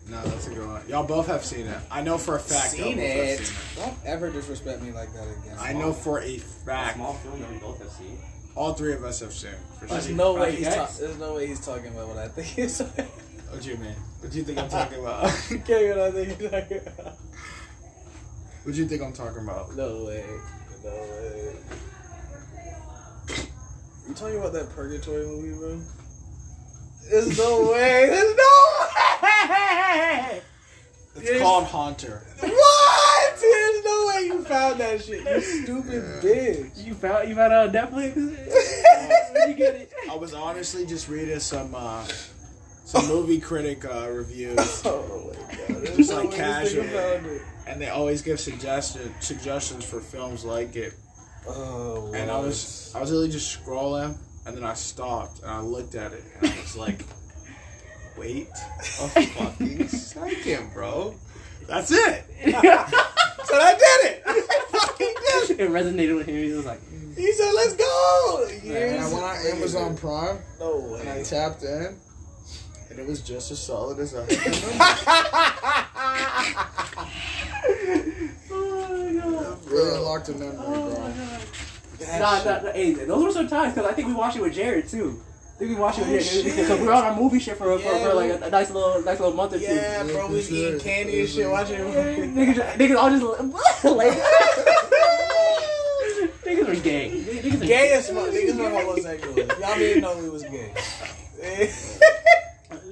No, 0.08 0.20
that's 0.22 0.46
a 0.48 0.50
good 0.50 0.66
one. 0.66 0.82
Y'all 0.88 1.04
both 1.06 1.26
have 1.28 1.44
seen 1.44 1.66
it. 1.66 1.78
I 1.90 2.02
know 2.02 2.18
for 2.18 2.36
a 2.36 2.40
fact. 2.40 2.76
y'all 2.76 2.86
Seen 2.86 2.96
both 2.96 3.06
have 3.06 3.40
it. 3.40 3.52
Don't 3.76 3.96
ever 4.04 4.30
disrespect 4.30 4.82
me 4.82 4.92
like 4.92 5.12
that 5.14 5.22
again. 5.24 5.56
I 5.58 5.72
know 5.72 5.92
for 5.92 6.20
a 6.20 6.24
A 6.24 6.38
fact. 6.38 6.96
small 6.96 7.14
film 7.14 7.40
that 7.40 7.50
we 7.50 7.58
both 7.58 7.78
have 7.80 7.90
seen. 7.90 8.18
All 8.54 8.74
three 8.74 8.92
of 8.92 9.02
us 9.04 9.20
have 9.20 9.32
seen. 9.32 9.50
For 9.80 9.86
There's 9.86 10.06
sure. 10.06 10.14
no 10.16 10.34
way 10.34 10.54
he's 10.54 10.68
ta- 10.68 10.90
there's 11.00 11.18
no 11.18 11.34
way 11.34 11.46
he's 11.46 11.64
talking 11.64 11.88
about 11.92 12.08
what 12.08 12.18
I 12.18 12.28
think 12.28 12.46
he's 12.48 12.78
talking. 12.78 13.06
What 13.50 13.62
do 13.62 13.68
you 13.70 13.76
mean? 13.76 13.94
What 14.20 14.30
do 14.32 14.38
you 14.38 14.44
think 14.44 14.58
I'm 14.58 14.68
talking 14.68 15.00
about? 15.00 15.24
Can't 15.48 15.64
get 15.66 15.96
what 15.96 16.06
I 16.06 16.10
think 16.10 16.40
he's 16.40 16.50
talking 16.50 16.78
about. 16.78 17.14
what 18.64 18.74
do 18.74 18.78
you 18.80 18.88
think 18.88 19.02
I'm 19.02 19.12
talking 19.12 19.42
about? 19.42 19.74
No 19.76 20.04
way. 20.04 20.24
No 20.84 20.90
way. 20.90 21.56
You 24.08 24.14
talking 24.14 24.38
about 24.38 24.52
that 24.52 24.70
Purgatory 24.74 25.24
movie, 25.26 25.52
bro? 25.58 25.80
There's 27.10 27.38
no 27.38 27.70
way. 27.70 28.06
There's 28.10 28.36
no 28.36 28.86
way. 29.22 30.42
It's 31.16 31.30
Yes. 31.30 31.40
called 31.42 31.64
Haunter. 31.64 32.22
What? 32.40 33.36
There's 33.40 33.84
no 33.84 34.06
way 34.08 34.26
you 34.26 34.44
found 34.78 34.80
that 34.80 35.04
shit. 35.04 35.24
You 35.24 35.40
stupid 35.40 35.92
Yeah. 36.22 36.30
bitch. 36.30 36.84
You 36.86 36.94
found 36.94 37.28
you 37.28 37.34
found 37.34 37.52
it 37.52 37.56
on 37.56 37.70
Netflix? 37.92 38.16
Where'd 38.16 39.48
you 39.48 39.54
get 39.54 39.74
it? 39.74 39.92
I 40.10 40.14
was 40.16 40.34
honestly 40.34 40.86
just 40.86 41.08
reading 41.08 41.38
some 41.40 41.74
uh, 41.74 42.04
some 42.84 43.06
movie 43.08 43.40
critic 43.40 43.84
uh, 43.84 44.08
reviews, 44.10 44.82
Oh 44.86 45.32
my 45.48 45.54
god. 45.56 45.68
There's 45.68 45.96
Just 45.96 46.12
like 46.12 46.30
way 46.30 46.36
this 46.36 46.74
nigga 46.74 46.82
casual. 46.82 46.84
found 46.84 47.26
it. 47.26 47.42
and 47.66 47.80
they 47.80 47.88
always 47.88 48.22
give 48.22 48.38
suggestion 48.40 49.14
suggestions 49.20 49.84
for 49.84 50.00
films 50.00 50.44
like 50.44 50.76
it. 50.76 50.92
Oh, 51.48 52.12
And 52.14 52.30
I 52.30 52.38
was 52.38 52.92
I 52.94 53.00
was 53.00 53.10
really 53.10 53.28
just 53.30 53.62
scrolling, 53.64 54.16
and 54.46 54.56
then 54.56 54.64
I 54.64 54.74
stopped 54.74 55.40
and 55.40 55.50
I 55.50 55.60
looked 55.60 55.94
at 55.94 56.12
it, 56.12 56.22
and 56.40 56.52
I 56.52 56.60
was 56.60 56.76
like, 56.76 57.04
"Wait 58.16 58.48
a 58.80 58.84
fucking 59.20 59.88
second, 59.88 60.72
bro! 60.72 61.14
That's 61.66 61.90
it." 61.92 62.24
So 63.44 63.54
I 63.58 63.72
did 63.74 64.10
it. 64.10 64.22
I 64.26 64.40
fucking 64.70 65.06
did 65.06 65.50
it. 65.50 65.60
It 65.60 65.70
resonated 65.70 66.16
with 66.16 66.26
him. 66.26 66.36
He 66.36 66.52
was 66.52 66.64
like, 66.66 66.80
mm. 66.80 67.16
He 67.16 67.32
said, 67.32 67.52
"Let's 67.54 67.74
go." 67.74 68.46
And 68.50 68.62
Years 68.62 69.00
I 69.00 69.12
went 69.12 69.24
on. 69.24 69.36
Amazon 69.56 69.96
Prime 69.96 70.38
No 70.58 70.94
and 70.94 71.08
I 71.08 71.22
tapped 71.22 71.62
in, 71.62 71.96
and 72.90 72.98
it 72.98 73.06
was 73.06 73.20
just 73.20 73.50
as 73.50 73.58
solid 73.60 73.98
as 73.98 74.14
I 74.14 74.24
remember. 74.26 74.32
oh 78.50 79.04
my 79.04 79.20
god. 79.20 79.64
really 79.66 79.96
unlocked 79.96 80.28
a 80.28 80.32
memory, 80.32 80.56
Oh 80.58 80.72
bro. 80.72 81.02
my 81.02 81.08
god. 81.10 81.40
That 81.98 82.20
Nah, 82.20 82.36
shit- 82.38 82.46
nah, 82.46 82.62
nah, 82.62 82.72
hey, 82.72 82.92
those 82.94 83.24
were 83.24 83.30
some 83.32 83.48
times 83.48 83.74
because 83.74 83.88
I 83.90 83.94
think 83.94 84.08
we 84.08 84.14
watched 84.14 84.36
it 84.36 84.42
with 84.42 84.54
Jared 84.54 84.88
too. 84.88 85.20
I 85.62 85.64
think 85.64 85.76
we 85.76 85.80
watched 85.80 86.00
it 86.00 86.06
Oh, 86.08 86.18
shit. 86.18 86.44
because 86.44 86.80
we're 86.80 86.90
on 86.92 87.04
our 87.04 87.14
movie 87.14 87.38
shit 87.38 87.56
for, 87.56 87.78
for, 87.78 87.84
Yeah, 87.84 88.08
for 88.08 88.14
like 88.14 88.30
a, 88.32 88.46
a 88.46 88.50
nice 88.50 88.70
little 88.72 89.00
nice 89.02 89.20
little 89.20 89.34
month 89.36 89.52
or 89.54 89.58
two. 89.58 89.64
Yeah, 89.64 90.02
bro, 90.02 90.26
we 90.26 90.34
was 90.36 90.48
for 90.48 90.54
eating 90.54 90.80
candy 90.80 91.20
and 91.20 91.28
shit, 91.28 91.48
watching 91.48 91.78
niggas, 91.78 92.72
niggas 92.74 92.96
all 92.96 93.10
just 93.10 93.22
like 93.84 94.12
niggas 96.44 96.66
were 96.68 96.74
gay. 96.74 97.10
Niggas 97.12 97.62
are 97.62 97.66
Gay 97.66 97.92
as 97.92 98.08
fuck. 98.10 98.28
Niggas 98.30 98.58
were 98.58 98.70
homosexual. 98.70 99.36
Y'all 99.38 99.78
didn't 99.78 100.02
know 100.02 100.16
we 100.18 100.28
was 100.30 100.42
gay. 100.42 100.72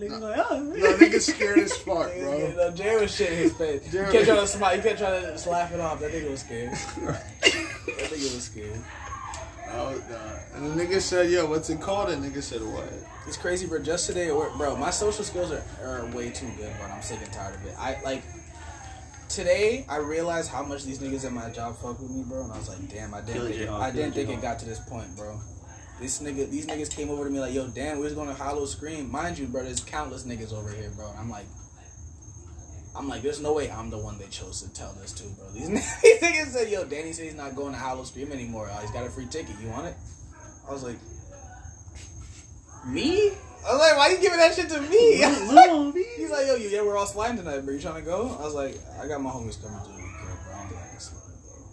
Niggas 0.01 0.21
like, 0.21 0.39
oh. 0.51 0.61
No, 0.61 0.97
niggas 0.97 1.23
scared 1.35 1.59
as 1.59 1.77
fuck, 1.77 2.09
Niggas 2.12 2.23
bro. 2.23 2.39
gay. 2.39 2.55
No, 2.57 2.71
Jared 2.71 3.03
was 3.03 3.11
shitting 3.11 3.37
his 3.37 3.53
face. 3.55 3.85
You 3.87 3.93
Jared- 3.93 4.12
kept 4.12 4.25
trying 4.27 4.41
to 4.41 4.47
smile. 4.47 4.77
You 4.77 4.83
kept 4.83 4.99
trying 4.99 5.23
to 5.23 5.31
just 5.33 5.47
laugh 5.47 5.73
it 5.73 5.81
off. 5.81 5.99
That 6.01 6.12
nigga 6.12 6.31
was 6.31 6.41
scared. 6.41 6.73
That 6.73 7.23
nigga 8.11 8.35
was 8.35 8.45
scared. 8.45 8.81
Oh, 9.73 10.03
nah. 10.11 10.57
And 10.57 10.79
the 10.79 10.85
nigga 10.85 11.01
said, 11.01 11.31
yo, 11.31 11.47
what's 11.47 11.71
it 11.71 11.81
called? 11.81 12.11
And 12.11 12.25
nigga 12.25 12.43
said, 12.43 12.62
what? 12.62 12.93
It's 13.27 13.37
crazy, 13.37 13.66
bro. 13.66 13.79
Just 13.81 14.07
today 14.07 14.29
at 14.29 14.37
work, 14.37 14.57
bro. 14.57 14.77
My 14.77 14.91
social 14.91 15.25
skills 15.25 15.53
are, 15.53 15.62
are 15.83 16.07
way 16.07 16.31
too 16.31 16.49
good, 16.57 16.73
but 16.81 16.91
I'm 16.91 17.03
sick 17.03 17.21
and 17.23 17.33
tired 17.33 17.55
of 17.55 17.64
it. 17.66 17.75
I 17.79 18.01
like 18.03 18.23
today. 19.29 19.85
I 19.89 19.99
realized 19.99 20.51
how 20.51 20.62
much 20.62 20.85
these 20.85 20.99
niggas 20.99 21.25
at 21.25 21.33
my 21.33 21.51
job 21.51 21.77
fuck 21.79 22.01
with 22.01 22.11
me, 22.11 22.25
bro. 22.25 22.43
And 22.45 22.53
I 22.53 22.59
was 22.59 22.68
like, 22.68 22.89
damn, 22.89 23.14
I 23.14 23.21
didn't. 23.21 23.43
Think, 23.43 23.57
J-Hawk, 23.57 23.81
I 23.81 23.91
didn't 23.91 24.09
it, 24.09 24.14
think 24.14 24.29
it 24.29 24.33
J-Hawk. 24.33 24.43
got 24.43 24.59
to 24.61 24.64
this 24.64 24.81
point, 24.81 25.16
bro. 25.16 25.41
This 26.01 26.21
nigga, 26.21 26.51
these 26.51 26.66
niggas 26.66 26.91
came 26.91 27.11
over 27.11 27.25
to 27.25 27.31
me 27.31 27.39
like, 27.41 27.55
yo, 27.55 27.68
damn, 27.68 27.99
we're 27.99 28.07
just 28.07 28.16
going 28.16 28.29
to 28.29 28.35
Howl-O-Scream. 28.35 29.11
Mind 29.11 29.39
you, 29.39 29.47
bro, 29.47 29.62
there's 29.62 29.81
countless 29.81 30.25
niggas 30.25 30.53
over 30.53 30.71
here, 30.71 30.91
bro. 30.97 31.11
And 31.11 31.18
I'm 31.18 31.31
like. 31.31 31.47
I'm 32.97 33.09
like, 33.09 33.22
there's 33.22 33.41
no 33.41 33.53
way 33.53 33.70
I'm 33.70 33.88
the 33.91 33.99
one 33.99 34.18
they 34.18 34.26
chose 34.26 34.62
to 34.62 34.72
tell 34.74 34.93
this 35.01 35.12
to, 35.12 35.22
bro. 35.22 35.49
These, 35.51 35.68
niggas 36.22 36.47
said, 36.49 36.70
yo, 36.70 36.84
Danny 36.84 37.12
said 37.12 37.26
he's 37.26 37.34
not 37.34 37.55
going 37.55 37.72
to 37.72 37.78
Howl-O-Scream 37.78 38.32
anymore. 38.32 38.68
Uh, 38.68 38.80
he's 38.80 38.91
got 38.91 39.07
a 39.07 39.11
free 39.11 39.26
ticket. 39.26 39.55
You 39.62 39.68
want 39.68 39.86
it? 39.86 39.95
I 40.68 40.72
was 40.72 40.82
like, 40.82 40.97
me? 42.86 43.30
I 43.66 43.72
was 43.72 43.80
like, 43.80 43.97
why 43.97 44.09
you 44.09 44.18
giving 44.18 44.38
that 44.38 44.55
shit 44.55 44.68
to 44.70 44.80
me? 44.80 45.24
Little. 45.53 45.93
He's 46.16 46.30
like, 46.30 46.47
yo, 46.47 46.55
you, 46.55 46.68
yeah, 46.68 46.82
we're 46.82 46.97
all 46.97 47.07
sliding 47.07 47.36
tonight, 47.36 47.61
bro. 47.61 47.74
You 47.74 47.80
trying 47.80 47.97
to 47.97 48.03
go? 48.03 48.34
I 48.41 48.43
was 48.43 48.55
like, 48.55 48.78
I 48.99 49.07
got 49.07 49.20
my 49.20 49.30
homies 49.30 49.61
coming 49.61 49.78
to 49.80 49.88
the 49.88 49.93
bro. 49.93 50.55
I 50.55 50.59
don't 50.59 50.68
think 50.68 50.80
I 50.80 50.88
can 50.88 51.01
slide, 51.01 51.20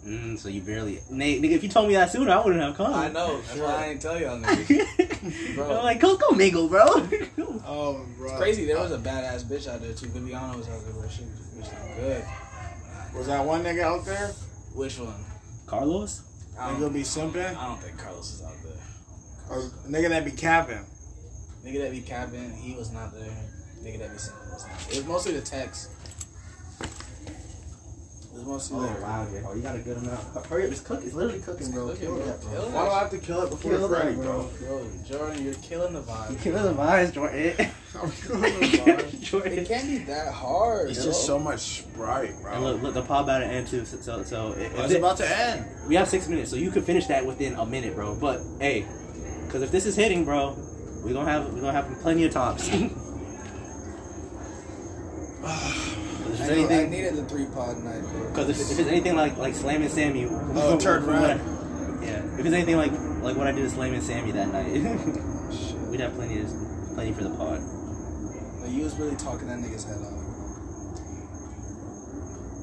bro. 0.04 0.10
Mm, 0.10 0.38
so 0.38 0.48
you 0.50 0.60
barely, 0.60 1.00
Nate, 1.08 1.40
nigga. 1.40 1.52
If 1.52 1.62
you 1.62 1.70
told 1.70 1.88
me 1.88 1.94
that 1.94 2.10
sooner, 2.10 2.30
I 2.30 2.44
wouldn't 2.44 2.62
have 2.62 2.76
come. 2.76 2.92
I 2.92 3.08
know. 3.08 3.40
That's 3.40 3.58
why 3.58 3.84
I 3.84 3.86
ain't 3.88 4.02
tell 4.02 4.20
y'all 4.20 4.38
niggas. 4.38 5.06
Bro. 5.54 5.78
I'm 5.78 5.84
like, 5.84 6.00
go, 6.00 6.16
go 6.16 6.30
mingle, 6.30 6.68
bro. 6.68 6.84
Oh, 7.70 8.06
bro. 8.16 8.36
Crazy. 8.38 8.64
There 8.64 8.78
was 8.78 8.92
a 8.92 8.98
badass 8.98 9.44
bitch 9.44 9.68
out 9.68 9.80
there 9.82 9.92
too. 9.92 10.08
Viviana 10.08 10.56
was 10.56 10.68
out 10.68 10.82
there, 10.84 10.92
bro. 10.92 11.08
She 11.08 11.22
was, 11.22 11.66
she 11.66 12.00
good. 12.00 12.24
Was 13.14 13.26
that 13.26 13.44
one 13.44 13.62
nigga 13.62 13.82
out 13.82 14.04
there? 14.06 14.28
Which 14.74 14.98
one? 14.98 15.14
Carlos. 15.66 16.22
I 16.58 16.72
Nigga 16.72 16.80
don't, 16.80 16.92
be 16.92 17.02
simping? 17.02 17.56
I 17.56 17.66
don't 17.68 17.80
think 17.80 17.98
Carlos 17.98 18.32
is 18.34 18.42
out 18.42 18.54
there. 18.64 19.56
Or 19.56 19.62
nigga 19.88 20.08
that 20.08 20.24
be 20.24 20.30
capping? 20.32 20.84
Nigga 21.64 21.80
that 21.82 21.92
be 21.92 22.00
capping, 22.00 22.52
he 22.56 22.74
was 22.74 22.90
not 22.90 23.12
there. 23.12 23.48
Nigga 23.82 23.98
that 24.00 24.12
be 24.12 24.18
simple 24.18 24.42
was 24.52 24.66
not 24.66 24.78
there. 24.78 24.90
It 24.90 24.96
was 24.96 25.06
mostly 25.06 25.32
the 25.34 25.40
text. 25.42 25.90
It 28.38 28.46
was 28.46 28.70
mostly 28.70 28.78
Oh 28.78 28.82
there. 28.92 29.00
wow, 29.02 29.26
J-Ho, 29.28 29.48
oh, 29.50 29.54
you 29.56 29.62
got 29.62 29.74
a 29.74 29.78
good 29.80 29.96
amount. 29.96 30.46
Hurry 30.46 30.66
up, 30.66 30.70
it's 30.70 30.80
cook. 30.80 31.00
It's 31.02 31.12
literally 31.14 31.40
cooking, 31.40 31.72
bro. 31.72 31.88
cooking, 31.88 32.06
Kill 32.06 32.16
bro. 32.16 32.26
that, 32.26 32.40
bro. 32.40 32.50
Kill 32.52 32.70
Why 32.70 32.84
do 32.84 32.90
I 32.92 32.98
have 33.00 33.10
to 33.10 33.18
kill 33.18 33.42
it 33.42 33.50
before 33.50 33.70
Kill 33.72 33.84
it's 33.84 33.92
ready, 33.92 34.14
that, 34.14 34.22
bro? 34.22 34.50
Bro, 34.60 34.86
Jordan, 35.04 35.44
you're 35.44 35.54
killing 35.54 35.92
the 35.92 35.98
You 36.00 36.04
vibe. 36.06 36.40
killing 36.42 36.62
the 36.62 36.72
vibes, 36.72 37.12
Jordan. 37.14 37.54
I'm 38.00 38.12
going 38.40 38.70
to 38.70 38.78
bar. 38.84 39.02
Jordan. 39.20 39.52
It 39.58 39.66
can't 39.66 39.86
be 39.88 39.98
that 40.04 40.32
hard. 40.32 40.90
It's 40.90 40.98
bro. 41.00 41.06
just 41.08 41.26
so 41.26 41.38
much 41.40 41.60
Sprite, 41.80 42.40
bro. 42.40 42.52
And 42.52 42.62
look, 42.64 42.80
look, 42.82 42.94
the 42.94 43.02
pod 43.02 43.24
about 43.24 43.40
to 43.40 43.46
end 43.46 43.66
too. 43.66 43.84
So, 43.84 43.96
so, 44.00 44.22
so 44.22 44.52
if 44.52 44.72
Oh, 44.78 44.84
it's 44.84 44.92
it- 44.92 44.98
about 44.98 45.16
to 45.16 45.28
end. 45.36 45.64
we 45.88 45.96
have 45.96 46.06
six 46.08 46.28
minutes, 46.28 46.50
so 46.50 46.56
you 46.56 46.70
could 46.70 46.84
finish 46.84 47.06
that 47.06 47.26
within 47.26 47.54
a 47.54 47.66
minute, 47.66 47.96
bro. 47.96 48.14
But 48.14 48.40
hey, 48.60 48.86
because 49.46 49.62
if 49.62 49.72
this 49.72 49.84
is 49.84 49.96
hitting, 49.96 50.24
bro, 50.24 50.56
we 51.04 51.12
gonna 51.12 51.28
have 51.28 51.52
we 51.52 51.60
gonna 51.60 51.72
have 51.72 51.90
plenty 52.02 52.24
of 52.24 52.30
tops. 52.32 52.70
If 56.38 56.44
I, 56.44 56.46
there's 56.54 56.68
know, 56.70 56.78
I 56.80 56.86
needed 56.88 57.16
the 57.16 57.24
three 57.24 57.46
pod 57.46 57.78
night, 57.82 58.02
bro. 58.02 58.28
because 58.28 58.48
if, 58.50 58.70
if 58.72 58.78
it's 58.78 58.88
anything 58.88 59.16
like 59.16 59.36
like 59.36 59.54
Slam 59.54 59.82
and 59.82 59.90
Sammy, 59.90 60.26
Oh, 60.30 60.78
turn 60.80 61.02
from 61.04 61.14
what 61.20 61.22
red. 61.22 61.40
I- 61.40 62.04
Yeah, 62.04 62.38
if 62.38 62.46
it's 62.46 62.54
anything 62.54 62.76
like 62.76 62.92
like 63.22 63.36
what 63.36 63.46
I 63.46 63.52
did 63.52 63.62
to 63.62 63.70
Slam 63.70 63.92
and 63.94 64.02
Sammy 64.02 64.30
that 64.32 64.48
night, 64.52 64.66
we'd 65.90 66.00
have 66.00 66.14
plenty 66.14 66.40
of 66.40 66.48
plenty 66.94 67.12
for 67.12 67.24
the 67.24 67.30
pod. 67.30 67.60
Like, 68.62 68.70
you 68.72 68.82
was 68.84 68.94
really 68.96 69.16
talking 69.16 69.48
that 69.48 69.58
nigga's 69.58 69.84
head 69.84 69.98
off. 69.98 70.14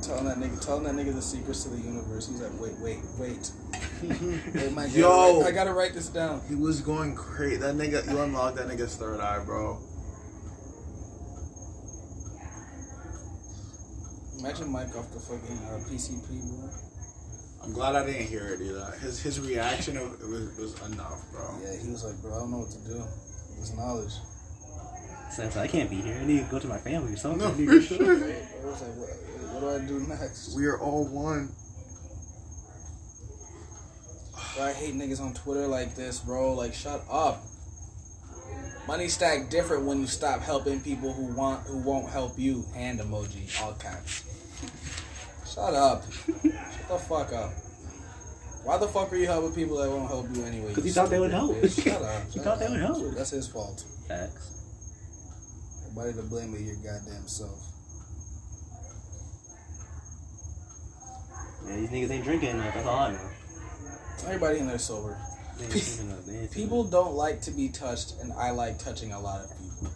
Telling 0.04 0.26
that 0.26 0.38
nigga, 0.38 0.64
telling 0.64 0.84
that 0.84 0.94
nigga 0.94 1.16
the 1.16 1.22
secrets 1.22 1.64
to 1.64 1.70
the 1.70 1.82
universe. 1.82 2.28
He's 2.30 2.40
like, 2.40 2.52
wait, 2.62 2.74
wait, 2.80 3.00
wait. 3.18 3.52
wait 4.54 4.72
Mike, 4.72 4.92
I 4.92 4.94
Yo. 4.94 5.02
gotta 5.10 5.34
write- 5.42 5.48
I 5.48 5.52
gotta 5.52 5.74
write 5.74 5.94
this 5.96 6.10
down. 6.10 6.42
He 6.48 6.54
was 6.54 6.82
going 6.82 7.16
crazy. 7.16 7.58
That 7.58 7.76
nigga, 7.76 8.08
you 8.10 8.20
unlocked 8.22 8.58
that 8.58 8.68
nigga's 8.68 8.96
third 8.96 9.20
eye, 9.20 9.40
bro. 9.44 9.80
Imagine 14.40 14.70
Mike 14.70 14.96
off 14.96 15.12
the 15.12 15.20
fucking 15.20 15.58
uh, 15.66 15.80
PCP, 15.90 16.28
bro. 16.50 16.70
I'm 17.64 17.74
glad 17.74 17.96
I 17.96 18.06
didn't 18.06 18.28
hear 18.28 18.48
it 18.48 18.62
either. 18.62 18.86
His 19.02 19.20
his 19.20 19.40
reaction 19.40 19.98
of, 19.98 20.14
it 20.22 20.28
was, 20.28 20.58
was 20.58 20.92
enough, 20.92 21.24
bro. 21.32 21.58
Yeah, 21.64 21.76
he 21.82 21.90
was 21.90 22.04
like, 22.04 22.22
bro, 22.22 22.36
I 22.36 22.40
don't 22.40 22.52
know 22.52 22.60
what 22.60 22.72
to 22.72 22.78
do. 22.88 23.04
This 23.58 23.74
knowledge. 23.76 24.14
So 25.32 25.44
it's 25.44 25.58
I 25.58 25.68
can't 25.68 25.90
be 25.90 25.98
here. 25.98 26.18
I 26.22 26.26
need 26.26 26.46
to 26.46 26.52
go 26.52 26.60
to 26.60 26.68
my 26.68 26.78
family 26.78 27.14
or 27.14 27.18
something. 27.18 27.40
No, 27.40 27.48
I 27.48 27.66
for 27.66 27.82
sure. 27.82 28.12
I 28.12 28.66
was 28.66 28.82
like, 28.82 28.96
what, 28.96 29.10
what 29.54 29.60
do 29.62 29.70
I 29.70 29.88
do 29.88 30.00
next? 30.08 30.56
We 30.56 30.66
are 30.66 30.80
all 30.80 31.06
one. 31.08 31.50
Bro, 34.56 34.66
I 34.66 34.74
hate 34.74 34.96
niggas 34.96 35.20
on 35.20 35.34
Twitter 35.34 35.68
like 35.68 35.96
this, 35.96 36.20
bro. 36.20 36.54
Like, 36.54 36.74
shut 36.74 37.04
up. 37.10 37.44
Money 38.88 39.08
stack 39.08 39.50
different 39.50 39.84
when 39.86 40.00
you 40.00 40.08
stop 40.08 40.42
helping 40.42 40.80
people 40.80 41.12
who 41.12 41.24
want 41.34 41.66
who 41.68 41.78
won't 41.80 42.10
help 42.10 42.38
you. 42.38 42.66
Hand 42.76 43.00
emoji, 43.00 43.50
all 43.64 43.74
caps. 43.74 44.24
Shut 45.52 45.74
up. 45.74 46.04
Shut 46.14 46.88
the 46.90 46.98
fuck 47.00 47.34
up. 47.34 47.52
Why 48.64 48.78
the 48.78 48.88
fuck 48.88 49.12
are 49.12 49.16
you 49.16 49.26
helping 49.28 49.54
people 49.54 49.78
that 49.78 49.90
won't 49.90 50.08
help 50.10 50.28
you 50.36 50.44
anyway? 50.44 50.74
'Cause 50.74 50.86
you 50.86 50.92
thought 50.92 51.10
they 51.10 51.20
would 51.20 51.32
help. 51.32 51.56
bitch? 51.58 51.84
Shut 51.84 52.02
up. 52.02 52.24
He 52.28 52.34
shut 52.34 52.44
thought 52.44 52.60
they 52.60 52.68
would 52.70 52.80
help. 52.80 53.16
That's 53.16 53.32
his 53.32 53.48
fault. 53.48 53.84
Facts. 54.08 54.52
Nobody 55.88 56.14
to 56.14 56.22
blame 56.24 56.52
but 56.52 56.62
your 56.62 56.76
goddamn 56.76 57.28
self. 57.28 57.60
Yeah, 61.68 61.76
these 61.78 61.90
niggas 61.90 62.12
ain't 62.12 62.24
drinking 62.24 62.50
enough. 62.50 62.74
That's 62.76 62.86
all 62.88 63.00
I 63.00 63.12
know. 63.14 63.30
Everybody 64.28 64.60
in 64.60 64.68
there 64.68 64.78
sober. 64.78 65.18
They 65.58 65.64
ain't 65.66 65.72
drinking 65.72 66.06
enough. 66.10 66.26
They 66.26 66.38
ain't 66.40 66.52
People 66.52 66.84
don't 66.84 67.14
like 67.16 67.42
to 67.44 67.52
be 67.52 67.70
touched, 67.70 68.16
and 68.22 68.34
I 68.34 68.52
like 68.52 68.78
touching 68.80 69.12
a 69.14 69.20
lot 69.20 69.42
of 69.44 69.50
people. 69.52 69.94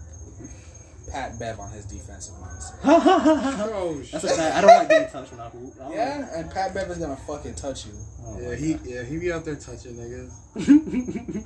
Pat 1.12 1.40
Bev 1.40 1.60
on 1.60 1.72
his 1.72 1.86
defensive 1.86 2.36
mindset. 2.36 2.76
Oh 2.86 4.00
That's 4.12 4.24
a 4.24 4.30
fact. 4.30 4.56
I 4.58 4.62
don't 4.62 4.70
like 4.70 4.90
being 4.90 5.08
touched 5.10 5.32
when 5.32 5.40
I 5.42 5.50
hoop. 5.50 5.74
I 5.80 5.84
don't 5.86 5.92
Yeah, 5.94 6.40
and 6.40 6.52
Pat 6.52 6.74
Bev 6.76 6.90
is 6.92 6.98
gonna 7.00 7.16
fucking 7.16 7.56
touch 7.56 7.88
you. 7.88 7.94
oh 8.26 8.40
Yeah, 8.40 8.56
he 8.56 8.74
God. 8.74 8.86
yeah 8.86 9.04
he 9.04 9.18
be 9.18 9.32
out 9.32 9.44
there 9.44 9.56
touching 9.56 9.96
niggas. 9.96 11.44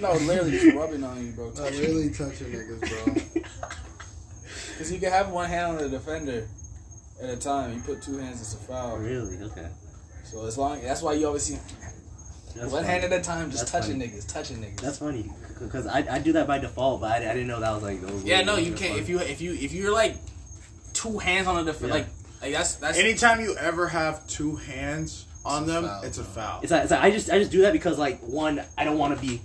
No, 0.00 0.12
literally 0.12 0.50
just 0.50 0.76
rubbing 0.76 1.04
on 1.04 1.24
you, 1.24 1.32
bro. 1.32 1.46
Not 1.48 1.56
Touching. 1.56 1.80
really 1.80 2.10
touching 2.10 2.48
niggas, 2.48 2.80
bro. 2.80 3.42
Because 4.72 4.92
you 4.92 5.00
can 5.00 5.10
have 5.10 5.30
one 5.30 5.48
hand 5.48 5.68
on 5.68 5.78
the 5.78 5.88
defender 5.88 6.46
at 7.22 7.30
a 7.30 7.36
time. 7.36 7.72
You 7.72 7.80
put 7.80 8.02
two 8.02 8.18
hands, 8.18 8.42
it's 8.42 8.52
a 8.52 8.58
foul. 8.58 8.98
really? 8.98 9.38
Okay. 9.42 9.68
So 10.24 10.44
as 10.44 10.58
long 10.58 10.82
that's 10.82 11.00
why 11.00 11.14
you 11.14 11.26
always 11.28 11.44
see 11.44 11.56
That's 12.56 12.72
one 12.72 12.82
funny. 12.84 13.00
hand 13.00 13.12
at 13.12 13.20
a 13.20 13.22
time, 13.22 13.50
just 13.50 13.62
That's 13.62 13.72
touching 13.72 14.00
funny. 14.00 14.08
niggas, 14.12 14.26
touching 14.32 14.56
niggas. 14.58 14.80
That's 14.80 14.98
funny 14.98 15.30
because 15.58 15.86
I, 15.86 16.06
I 16.10 16.18
do 16.18 16.32
that 16.32 16.46
by 16.46 16.58
default, 16.58 17.00
but 17.00 17.10
I, 17.10 17.16
I 17.16 17.34
didn't 17.34 17.46
know 17.48 17.60
that 17.60 17.72
was 17.72 17.82
like. 17.82 18.00
Oh, 18.06 18.20
yeah, 18.24 18.42
no, 18.42 18.56
you 18.56 18.72
can't. 18.72 18.92
fun. 18.92 19.00
If 19.00 19.08
you 19.08 19.18
if 19.20 19.40
you 19.40 19.52
if 19.54 19.72
you're 19.72 19.92
like 19.92 20.16
two 20.92 21.18
hands 21.18 21.46
on 21.46 21.58
a 21.58 21.64
defender, 21.64 21.88
Yeah. 21.88 21.94
like 22.00 22.06
like 22.42 22.52
that's 22.52 22.74
that's 22.76 22.98
Anytime 22.98 23.40
you 23.40 23.56
ever 23.56 23.88
have 23.88 24.26
two 24.26 24.56
hands 24.56 25.26
on 25.44 25.62
It's 25.62 25.70
a 25.70 25.74
them, 25.74 25.84
foul, 25.84 26.02
it's 26.02 26.18
a 26.18 26.24
foul. 26.24 26.60
It's 26.62 26.72
like, 26.72 26.82
it's 26.82 26.90
like 26.90 27.00
I 27.02 27.10
just 27.10 27.30
I 27.30 27.38
just 27.38 27.50
do 27.50 27.62
that 27.62 27.72
because 27.72 27.98
like 27.98 28.20
one 28.20 28.62
I 28.76 28.84
don't 28.84 28.98
want 28.98 29.14
to 29.14 29.20
be 29.20 29.40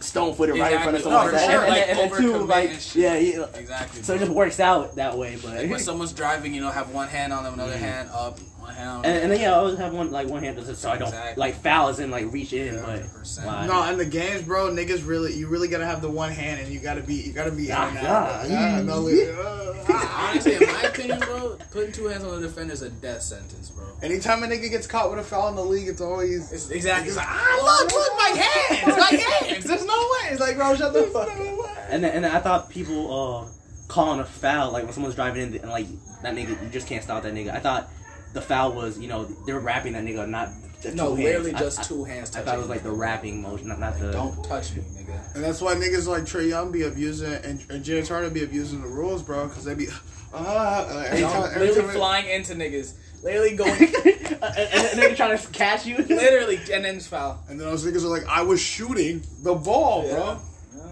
stone 0.00 0.32
footed 0.34 0.56
right 0.58 0.74
in 0.74 0.80
front 0.82 0.96
of 0.96 1.02
someone 1.02 1.26
No, 1.26 1.32
like 1.32 1.40
that, 1.40 1.46
for 1.46 1.64
and, 1.64 1.74
sure. 1.74 1.90
and, 1.90 2.00
and, 2.00 2.40
two 2.40 2.46
like 2.46 2.70
shit. 2.80 3.02
yeah, 3.02 3.16
yeah. 3.16 3.46
exactly. 3.54 4.02
So 4.02 4.14
it 4.14 4.18
just 4.20 4.30
works 4.30 4.60
out 4.60 4.94
that 4.96 5.16
way, 5.18 5.36
but 5.42 5.54
Like 5.56 5.70
when 5.70 5.80
someone's 5.80 6.12
driving, 6.12 6.54
you 6.54 6.60
know, 6.60 6.70
have 6.70 6.90
one 6.90 7.08
hand 7.08 7.32
on 7.32 7.42
them, 7.44 7.54
another 7.54 7.72
Mhm. 7.74 7.78
hand 7.80 8.08
up, 8.12 8.38
one 8.38 8.40
hand 8.40 8.52
on. 8.57 8.57
And, 8.76 9.06
and 9.06 9.32
then 9.32 9.40
yeah, 9.40 9.52
I 9.52 9.56
always 9.58 9.78
have 9.78 9.92
one 9.94 10.10
like 10.10 10.28
one 10.28 10.42
hand 10.42 10.56
just 10.58 10.80
so 10.80 10.90
I 10.90 10.98
don't 10.98 11.14
like 11.36 11.54
foul 11.56 11.88
as 11.88 12.00
in 12.00 12.10
like 12.10 12.32
reach 12.32 12.52
in, 12.52 12.74
Yeah, 12.74 12.82
but 12.84 13.44
wow. 13.44 13.66
No, 13.66 13.90
in 13.90 13.98
the 13.98 14.04
games, 14.06 14.42
bro, 14.42 14.70
niggas 14.70 15.06
really, 15.06 15.34
you 15.34 15.46
really 15.48 15.68
gotta 15.68 15.86
have 15.86 16.02
the 16.02 16.10
one 16.10 16.30
hand, 16.32 16.60
and 16.60 16.72
you 16.72 16.78
gotta 16.80 17.02
be, 17.02 17.14
you 17.14 17.32
gotta 17.32 17.52
be 17.52 17.66
in 17.70 17.76
Ah, 17.76 17.88
and 17.88 17.94
yeah. 17.96 18.16
out. 18.16 18.48
Yeah, 18.50 18.82
no, 18.82 18.98
li- 19.00 19.30
uh, 19.30 19.74
Honestly, 19.90 20.54
in 20.56 20.66
my 20.66 20.82
opinion, 20.82 21.18
bro, 21.20 21.56
putting 21.70 21.92
two 21.92 22.06
hands 22.06 22.24
on 22.24 22.40
the 22.40 22.46
defender 22.48 22.74
is 22.74 22.82
a 22.82 22.90
death 22.90 23.22
sentence, 23.22 23.70
bro. 23.70 23.86
Anytime 24.02 24.42
a 24.42 24.46
nigga 24.46 24.68
gets 24.70 24.86
caught 24.86 25.10
with 25.10 25.18
a 25.18 25.22
foul 25.22 25.48
in 25.48 25.56
the 25.56 25.64
league, 25.64 25.88
it's 25.88 26.00
always 26.00 26.52
It's 26.52 26.70
exactly. 26.70 27.08
It's 27.08 27.16
like, 27.16 27.26
ah, 27.28 27.60
look, 27.82 27.92
look, 27.92 28.16
my 28.16 28.42
hands, 28.42 28.96
my 28.98 29.18
hands. 29.48 29.64
There's 29.64 29.86
no 29.86 29.94
way. 29.94 30.30
It's 30.30 30.40
like, 30.40 30.56
bro, 30.56 30.74
shut 30.76 30.92
the 30.92 31.04
fuck 31.04 31.28
up. 31.28 31.88
And 31.90 32.04
then, 32.04 32.14
and 32.14 32.24
then 32.24 32.30
I 32.32 32.40
thought 32.40 32.68
people 32.68 33.12
uh, 33.46 33.46
calling 33.88 34.20
a 34.20 34.24
foul 34.24 34.70
like 34.72 34.84
when 34.84 34.92
someone's 34.92 35.14
driving 35.14 35.42
in 35.54 35.60
and 35.62 35.70
like 35.70 35.86
that 36.22 36.34
nigga 36.34 36.50
you 36.62 36.68
just 36.70 36.86
can't 36.86 37.02
stop 37.02 37.22
that 37.22 37.32
nigga. 37.32 37.54
I 37.54 37.60
thought 37.60 37.88
the 38.32 38.42
foul 38.42 38.72
was 38.72 38.98
you 38.98 39.08
know 39.08 39.24
they 39.24 39.52
were 39.52 39.60
rapping 39.60 39.92
that 39.94 40.04
nigga 40.04 40.28
not 40.28 40.50
the 40.82 40.94
No, 40.94 41.08
two 41.10 41.14
hands. 41.16 41.24
literally 41.24 41.52
just 41.52 41.80
I, 41.80 41.82
two 41.82 42.04
hands. 42.04 42.36
I 42.36 42.42
thought 42.42 42.54
it 42.54 42.58
was 42.58 42.68
like 42.68 42.82
the 42.82 42.92
rapping 42.92 43.42
motion, 43.42 43.68
not, 43.68 43.80
not 43.80 43.98
the. 43.98 44.12
Don't 44.12 44.44
touch 44.44 44.74
me, 44.74 44.82
nigga. 44.82 45.34
And 45.34 45.42
that's 45.42 45.60
why 45.60 45.74
niggas 45.74 46.06
like 46.06 46.22
Trae 46.22 46.48
Young 46.48 46.70
be 46.70 46.82
abusing 46.82 47.32
and, 47.32 47.64
and 47.68 47.84
James 47.84 48.08
Harden 48.08 48.32
be 48.32 48.44
abusing 48.44 48.82
the 48.82 48.88
rules, 48.88 49.22
bro, 49.22 49.48
because 49.48 49.64
they 49.64 49.74
be 49.74 49.88
ah 50.32 50.86
uh, 50.86 51.04
every 51.08 51.22
time, 51.22 51.44
every 51.54 51.60
literally 51.68 51.80
time 51.80 51.90
it- 51.90 51.98
flying 51.98 52.28
into 52.28 52.54
niggas. 52.54 52.94
Literally 53.20 53.56
going, 53.56 53.72
and, 53.72 54.42
and, 54.42 54.98
then 55.00 55.16
trying 55.16 55.36
to 55.36 55.48
catch 55.48 55.84
you. 55.84 55.96
literally, 56.08 56.60
and 56.72 56.84
then 56.84 56.94
it's 56.98 57.08
foul. 57.08 57.42
and 57.48 57.58
then 57.58 57.66
those 57.68 57.84
niggas 57.84 58.04
are 58.04 58.08
like, 58.08 58.24
I 58.28 58.42
was 58.42 58.60
shooting 58.60 59.24
the 59.42 59.56
ball, 59.56 60.02
bro. 60.02 60.40
Yeah. 60.76 60.82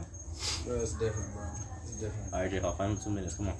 Bro, 0.64 0.74
it's 0.80 0.94
different, 0.94 1.32
bro. 1.34 1.44
It's 1.84 2.00
different. 2.00 2.34
All 2.34 2.40
right, 2.40 2.50
J 2.50 2.58
Hall, 2.58 2.72
final 2.72 2.96
two 2.96 3.10
minutes. 3.10 3.34
Come 3.34 3.46
on. 3.46 3.54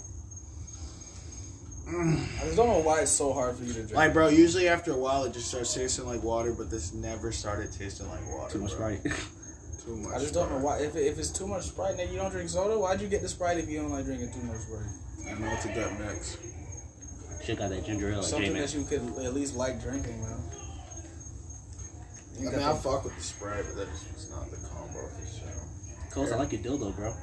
I 1.88 2.44
just 2.44 2.56
don't 2.56 2.66
know 2.68 2.78
why 2.80 3.02
it's 3.02 3.12
so 3.12 3.32
hard 3.32 3.56
for 3.56 3.62
you 3.62 3.72
to 3.74 3.80
drink. 3.80 3.94
Like, 3.94 4.12
bro, 4.12 4.28
usually 4.28 4.68
after 4.68 4.92
a 4.92 4.96
while 4.96 5.24
it 5.24 5.32
just 5.32 5.48
starts 5.48 5.72
tasting 5.72 6.06
like 6.06 6.22
water, 6.22 6.52
but 6.52 6.68
this 6.70 6.92
never 6.92 7.30
started 7.30 7.72
tasting 7.72 8.08
like 8.08 8.26
water. 8.28 8.52
Too 8.54 8.58
much 8.60 8.76
bro. 8.76 8.96
Sprite. 8.96 9.02
Too 9.84 9.96
much. 9.96 10.14
I 10.14 10.18
just 10.18 10.34
don't 10.34 10.50
know 10.50 10.58
why. 10.58 10.78
If, 10.78 10.96
it, 10.96 11.06
if 11.06 11.16
it's 11.16 11.30
too 11.30 11.46
much 11.46 11.62
Sprite, 11.62 11.96
nigga, 11.96 12.10
you 12.10 12.18
don't 12.18 12.32
drink 12.32 12.50
soda. 12.50 12.76
Why'd 12.76 13.00
you 13.00 13.06
get 13.06 13.22
the 13.22 13.28
Sprite 13.28 13.58
if 13.58 13.68
you 13.68 13.78
don't 13.82 13.92
like 13.92 14.04
drinking 14.04 14.32
too 14.32 14.42
much 14.42 14.56
Sprite? 14.58 15.30
I 15.30 15.38
know 15.38 15.52
it's 15.52 15.64
a 15.64 15.68
gut 15.68 15.92
mix. 16.00 16.36
Shit 17.44 17.58
got 17.58 17.70
that 17.70 17.84
ginger 17.86 18.10
ale 18.10 18.22
Something 18.24 18.52
man. 18.54 18.62
that 18.62 18.74
you 18.74 18.82
could 18.82 19.02
at 19.24 19.32
least 19.32 19.54
like 19.54 19.80
drinking, 19.80 20.20
man. 20.22 20.32
I 20.32 22.38
You 22.38 22.44
mean, 22.50 22.58
got 22.58 22.62
I 22.62 22.72
the- 22.72 22.78
fuck 22.80 23.04
with 23.04 23.14
the 23.16 23.22
Sprite, 23.22 23.64
but 23.68 23.76
that 23.76 23.88
just 23.92 24.12
was 24.12 24.28
not 24.30 24.50
the 24.50 24.56
combo 24.56 25.06
for 25.06 25.38
sure. 25.38 26.10
Coles, 26.10 26.32
I 26.32 26.36
like 26.36 26.50
your 26.50 26.62
dildo, 26.62 26.96
bro. 26.96 27.14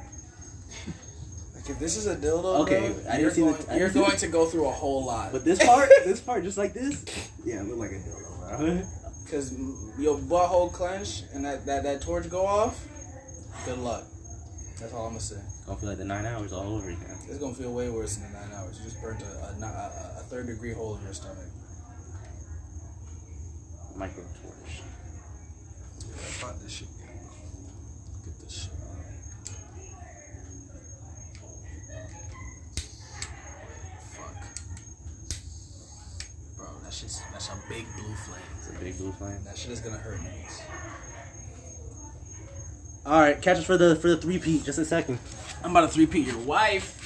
If 1.68 1.80
this 1.80 1.96
is 1.96 2.08
a 2.08 2.16
dildo, 2.18 2.60
Okay, 2.64 2.80
bro, 2.80 2.88
I 3.10 3.18
didn't 3.18 3.22
you're, 3.22 3.32
see 3.32 3.42
the- 3.42 3.52
going, 3.54 3.70
I 3.70 3.78
you're 3.78 3.90
the- 3.90 4.00
going 4.00 4.18
to 4.18 4.28
go 4.28 4.46
through 4.48 4.68
a 4.68 4.72
whole 4.72 5.06
lot. 5.06 5.32
But 5.32 5.46
this 5.46 5.64
part, 5.64 5.90
this 6.04 6.20
part, 6.20 6.44
just 6.44 6.58
like 6.58 6.74
this, 6.74 7.06
yeah, 7.46 7.62
it 7.62 7.68
look 7.68 7.78
like 7.80 7.92
a 7.92 7.96
dildo, 7.96 8.58
bro. 8.60 8.82
Because 9.24 9.54
your 9.98 10.18
butthole 10.20 10.72
clench 10.72 11.24
and 11.34 11.44
that, 11.46 11.66
that, 11.66 11.84
that 11.84 12.02
torch 12.02 12.30
go 12.30 12.46
off, 12.46 12.86
good 13.66 13.80
luck. 13.80 14.04
That's 14.80 14.94
all 14.94 15.08
I'm 15.08 15.16
to 15.16 15.20
say. 15.22 15.38
It's 15.38 15.66
Gonna 15.66 15.80
feel 15.80 15.90
like 15.90 15.98
the 15.98 16.06
nine 16.06 16.26
hours 16.26 16.52
all 16.54 16.76
over 16.76 16.90
again. 16.90 17.18
It's 17.30 17.38
going 17.40 17.56
to 17.56 17.60
feel 17.62 17.74
way 17.74 17.90
worse 17.90 18.18
than 18.18 18.32
the 18.32 18.38
nine 18.38 18.52
hours. 18.54 18.78
You 18.78 18.84
just 18.84 19.02
burnt 19.02 19.24
a, 19.24 19.26
a, 19.26 19.66
a, 19.66 20.20
a 20.20 20.24
third 20.30 20.48
degree 20.48 20.74
hole 20.74 20.98
in 20.98 21.04
your 21.04 21.14
stomach. 21.14 21.38
Micro 23.96 24.24
torch. 24.24 24.82
Fuck 26.40 26.60
this 26.60 26.72
shit. 26.74 26.88
Get 28.26 28.40
this 28.42 28.54
shit. 28.64 28.72
Fuck. 34.14 34.44
Bro, 36.58 36.68
that 36.94 37.00
shit's, 37.00 37.22
that's 37.32 37.48
a 37.50 37.58
big 37.68 37.86
blue 37.96 38.16
flame. 38.16 38.42
It's 38.58 38.70
a 38.70 38.80
big 38.80 38.98
blue 38.98 39.12
flame. 39.14 39.40
That 39.46 39.58
shit 39.58 39.72
is 39.72 39.80
going 39.80 39.96
to 39.96 40.02
hurt 40.02 40.20
niggas. 40.20 40.62
All 43.06 43.20
right, 43.20 43.42
catch 43.42 43.58
us 43.58 43.66
for 43.66 43.78
the 43.78 43.96
for 43.96 44.10
the 44.10 44.18
three 44.18 44.38
peat. 44.38 44.64
Just 44.64 44.80
a 44.80 44.86
second. 44.86 45.18
I'm 45.64 45.72
about 45.72 45.82
to 45.82 45.88
three-peat 45.88 46.28
your 46.28 46.38
wife. 46.40 47.04